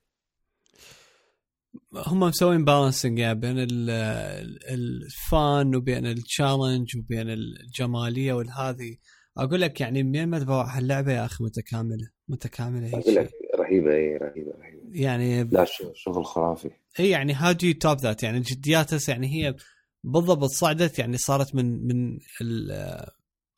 هم 1.94 2.20
مسوين 2.20 2.66
balancing 2.66 3.20
يعني 3.20 3.40
بين 3.40 3.60
ال- 3.60 3.90
ال- 3.90 4.70
ال 4.70 4.96
fun 4.96 5.76
وبين 5.76 6.06
ال 6.06 6.15
challenge 6.15 6.98
وبين 6.98 7.30
الجمالية 7.30 8.34
والهذه. 8.34 8.98
أقول 9.38 9.62
لك 9.62 9.82
يعني 9.82 10.04
من 10.04 10.28
ما 10.28 10.40
تبغى 10.40 10.66
هاللعبه 10.70 11.12
يا 11.12 11.26
أخي 11.26 11.44
متكاملة 11.44 12.10
متكاملة 12.28 12.86
هيك 12.88 12.96
أقول 12.96 13.16
لك. 13.16 13.32
رهيبة 13.60 13.94
اي 13.94 14.18
رهيبة 14.18 14.52
رهيبة. 14.62 14.82
يعني 14.92 15.44
لا 15.44 15.66
شغل 15.94 16.26
خرافي 16.26 16.70
اي 17.00 17.10
يعني 17.10 17.34
how 17.34 17.52
do 17.52 17.72
you 17.72 17.85
top 17.85 17.98
that 17.98 18.24
يعني 18.24 18.40
جديات 18.40 18.94
هسه 18.94 19.12
يعني 19.12 19.28
هي 19.28 19.56
بالضبط 20.04 20.50
صعدت 20.50 21.00
يعني 21.00 21.18
صارت 21.18 21.56
من 21.56 21.88
من 21.88 22.20
ال- 22.42 23.06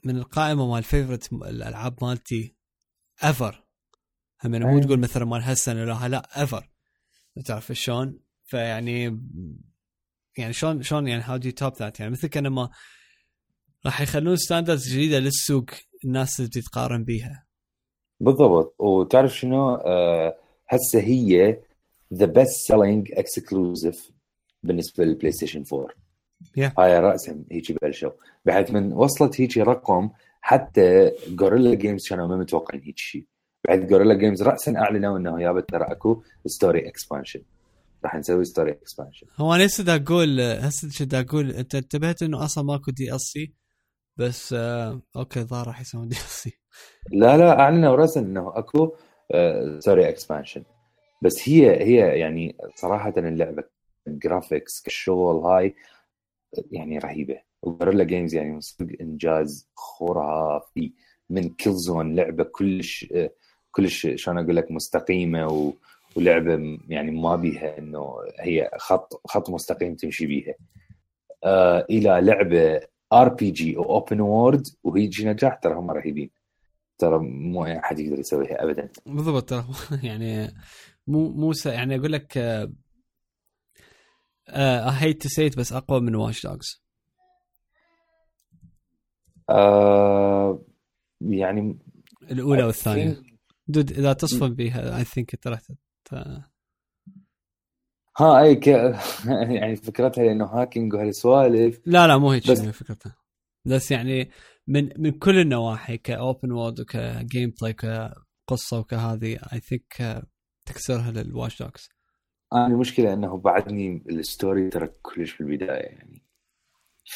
من 0.03 0.17
القائمة 0.17 0.71
مال 0.71 0.83
favorite 0.83 1.33
الألعاب 1.33 2.03
مالتي 2.03 2.55
ever 3.23 3.63
هم 4.43 4.53
يعني 4.53 4.65
مو 4.65 4.77
أي. 4.77 4.83
تقول 4.83 4.99
مثلا 4.99 5.25
مال 5.25 5.41
هالسنة 5.41 5.83
لا 5.85 6.07
لا 6.07 6.41
ever 6.41 6.69
تعرف 7.45 7.71
شلون؟ 7.71 8.19
فيعني 8.45 9.19
يعني 10.37 10.53
شلون 10.53 10.83
شلون 10.83 11.07
يعني 11.07 11.21
how 11.23 11.37
do 11.37 11.49
you 11.49 11.61
top 11.61 11.73
that 11.75 11.99
يعني 11.99 12.11
مثل 12.11 12.27
كانما 12.27 12.69
راح 13.85 14.01
يخلون 14.01 14.35
standards 14.35 14.87
جديدة 14.93 15.19
للسوق 15.19 15.65
الناس 16.05 16.37
تبي 16.37 16.61
تقارن 16.61 17.03
بيها. 17.03 17.47
بالضبط. 18.19 18.75
وتعرف 18.79 19.37
شنو؟ 19.37 19.75
آه، 19.75 20.37
هسه 20.69 20.99
هي 20.99 21.59
the 22.13 22.25
best 22.25 22.67
selling 22.67 23.11
exclusive 23.13 24.11
بالنسبة 24.63 25.03
للبلاي 25.03 25.31
ستيشن 25.31 25.63
4 25.73 25.87
Yeah. 26.41 26.71
هاي 26.79 26.99
راسا 26.99 27.43
هيجي 27.51 27.73
بلشوا 27.81 28.11
بحيث 28.45 28.71
من 28.71 28.93
وصلت 28.93 29.41
هيجي 29.41 29.61
رقم 29.61 30.09
حتى 30.41 31.11
جوريلا 31.27 31.73
جيمز 31.75 32.09
كانوا 32.09 32.27
ما 32.27 32.35
متوقعين 32.37 32.81
هيك 32.83 32.97
شيء. 32.97 33.25
بعد 33.67 33.87
جوريلا 33.87 34.13
جيمز 34.13 34.43
راسا 34.43 34.73
أعلنوا 34.77 35.17
إنه 35.17 35.41
يابا 35.41 35.61
ترى 35.61 35.83
أكو 35.83 36.23
story 36.45 36.87
expansion 36.87 37.41
راح 38.03 38.15
نسوي 38.15 38.45
ستوري 38.45 38.71
اكسبانشن 38.71 39.27
هو 39.37 39.55
أنا 39.55 39.65
هسه 39.65 39.95
أقول 39.95 40.39
هسه 40.41 41.05
دا 41.05 41.19
أقول 41.19 41.51
إنت 41.51 41.75
انتبهت 41.75 42.23
إنه 42.23 42.45
أصلا 42.45 42.63
ماكو 42.63 42.91
DLC 42.91 43.53
بس 44.17 44.53
آه 44.53 45.01
okay 45.15 45.43
ظهر 45.43 45.67
راح 45.67 45.81
يسوون 45.81 46.07
دي 46.07 46.15
ال 46.15 46.21
سي 46.21 46.51
لا 47.11 47.37
لا 47.37 47.59
أعلنوا 47.59 47.95
راسا 47.95 48.19
إنه 48.19 48.51
أكو 48.57 48.95
story 49.79 50.09
expansion 50.09 50.63
بس 51.21 51.49
هي 51.49 51.83
هي 51.83 52.19
يعني 52.19 52.57
صراحة 52.75 53.13
اللعبة 53.17 53.63
graphics 54.07 54.81
كالشغل 54.81 55.35
هاي 55.35 55.75
يعني 56.71 56.97
رهيبة. 56.97 57.41
وغوريلا 57.61 58.03
جيمز 58.03 58.35
يعني 58.35 58.59
إنجاز 59.01 59.69
خرافي. 59.75 60.93
من 61.29 61.49
كل 61.49 61.71
زون 61.73 62.15
لعبة 62.15 62.43
كلش 62.43 63.13
كلش 63.71 64.07
شلون 64.15 64.37
أقول 64.37 64.55
لك 64.55 64.71
مستقيمة 64.71 65.47
و 65.47 65.73
ولعبة 66.15 66.79
يعني 66.89 67.11
ما 67.11 67.35
بيها 67.35 67.77
إنه 67.77 68.15
هي 68.39 68.71
خط 68.77 69.21
خط 69.27 69.49
مستقيم 69.49 69.95
تمشي 69.95 70.25
بيها. 70.25 70.53
آه 71.43 71.85
إلى 71.89 72.19
لعبة 72.21 72.81
RPG 73.13 73.77
و 73.77 73.86
open 73.86 74.21
world 74.21 74.67
وهيجي 74.83 75.25
نجاح 75.25 75.55
ترى 75.55 75.73
هم 75.73 75.91
رهيبين. 75.91 76.29
ترى 76.97 77.19
مو 77.19 77.65
أي 77.65 77.79
أحد 77.79 77.99
يقدر 77.99 78.19
يسويها 78.19 78.63
ابدا. 78.63 78.89
بالضبط 79.05 79.49
ترى 79.49 79.65
يعني 80.03 80.47
مو 81.11 81.29
مو 81.29 81.53
يعني 81.65 81.95
أقول 81.95 82.11
لك 82.13 82.37
I 84.49 84.91
hate 84.97 85.21
to 85.21 85.29
say 85.29 85.46
it 85.46 85.57
بس 85.57 85.73
أقوى 85.73 86.01
من 86.01 86.15
واتش 86.15 86.45
دوجز 86.45 86.81
آه 89.49 90.65
يعني 91.21 91.79
الأولى 92.31 92.63
والثانية. 92.63 93.21
dude 93.67 93.91
إذا 93.91 94.13
تصفن 94.13 94.53
بيها 94.55 94.97
I 94.97 95.03
think 95.03 95.35
ترى 95.35 95.57
ت- 96.05 96.13
ها 98.17 98.41
أي 98.41 98.55
ك... 98.55 98.67
يعني 99.59 99.75
فكرتها 99.75 100.23
لأنه 100.23 100.45
hacking 100.45 100.93
وهالسوالف 100.93 101.81
لا 101.85 102.07
لا 102.07 102.17
مو 102.17 102.31
هيك 102.31 102.51
بس- 102.51 102.61
فكرتها. 102.61 103.15
بس 103.65 103.91
يعني 103.91 104.29
من 104.67 104.89
من 105.01 105.11
كل 105.11 105.39
النواحي 105.39 105.97
ك 105.97 106.08
open 106.08 106.51
world 106.51 106.71
وك 106.71 106.79
gameplay 106.79 107.73
كقصه 107.73 108.79
وكهذه 108.79 109.39
I 109.53 109.59
think 109.59 110.23
تكسرها 110.71 111.11
للواتش 111.11 111.63
دوجز 111.63 111.89
أنا 112.53 112.67
المشكلة 112.67 113.13
إنه 113.13 113.37
بعدني 113.37 114.03
ال 114.09 114.19
story 114.19 114.69
ترى 114.69 114.89
كلش 115.01 115.31
في 115.31 115.41
البدايه 115.41 115.69
يعني. 115.69 116.21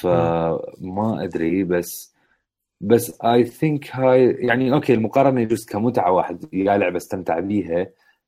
فما 0.02 1.24
أدري 1.24 1.64
بس 1.64 2.16
بس 2.82 3.22
I 3.22 3.46
think 3.46 3.96
هاي 3.96 4.32
يعني 4.32 4.74
okay 4.74 4.94
المقارنة 4.94 5.42
يجوز 5.42 5.66
كمتعة 5.66 6.12
واحد 6.12 6.54
يا 6.54 6.78
لعبه 6.78 6.98
استمتع 6.98 7.40
بيها 7.40 7.88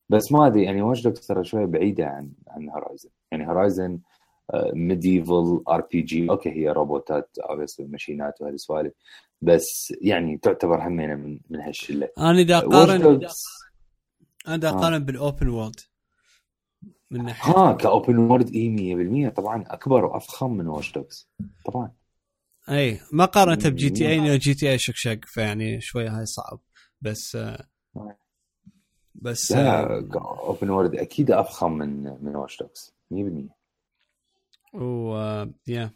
بس 0.09 0.31
ما 0.31 0.47
أدري 0.47 0.63
يعني 0.63 0.81
واتش 0.81 1.01
دوجز 1.01 1.27
ترى 1.27 1.43
شوية 1.43 1.65
بعيدة 1.65 2.05
عن 2.05 2.31
عن 2.47 2.69
هورايزن 2.69 3.09
يعني 3.31 3.47
هورايزن 3.47 3.99
medieval 4.73 5.63
RPG 5.69 6.29
okay 6.29 6.49
هي 6.49 6.69
روبوتات 6.69 7.37
obviously 7.49 7.87
ماشينات 7.87 8.41
وهذه 8.41 8.53
السوالف 8.53 8.93
بس 9.41 9.93
يعني 10.01 10.37
تعتبر 10.37 10.87
همينة 10.87 11.15
من 11.15 11.39
من 11.49 11.59
هالشلة. 11.59 12.09
أنا 12.17 12.39
إذا 12.39 12.57
اقارن 12.57 13.19
أنا 14.47 14.55
اذا 14.55 14.69
أقارن 14.69 14.93
آه. 14.93 14.97
بال 14.97 15.14
open 15.14 15.47
world 15.47 15.79
من 17.11 17.25
ناحيه 17.25 17.53
ها 17.53 17.73
ك 17.73 17.82
open 17.82 18.17
world 18.17 18.49
إي 18.55 19.29
100% 19.29 19.33
طبعا 19.33 19.63
أكبر 19.67 20.05
وأفخم 20.05 20.51
من 20.51 20.67
واتش 20.67 20.91
دوجز 20.91 21.29
طبعا. 21.65 21.91
أي 22.69 22.99
ما 23.11 23.25
قارنته 23.25 23.69
بجي 23.69 23.89
تي 23.89 24.09
أي 24.09 24.37
جي 24.37 24.53
تي 24.53 24.71
أي 24.71 24.77
شقشق 24.77 25.19
فيعني 25.25 25.81
شوية 25.81 26.19
هاي 26.19 26.25
صعب. 26.25 26.59
بس 27.01 27.37
بس 29.15 29.51
لا 29.51 30.07
open 30.19 30.69
world 30.69 30.95
أكيد 30.95 31.31
أفخم 31.31 31.71
من 31.71 32.03
من 32.23 32.35
واتش 32.35 32.57
دوجز 32.57 32.95
100% 34.73 34.77
و 34.81 35.15
yeah 35.67 35.91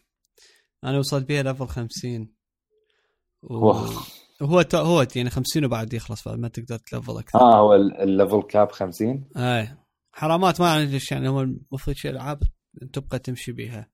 أنا 0.84 1.00
وصلت 1.00 1.26
بيها 1.26 1.44
level 1.44 1.68
50 1.68 2.34
و... 3.44 3.74
هو 4.42 4.64
هو 4.74 5.08
يعني 5.16 5.30
50 5.30 5.66
وبعد 5.66 5.94
يخلص 5.94 6.28
بعد 6.28 6.40
ما 6.40 6.48
تقدر 6.48 6.78
تلفل 6.78 7.18
أكثر. 7.18 7.40
آه 7.40 7.60
هو 7.60 7.76
ال 7.76 7.87
level 7.87 8.42
cap 8.42 8.72
50 8.72 9.30
أي. 9.38 9.78
حرامات 10.12 10.62
ما 10.62 10.68
أعرف 10.68 10.90
ليش 10.90 11.12
يعني 11.12 11.30
هو 11.30 11.42
المفروض 11.42 11.96
شيء 11.96 12.12
العاب 12.12 12.44
تبقى 12.94 13.20
تمشي 13.20 13.52
بيها. 13.52 13.90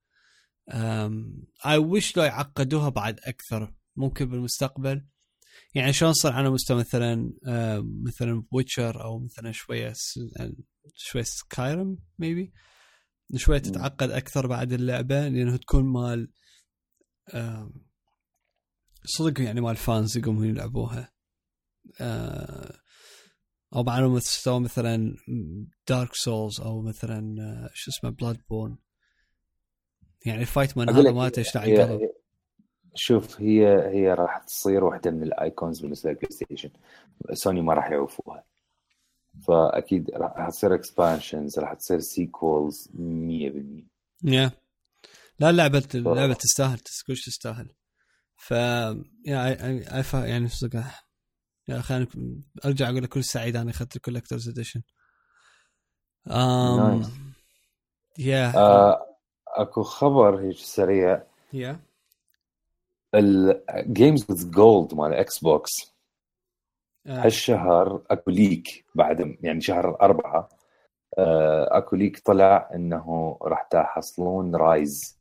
اي 1.65 1.77
وش 1.77 2.17
لو 2.17 2.23
يعقدوها 2.23 2.89
بعد 2.89 3.19
أكثر 3.23 3.73
ممكن 3.95 4.25
بالمستقبل. 4.25 5.05
يعني 5.75 5.93
شلون 5.93 6.13
صار 6.13 6.33
على 6.33 6.49
مستوى 6.49 6.77
مثلا 6.77 7.33
مثلا 8.05 8.43
ويتشر 8.51 9.03
أو 9.03 9.19
مثلا 9.19 9.51
شوية 9.51 9.93
شوية 10.95 11.23
سكايرم 11.23 11.97
maybe 12.19 12.53
شوية 13.35 13.59
تتعقد 13.59 14.11
أكثر 14.11 14.47
بعد 14.47 14.73
اللعبة 14.73 15.27
لأنه 15.27 15.57
تكون 15.57 15.83
مال 15.85 16.29
صدق 19.07 19.41
يعني 19.41 19.61
مال 19.61 19.75
فانز 19.75 20.17
يقومون 20.17 20.45
يلعبوها. 20.45 21.11
آه، 22.01 22.73
أو 23.75 23.83
على 23.87 24.07
مستوى 24.07 24.59
مثلا 24.59 25.15
دارك 25.87 26.13
سولز 26.13 26.61
أو 26.61 26.81
مثلا 26.81 27.35
آه، 27.41 27.69
شو 27.73 27.91
اسمه 27.91 28.09
بلاد 28.09 28.41
بون 28.49 28.77
يعني 30.25 30.41
الفايت 30.41 30.77
مان 30.77 30.89
هذا 30.89 31.11
ما 31.11 31.29
تشتعل 31.29 31.69
القلب 31.69 32.11
شوف 32.95 33.41
هي 33.41 33.67
هي 33.67 34.13
راح 34.13 34.37
تصير 34.37 34.83
واحدة 34.83 35.11
من 35.11 35.23
الايكونز 35.23 35.81
بالنسبة 35.81 36.09
للبلاي 36.09 36.31
ستيشن 36.31 36.69
سوني 37.33 37.61
ما 37.61 37.73
راح 37.73 37.91
يعوفوها 37.91 38.43
فأكيد 39.47 40.11
راح 40.11 40.49
تصير 40.49 40.75
اكسبانشنز 40.75 41.59
راح 41.59 41.73
تصير 41.73 41.99
سيكولز 41.99 42.89
100% 42.93 43.83
yeah 44.23 44.51
لا 45.39 45.49
اللعبة 45.49 45.83
اللعبة 45.95 46.33
تستاهل 46.33 46.79
كلش 47.07 47.25
تستاهل. 47.25 47.76
ف 48.37 48.51
yeah 48.51 49.57
يعني 50.13 50.47
صدق 50.47 50.83
يا 51.67 51.79
أخي 51.79 52.07
أرجع 52.65 52.89
أقول 52.89 53.03
لك 53.03 53.09
كل 53.09 53.23
سعيد 53.23 53.55
أنا 53.55 53.71
أخذت 53.71 53.95
الكولكترز 53.95 54.49
اديشن 54.49 54.81
um, 56.27 57.05
يا 58.17 58.57
آه، 58.57 59.05
أكو 59.47 59.83
خبر 59.83 60.41
هيك 60.41 60.57
سريع. 60.57 61.23
يا 61.53 61.79
ال 63.15 63.34
Games 63.34 64.25
with 64.29 64.51
Gold 64.51 64.93
مال 64.93 65.13
إكس 65.13 65.39
بوكس 65.39 65.71
هالشهر 67.07 68.01
أكو 68.09 68.31
leak 68.31 68.85
بعد 68.95 69.37
يعني 69.41 69.61
شهر 69.61 70.01
أربعة 70.01 70.49
آه، 71.17 71.77
أكو 71.77 71.95
ليك 71.95 72.19
طلع 72.19 72.69
إنه 72.73 73.37
راح 73.41 73.63
تحصلون 73.63 74.55
Ryse 74.55 75.17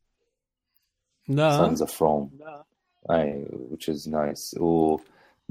لا. 1.29 1.51
Sons 1.51 1.83
of 1.83 2.03
Rome، 2.03 2.39
إي 3.11 3.45
which 3.45 3.95
is 3.95 4.09
nice. 4.09 4.61
و 4.61 4.99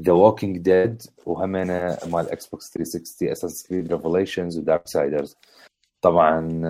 The 0.02 0.12
Walking 0.12 0.58
Dead 0.58 1.02
وهمنا 1.26 1.98
مال 2.06 2.30
إكس 2.32 2.48
بوكس 2.48 2.74
360 2.74 3.30
Assassin's 3.30 3.68
Creed 3.68 3.94
Revelations 3.94 4.58
و 4.58 4.88
Darksiders 4.88 5.38
طبعا 6.02 6.62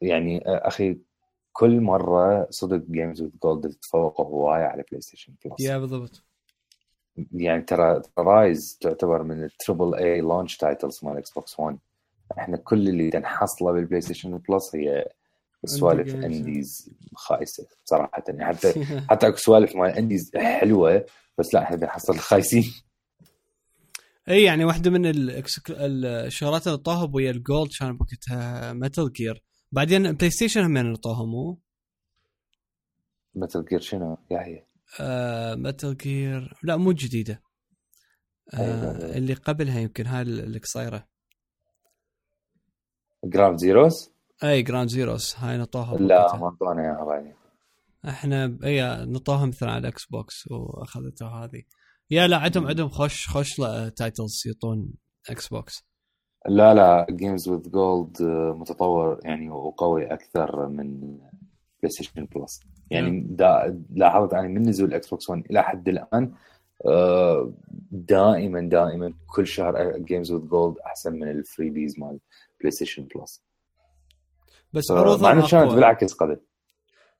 يعني 0.00 0.42
أخي 0.46 0.98
كل 1.52 1.80
مره 1.80 2.46
صدق 2.50 2.82
Games 2.90 3.22
with 3.22 3.30
Gold 3.42 3.68
تتفوقوا 3.68 4.26
هوايه 4.26 4.64
على 4.64 4.84
بلاي 4.90 5.00
ستيشن 5.00 5.34
بلس 5.44 5.60
yeah 5.60 5.78
بالضبط. 5.78 6.22
يعني 7.32 7.62
ترى 7.62 8.02
Ryse 8.18 8.78
تعتبر 8.80 9.22
من 9.22 9.44
ال 9.44 9.51
triple 9.51 9.94
A 9.94 10.20
launch 10.20 10.56
titles 10.56 11.00
مال 11.02 11.16
إكس 11.16 11.30
بوكس 11.30 11.60
1 11.60 11.78
إحنا 12.38 12.56
كل 12.56 12.88
اللي 12.88 13.10
نحصله 13.18 13.72
بالبلاي 13.72 14.00
ستيشن 14.00 14.38
بلس 14.38 14.76
هي 14.76 15.08
سوالف 15.66 16.14
indies 16.14 16.90
خايسة 17.14 17.66
صراحة. 17.84 18.24
يعني 18.28 18.44
حتى 18.44 18.84
حتى 19.10 19.28
أكو 19.28 19.36
سوالف 19.36 19.76
مال 19.76 19.90
indies 19.90 20.30
حلوة 20.36 21.06
بس 21.38 21.54
لا 21.54 21.62
إحنا 21.62 21.76
بنحصل 21.76 22.18
خايسين. 22.18 22.64
إي 24.28 24.42
يعني 24.42 24.64
واحدة 24.64 24.90
من 24.90 25.02
الشغلات 25.66 26.66
اللي 26.66 26.78
طاهب 26.78 27.14
ويا 27.14 27.30
ال 27.30 27.38
Gold 27.38 27.70
كان 27.80 27.96
بوقتها 27.96 28.72
Metal 28.72 29.12
Gear 29.12 29.42
بعدين 29.72 30.12
بلاي 30.12 30.30
ستيشن 30.30 30.76
هم 30.76 30.96
طاهم 30.96 31.30
مو 31.30 31.60
Metal 33.34 33.64
Gear 33.64 33.80
شنو؟ 33.80 34.18
يا 34.30 34.38
هي. 34.38 34.66
آه 35.00 35.54
Metal 35.54 35.96
Gear 35.96 36.58
لا 36.62 36.76
مو 36.76 36.92
جديدة. 36.92 37.42
آه 38.54 39.16
اللي 39.16 39.34
قبلها 39.34 39.80
يمكن 39.80 40.06
هاي 40.06 40.22
اللي 40.22 40.58
قصيرة. 40.58 41.08
جراوند 43.24 43.58
زيروز 43.58 44.13
أي 44.44 44.62
جراوند 44.62 44.88
زيروز 44.88 45.34
هاي 45.38 45.58
نطوها 45.58 45.96
لا 45.96 46.36
ما 46.36 46.48
انطونا 46.48 46.82
اياها 46.82 47.04
بعدين 47.04 47.34
إحنا 48.08 48.58
اي 48.64 49.06
نطوها 49.06 49.46
مثلا 49.46 49.70
على 49.70 49.80
الاكس 49.80 50.06
بوكس 50.06 50.48
وأخذته 50.50 51.26
هذه. 51.26 51.62
yeah 52.10 52.26
لا 52.26 52.36
عندهم 52.36 52.66
عندهم 52.66 52.88
خوش 52.88 53.28
خوش 53.28 53.56
titles 53.96 54.42
يعطون 54.46 54.92
إكس 55.30 55.48
بوكس 55.48 55.84
لا 56.48 56.74
لا 56.74 57.06
Games 57.10 57.48
with 57.48 57.70
Gold 57.70 58.22
متطور 58.56 59.20
يعني 59.24 59.50
وقوي 59.50 60.06
أكثر 60.06 60.68
من 60.68 61.00
بلاي 61.80 61.88
ستيشن 61.88 62.24
بلس 62.24 62.60
يعني 62.90 63.26
دا 63.30 63.82
لاحظت 63.90 64.32
يعني 64.32 64.48
من 64.48 64.68
نزول 64.68 64.88
الاكس 64.88 65.10
بوكس 65.10 65.30
1 65.30 65.42
إلى 65.50 65.62
حد 65.62 65.88
الآن 65.88 66.32
آه، 66.86 67.52
دائما 67.90 68.60
دائما 68.60 69.14
كل 69.26 69.46
شهر 69.46 69.98
Games 69.98 70.32
with 70.32 70.48
Gold 70.48 70.78
أحسن 70.86 71.12
من 71.12 71.30
ال 71.30 71.70
freebies 71.70 71.98
مال 71.98 72.20
بلاي 72.60 72.70
ستيشن 72.70 73.08
بلس 73.14 73.44
بس 74.74 74.90
عروضها 74.90 75.34
مع 75.34 75.48
كانت 75.48 75.72
بالعكس 75.72 76.12
قبل. 76.12 76.40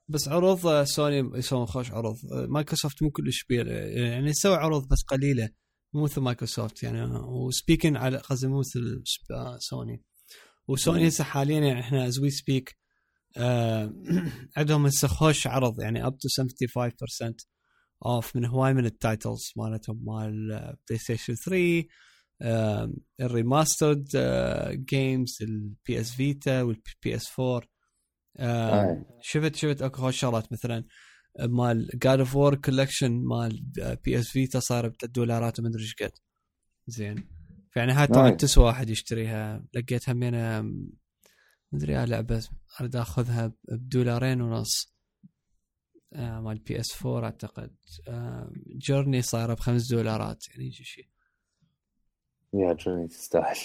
بس 0.09 0.29
عروض 0.29 0.85
سوني 0.85 1.39
يسوون 1.39 1.67
خوش 1.67 1.91
عروض. 1.91 2.17
مايكروسوفت 2.33 3.03
مو 3.03 3.11
كلش 3.11 3.47
يعني 3.51 4.31
يسوي 4.31 4.57
عروض 4.57 4.89
بس 4.89 5.03
قليلة 5.09 5.49
مو 5.93 6.05
مثل 6.05 6.21
مايكروسوفت 6.21 6.83
يعني. 6.83 7.19
و 7.19 7.27
speaking 7.27 7.97
على 7.97 8.17
قصدي 8.17 8.47
مو 8.47 8.59
مثل 8.59 9.03
سوني. 9.59 10.03
وسوني 10.69 11.09
هسه 11.09 11.25
حاليا 11.25 11.59
يعني 11.59 11.81
إحنا 11.81 12.07
as 12.07 12.19
we 12.19 12.31
speak 12.31 12.77
عندهم 14.57 14.87
هسه 14.87 15.09
خوش 15.09 15.47
عرض 15.47 15.81
يعني 15.81 16.07
up 16.07 16.19
to 16.19 16.29
75% 16.29 17.35
off 18.07 18.37
من 18.37 18.45
هواي 18.45 18.75
من 18.75 18.87
ال 18.87 18.96
titles 18.96 19.53
مالتهم 19.57 20.05
مال 20.05 20.49
بلاي 20.89 20.99
ستيشن 20.99 21.35
3 21.35 21.85
ال 23.21 23.29
remastered 23.29 24.09
games 24.73 25.39
ال 25.43 26.01
PS 26.01 26.15
Vita 26.15 26.63
وال 26.63 27.15
PS 27.15 27.41
4 28.39 29.05
شفت 29.21 29.57
شفت 29.57 29.83
أكو 29.83 30.11
شغلات 30.11 30.53
مثلا 30.53 30.85
مال 31.41 31.89
God 31.95 32.19
of 32.19 32.37
War 32.37 32.55
Collection 32.55 33.13
مال 33.25 33.65
PS 34.05 34.29
Vita 34.29 34.61
صار 34.61 34.89
ب 34.89 34.93
3 34.93 35.13
دولارات 35.13 35.61
وما 35.61 35.69
أدري 35.69 35.83
إيش 35.83 35.95
قد. 35.95 36.13
زين. 36.87 37.29
يعني 37.77 37.93
هاي 37.93 38.07
طبعا 38.07 38.31
تسوى 38.31 38.65
واحد 38.65 38.91
يشتريها. 38.91 39.65
لقيت 39.75 40.09
همينة 40.11 40.63
ما 40.63 40.85
أدري 41.75 42.07
لعبة 42.07 42.49
أريد 42.81 42.97
أخذها 42.97 43.53
بدولارين 43.69 44.41
ونص. 44.41 44.95
آه 46.13 46.41
مال 46.41 46.59
PS 46.59 47.07
4 47.07 47.25
أعتقد. 47.25 47.77
آه 48.09 48.53
Journey 48.67 49.23
صايرة 49.23 49.55
بخمس 49.55 49.91
دولارات 49.91 50.49
يعني 50.49 50.73
شيء 50.73 51.09
yeah 52.55 52.73
Journey 52.73 53.09
تستاهل. 53.09 53.57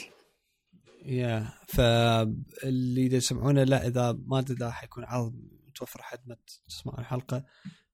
yeah 1.05 1.53
فاللي 1.67 3.15
يسمعونه 3.15 3.63
لا 3.63 3.87
إذا 3.87 4.19
ما 4.25 4.39
أدري 4.39 4.57
اذا 4.57 4.71
حيكون 4.71 5.03
عرض 5.03 5.33
متوفر 5.67 6.01
حد 6.01 6.19
ما 6.25 6.35
تسمع 6.67 6.93
الحلقة. 6.99 7.45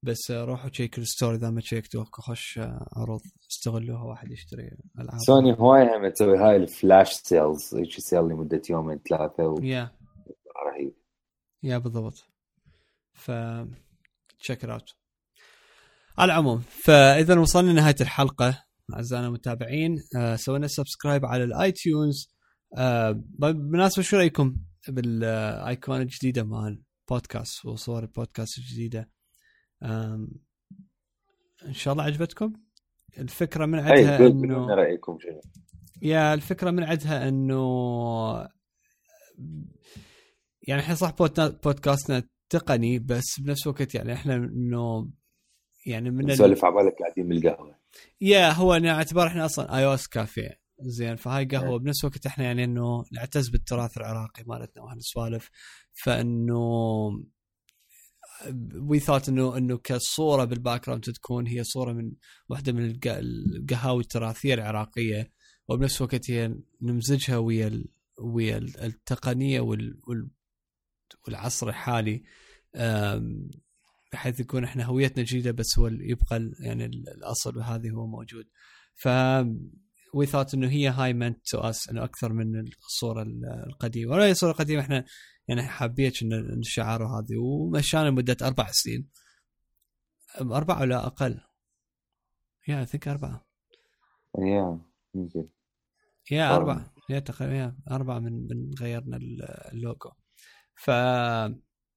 بس 0.03 0.31
روحوا 0.31 0.69
تشيكوا 0.69 1.03
ال 1.03 1.09
store 1.09 1.35
إذا 1.35 1.49
ما 1.49 1.61
تشيكتوا 1.61 2.03
خوش 2.11 2.59
عروض 2.95 3.21
استغلوها 3.51 4.03
واحد 4.03 4.31
يشتري 4.31 4.71
ألعاب. 4.99 5.19
سوني 5.19 5.53
هواي 5.53 5.83
هم 5.83 6.09
تسوي 6.09 6.37
هاي 6.37 6.55
ال 6.55 6.65
flash 6.65 7.13
sales 7.13 7.75
هيك 7.75 7.91
sale 7.91 8.19
لمدة 8.19 8.61
يومين 8.69 8.99
ثلاثة 9.09 9.43
و... 9.47 9.59
yeah. 9.63 9.91
رهيب. 10.67 10.95
yeah 11.63 11.77
بالضبط. 11.77 12.29
ف 13.13 13.31
check 14.39 14.65
out 14.65 14.95
على 16.17 16.31
العموم 16.33 16.59
فإذا 16.59 17.39
وصلنا 17.39 17.71
لنهاية 17.71 17.95
الحلقة 18.01 18.65
أعزائنا 18.93 19.27
المتابعين 19.27 19.97
آه 20.17 20.35
سوينا 20.35 20.67
subscribe 20.67 21.25
على 21.25 21.43
ال 21.43 21.71
iTunes 21.71 22.35
آه 22.77 23.21
بالمناسبة 23.39 24.03
شو 24.03 24.17
رأيكم 24.17 24.55
بالايقونه 24.87 26.01
الجديدة 26.01 26.43
مال 26.43 26.81
بودكاست 27.09 27.65
وصور 27.65 28.03
البودكاست 28.03 28.57
الجديدة؟ 28.57 29.09
إن 31.65 31.73
شاء 31.73 31.91
الله 31.91 32.03
عجبتكم؟ 32.03 32.53
الفكرة 33.17 33.65
من 33.65 33.79
عندها 33.79 34.27
إنه 34.27 34.67
رأيكم 34.75 35.17
شنو؟ 35.19 35.41
yeah 36.01 36.33
الفكرة 36.33 36.71
من 36.71 36.83
عندها 36.83 37.27
إنه 37.27 38.47
يعني 40.61 40.81
إحنا 40.81 40.95
صح 40.95 41.11
بودكاستنا 41.63 42.23
تقني 42.49 42.99
بس 42.99 43.39
بنفس 43.39 43.67
الوقت 43.67 43.95
يعني 43.95 44.13
إحنا 44.13 44.35
إنه 44.35 45.09
يعني 45.85 46.11
من 46.11 46.25
نسولف 46.25 46.65
على 46.65 46.75
بالك 46.75 46.95
قاعدين 46.99 47.27
بالقهوة. 47.27 47.75
yeah 48.21 48.51
هو 48.51 48.73
على 48.73 48.91
اعتبار 48.91 49.27
إحنا 49.27 49.45
أصلا 49.45 49.77
iOS 49.77 50.07
كافيه 50.07 50.59
زين 50.81 51.15
فهاي 51.15 51.45
قهوة. 51.45 51.71
إيه. 51.71 51.77
بنفس 51.77 52.03
الوقت 52.03 52.25
إحنا 52.25 52.43
يعني 52.43 52.63
إنه 52.63 53.03
نعتز 53.11 53.49
بالتراث 53.49 53.97
العراقي 53.97 54.43
مالتنا 54.47 54.83
وهالسوالف 54.83 55.49
فإنه 55.93 56.59
وي 58.75 58.99
ثوت 58.99 59.29
إنه 59.29 59.57
إنه 59.57 59.77
كصورة 59.77 60.43
بال 60.43 60.85
background 60.85 61.03
تكون 61.03 61.47
هي 61.47 61.63
صورة 61.63 61.93
من 61.93 62.11
واحدة 62.49 62.71
من 62.73 62.99
القهاوي 63.05 64.03
التراثية 64.03 64.53
العراقية. 64.53 65.31
وبنفس 65.67 66.01
الوقت 66.01 66.31
هي 66.31 66.55
نمزجها 66.81 67.37
ويا 67.37 67.83
ويا 68.19 68.57
التقنية 68.57 69.59
وال 69.59 69.99
والعصر 71.27 71.69
الحالي. 71.69 72.23
بحيث 74.15 74.39
يكون 74.39 74.63
إحنا 74.63 74.85
هويتنا 74.85 75.23
جديدة 75.23 75.51
بس 75.51 75.79
هو 75.79 75.87
يبقى 75.87 76.51
يعني 76.59 76.85
الأصل 76.85 77.57
وهذه 77.57 77.89
هو 77.89 78.07
موجود. 78.07 78.47
ف 78.95 79.07
وي 80.13 80.25
ثوت 80.25 80.53
إنه 80.53 80.69
هي 80.69 80.87
هاي 80.87 81.13
meant 81.13 81.47
to 81.47 81.59
us 81.59 81.89
إنه 81.89 82.03
أكثر 82.03 82.33
من 82.33 82.59
الصورة 82.59 83.21
القديمة. 83.67 84.11
ولا 84.11 84.31
الصورة 84.31 84.51
القديمه 84.51 84.81
إحنا 84.81 85.05
يعني 85.47 85.61
حبيت 85.67 86.23
إن 86.23 86.33
الشعار 86.33 87.03
هذه 87.03 87.37
ومشانا 87.37 88.09
لمدة 88.09 88.37
أربع 88.41 88.67
سنين. 88.71 89.09
اربعه 90.41 90.81
ولا 90.81 91.07
أقل؟ 91.07 91.41
يا 92.67 92.79
اي 92.79 92.85
ثينك 92.85 93.07
أربعة. 93.07 93.45
يا 94.39 94.79
يمكن 95.15 95.47
يا 96.31 96.55
أربعة. 96.55 96.93
يا 97.09 97.19
تقريبا 97.19 97.77
أربعة 97.91 98.19
من 98.19 98.47
من 98.47 98.71
غيرنا 98.79 99.17
اللوجو. 99.73 100.11
ف 100.75 100.91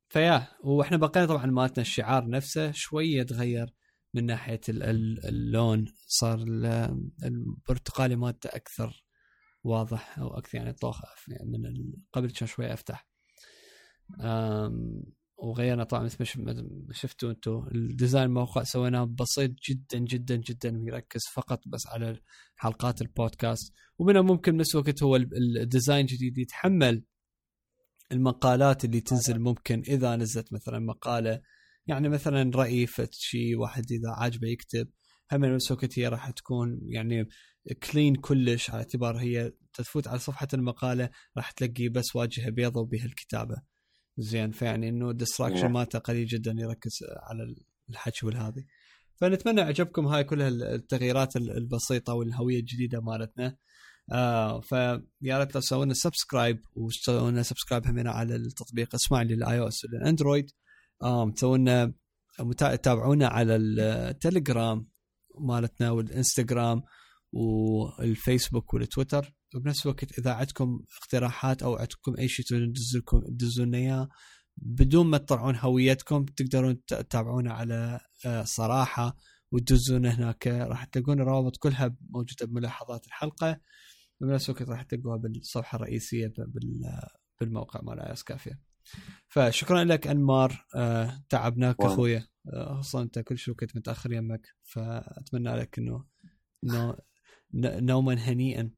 فيا 0.09 0.49
وإحنا 0.65 0.97
بقينا 0.97 1.27
طبعا 1.27 1.47
مالتنا 1.47 1.83
الشعار 1.83 2.29
نفسه 2.29 2.71
شوية 2.71 3.23
تغير 3.23 3.75
من 4.15 4.27
ناحية 4.27 4.61
اللون. 4.69 5.85
صار 6.07 6.45
البرتقالي 7.25 8.17
مالته 8.17 8.49
أكثر 8.49 9.05
واضح 9.65 10.19
أو 10.19 10.39
أكثر 10.39 10.59
يعني 10.59 10.73
طوخ 10.73 11.01
يعني 11.29 11.59
من 11.59 11.93
قبل 12.13 12.31
كان 12.31 12.49
شوية 12.49 12.73
أفتح. 12.73 13.09
وغيرنا 15.37 15.85
طبعا 15.85 16.05
مثل 16.05 16.43
ما 16.43 16.55
شفتوا 16.93 17.31
أنتم 17.31 17.69
ال 17.75 17.82
design 17.82 18.25
الموقع 18.25 18.63
سويناه 18.63 19.05
بسيط 19.05 19.51
جدا 19.69 19.99
جدا 19.99 20.37
جدا 20.37 20.83
ويركز 20.83 21.21
فقط 21.33 21.61
بس 21.67 21.87
على 21.87 22.21
حلقات 22.57 23.03
البودكاست. 23.03 23.73
ومنها 23.99 24.23
ممكن 24.23 24.53
بنفس 24.53 24.75
الوقت 24.75 25.03
هو 25.03 25.17
ال 25.17 25.29
design 25.29 26.01
الجديد 26.01 26.39
يتحمل 26.39 27.05
المقالات 28.13 28.85
اللي 28.85 29.01
تنزل 29.01 29.39
ممكن 29.39 29.83
إذا 29.89 30.17
نزلت 30.17 30.53
مثلا 30.53 30.79
مقالة 30.79 31.41
يعني 31.87 32.09
مثلا 32.09 32.51
رأي 32.57 32.87
شيء 33.13 33.57
واحد 33.57 33.93
إذا 33.93 34.11
عاجبه 34.11 34.49
يكتب 34.49 34.89
هم 35.33 35.45
الوقت 35.45 35.99
هي 35.99 36.09
راح 36.09 36.31
تكون 36.31 36.81
يعني 36.83 37.29
clean 37.93 38.15
كلش 38.15 38.71
على 38.71 38.79
اعتبار 38.79 39.17
هي 39.17 39.53
تفوت 39.73 40.09
على 40.09 40.19
صفحة 40.19 40.49
المقالة 40.55 41.11
راح 41.37 41.51
تلاقي 41.51 41.89
بس 41.89 42.17
واجهة 42.17 42.51
بيضة 42.51 42.81
وبها 42.81 43.05
الكتابة. 43.05 43.57
زين 44.19 44.51
فيعني 44.51 44.89
إنه 44.89 45.11
ال 45.11 45.15
distraction 45.15 45.67
مالته 45.67 45.99
قليل 45.99 46.27
جدا 46.27 46.55
يركز 46.59 46.93
على 47.23 47.55
الحكي 47.91 48.27
والهذه 48.27 48.65
فنتمنى 49.17 49.61
عجبكم 49.61 50.07
هاي 50.07 50.25
كلها 50.25 50.49
التغييرات 50.49 51.37
البسيطة 51.37 52.15
والهوية 52.15 52.61
الجديدة 52.61 53.01
مالتنا. 53.01 53.57
آه 54.13 54.61
فيا 54.61 55.39
ريت 55.39 55.55
لو 55.55 55.61
تسوون 55.61 55.95
subscribe 55.95 56.61
وتسوون 56.77 57.43
subscribe 57.43 57.87
همنا 57.87 58.11
على 58.11 58.37
التطبيق. 58.37 58.95
اسمع 58.95 59.23
لل 59.23 59.59
iOS 59.59 59.85
والاندرويد 59.85 60.51
آه 61.03 61.31
تسوون 61.31 61.95
تابعونا 62.83 63.27
على 63.27 63.57
التليجرام 63.57 64.89
مالتنا 65.41 65.91
والإنستغرام 65.91 66.83
والفيسبوك 67.33 68.75
والتويتر. 68.75 69.35
وبنفس 69.55 69.87
الوقت 69.87 70.19
إذا 70.19 70.33
عندكم 70.33 70.81
اقتراحات 71.03 71.63
أو 71.63 71.77
عندكم 71.77 72.15
أي 72.19 72.29
شيء 72.29 72.47
تدزلكم 72.47 73.21
تدزون 73.21 73.75
إياه 73.75 74.09
بدون 74.57 75.07
ما 75.07 75.19
تطلعون 75.19 75.57
هويتكم 75.57 76.25
تقدرون 76.25 76.85
تتابعونا 76.85 77.53
على 77.53 78.01
آه، 78.27 78.45
صراحة 78.45 79.17
وتدزون 79.53 80.07
هناك. 80.07 80.47
راح 80.47 80.85
تلقون 80.85 81.21
الروابط 81.21 81.57
كلها 81.57 81.97
موجودة 82.11 82.47
بملاحظات 82.47 83.07
الحلقة. 83.07 83.61
وبنفس 84.21 84.51
الوقت 84.51 84.69
راح 84.69 84.83
تلقوها 84.83 85.17
بالصفحة 85.17 85.77
الرئيسية 85.77 86.33
بالموقع 87.41 87.81
مال 87.83 88.01
ايس 88.01 88.23
كافية. 88.23 88.61
فشكرا 89.29 89.85
لك 89.85 90.07
أنمار 90.07 90.67
آه، 90.75 91.23
تعبناك 91.29 91.77
اخويا 91.81 92.27
آه، 92.53 92.81
خصوصا 92.81 93.03
أنت 93.03 93.19
كل 93.19 93.39
شيء 93.39 93.55
كنت 93.55 93.77
متأخر 93.77 94.13
يمك 94.13 94.47
فأتمنى 94.63 95.57
لك 95.57 95.79
إنه 95.79 96.05
انه 96.65 96.97
نوما 97.55 98.15
هنيئا. 98.15 98.71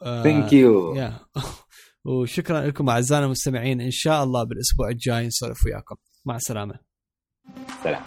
ثانك 0.00 0.52
يو 0.52 0.94
وشكرا 2.04 2.66
لكم 2.66 2.88
أعزائنا 2.88 3.24
المستمعين. 3.26 3.80
إن 3.80 3.90
شاء 3.90 4.24
الله 4.24 4.44
بالأسبوع 4.44 4.88
الجاي 4.88 5.26
نسولف 5.26 5.66
وياكم. 5.66 5.96
مع 6.24 6.36
السلامة. 6.36 6.78
سلام. 7.82 8.02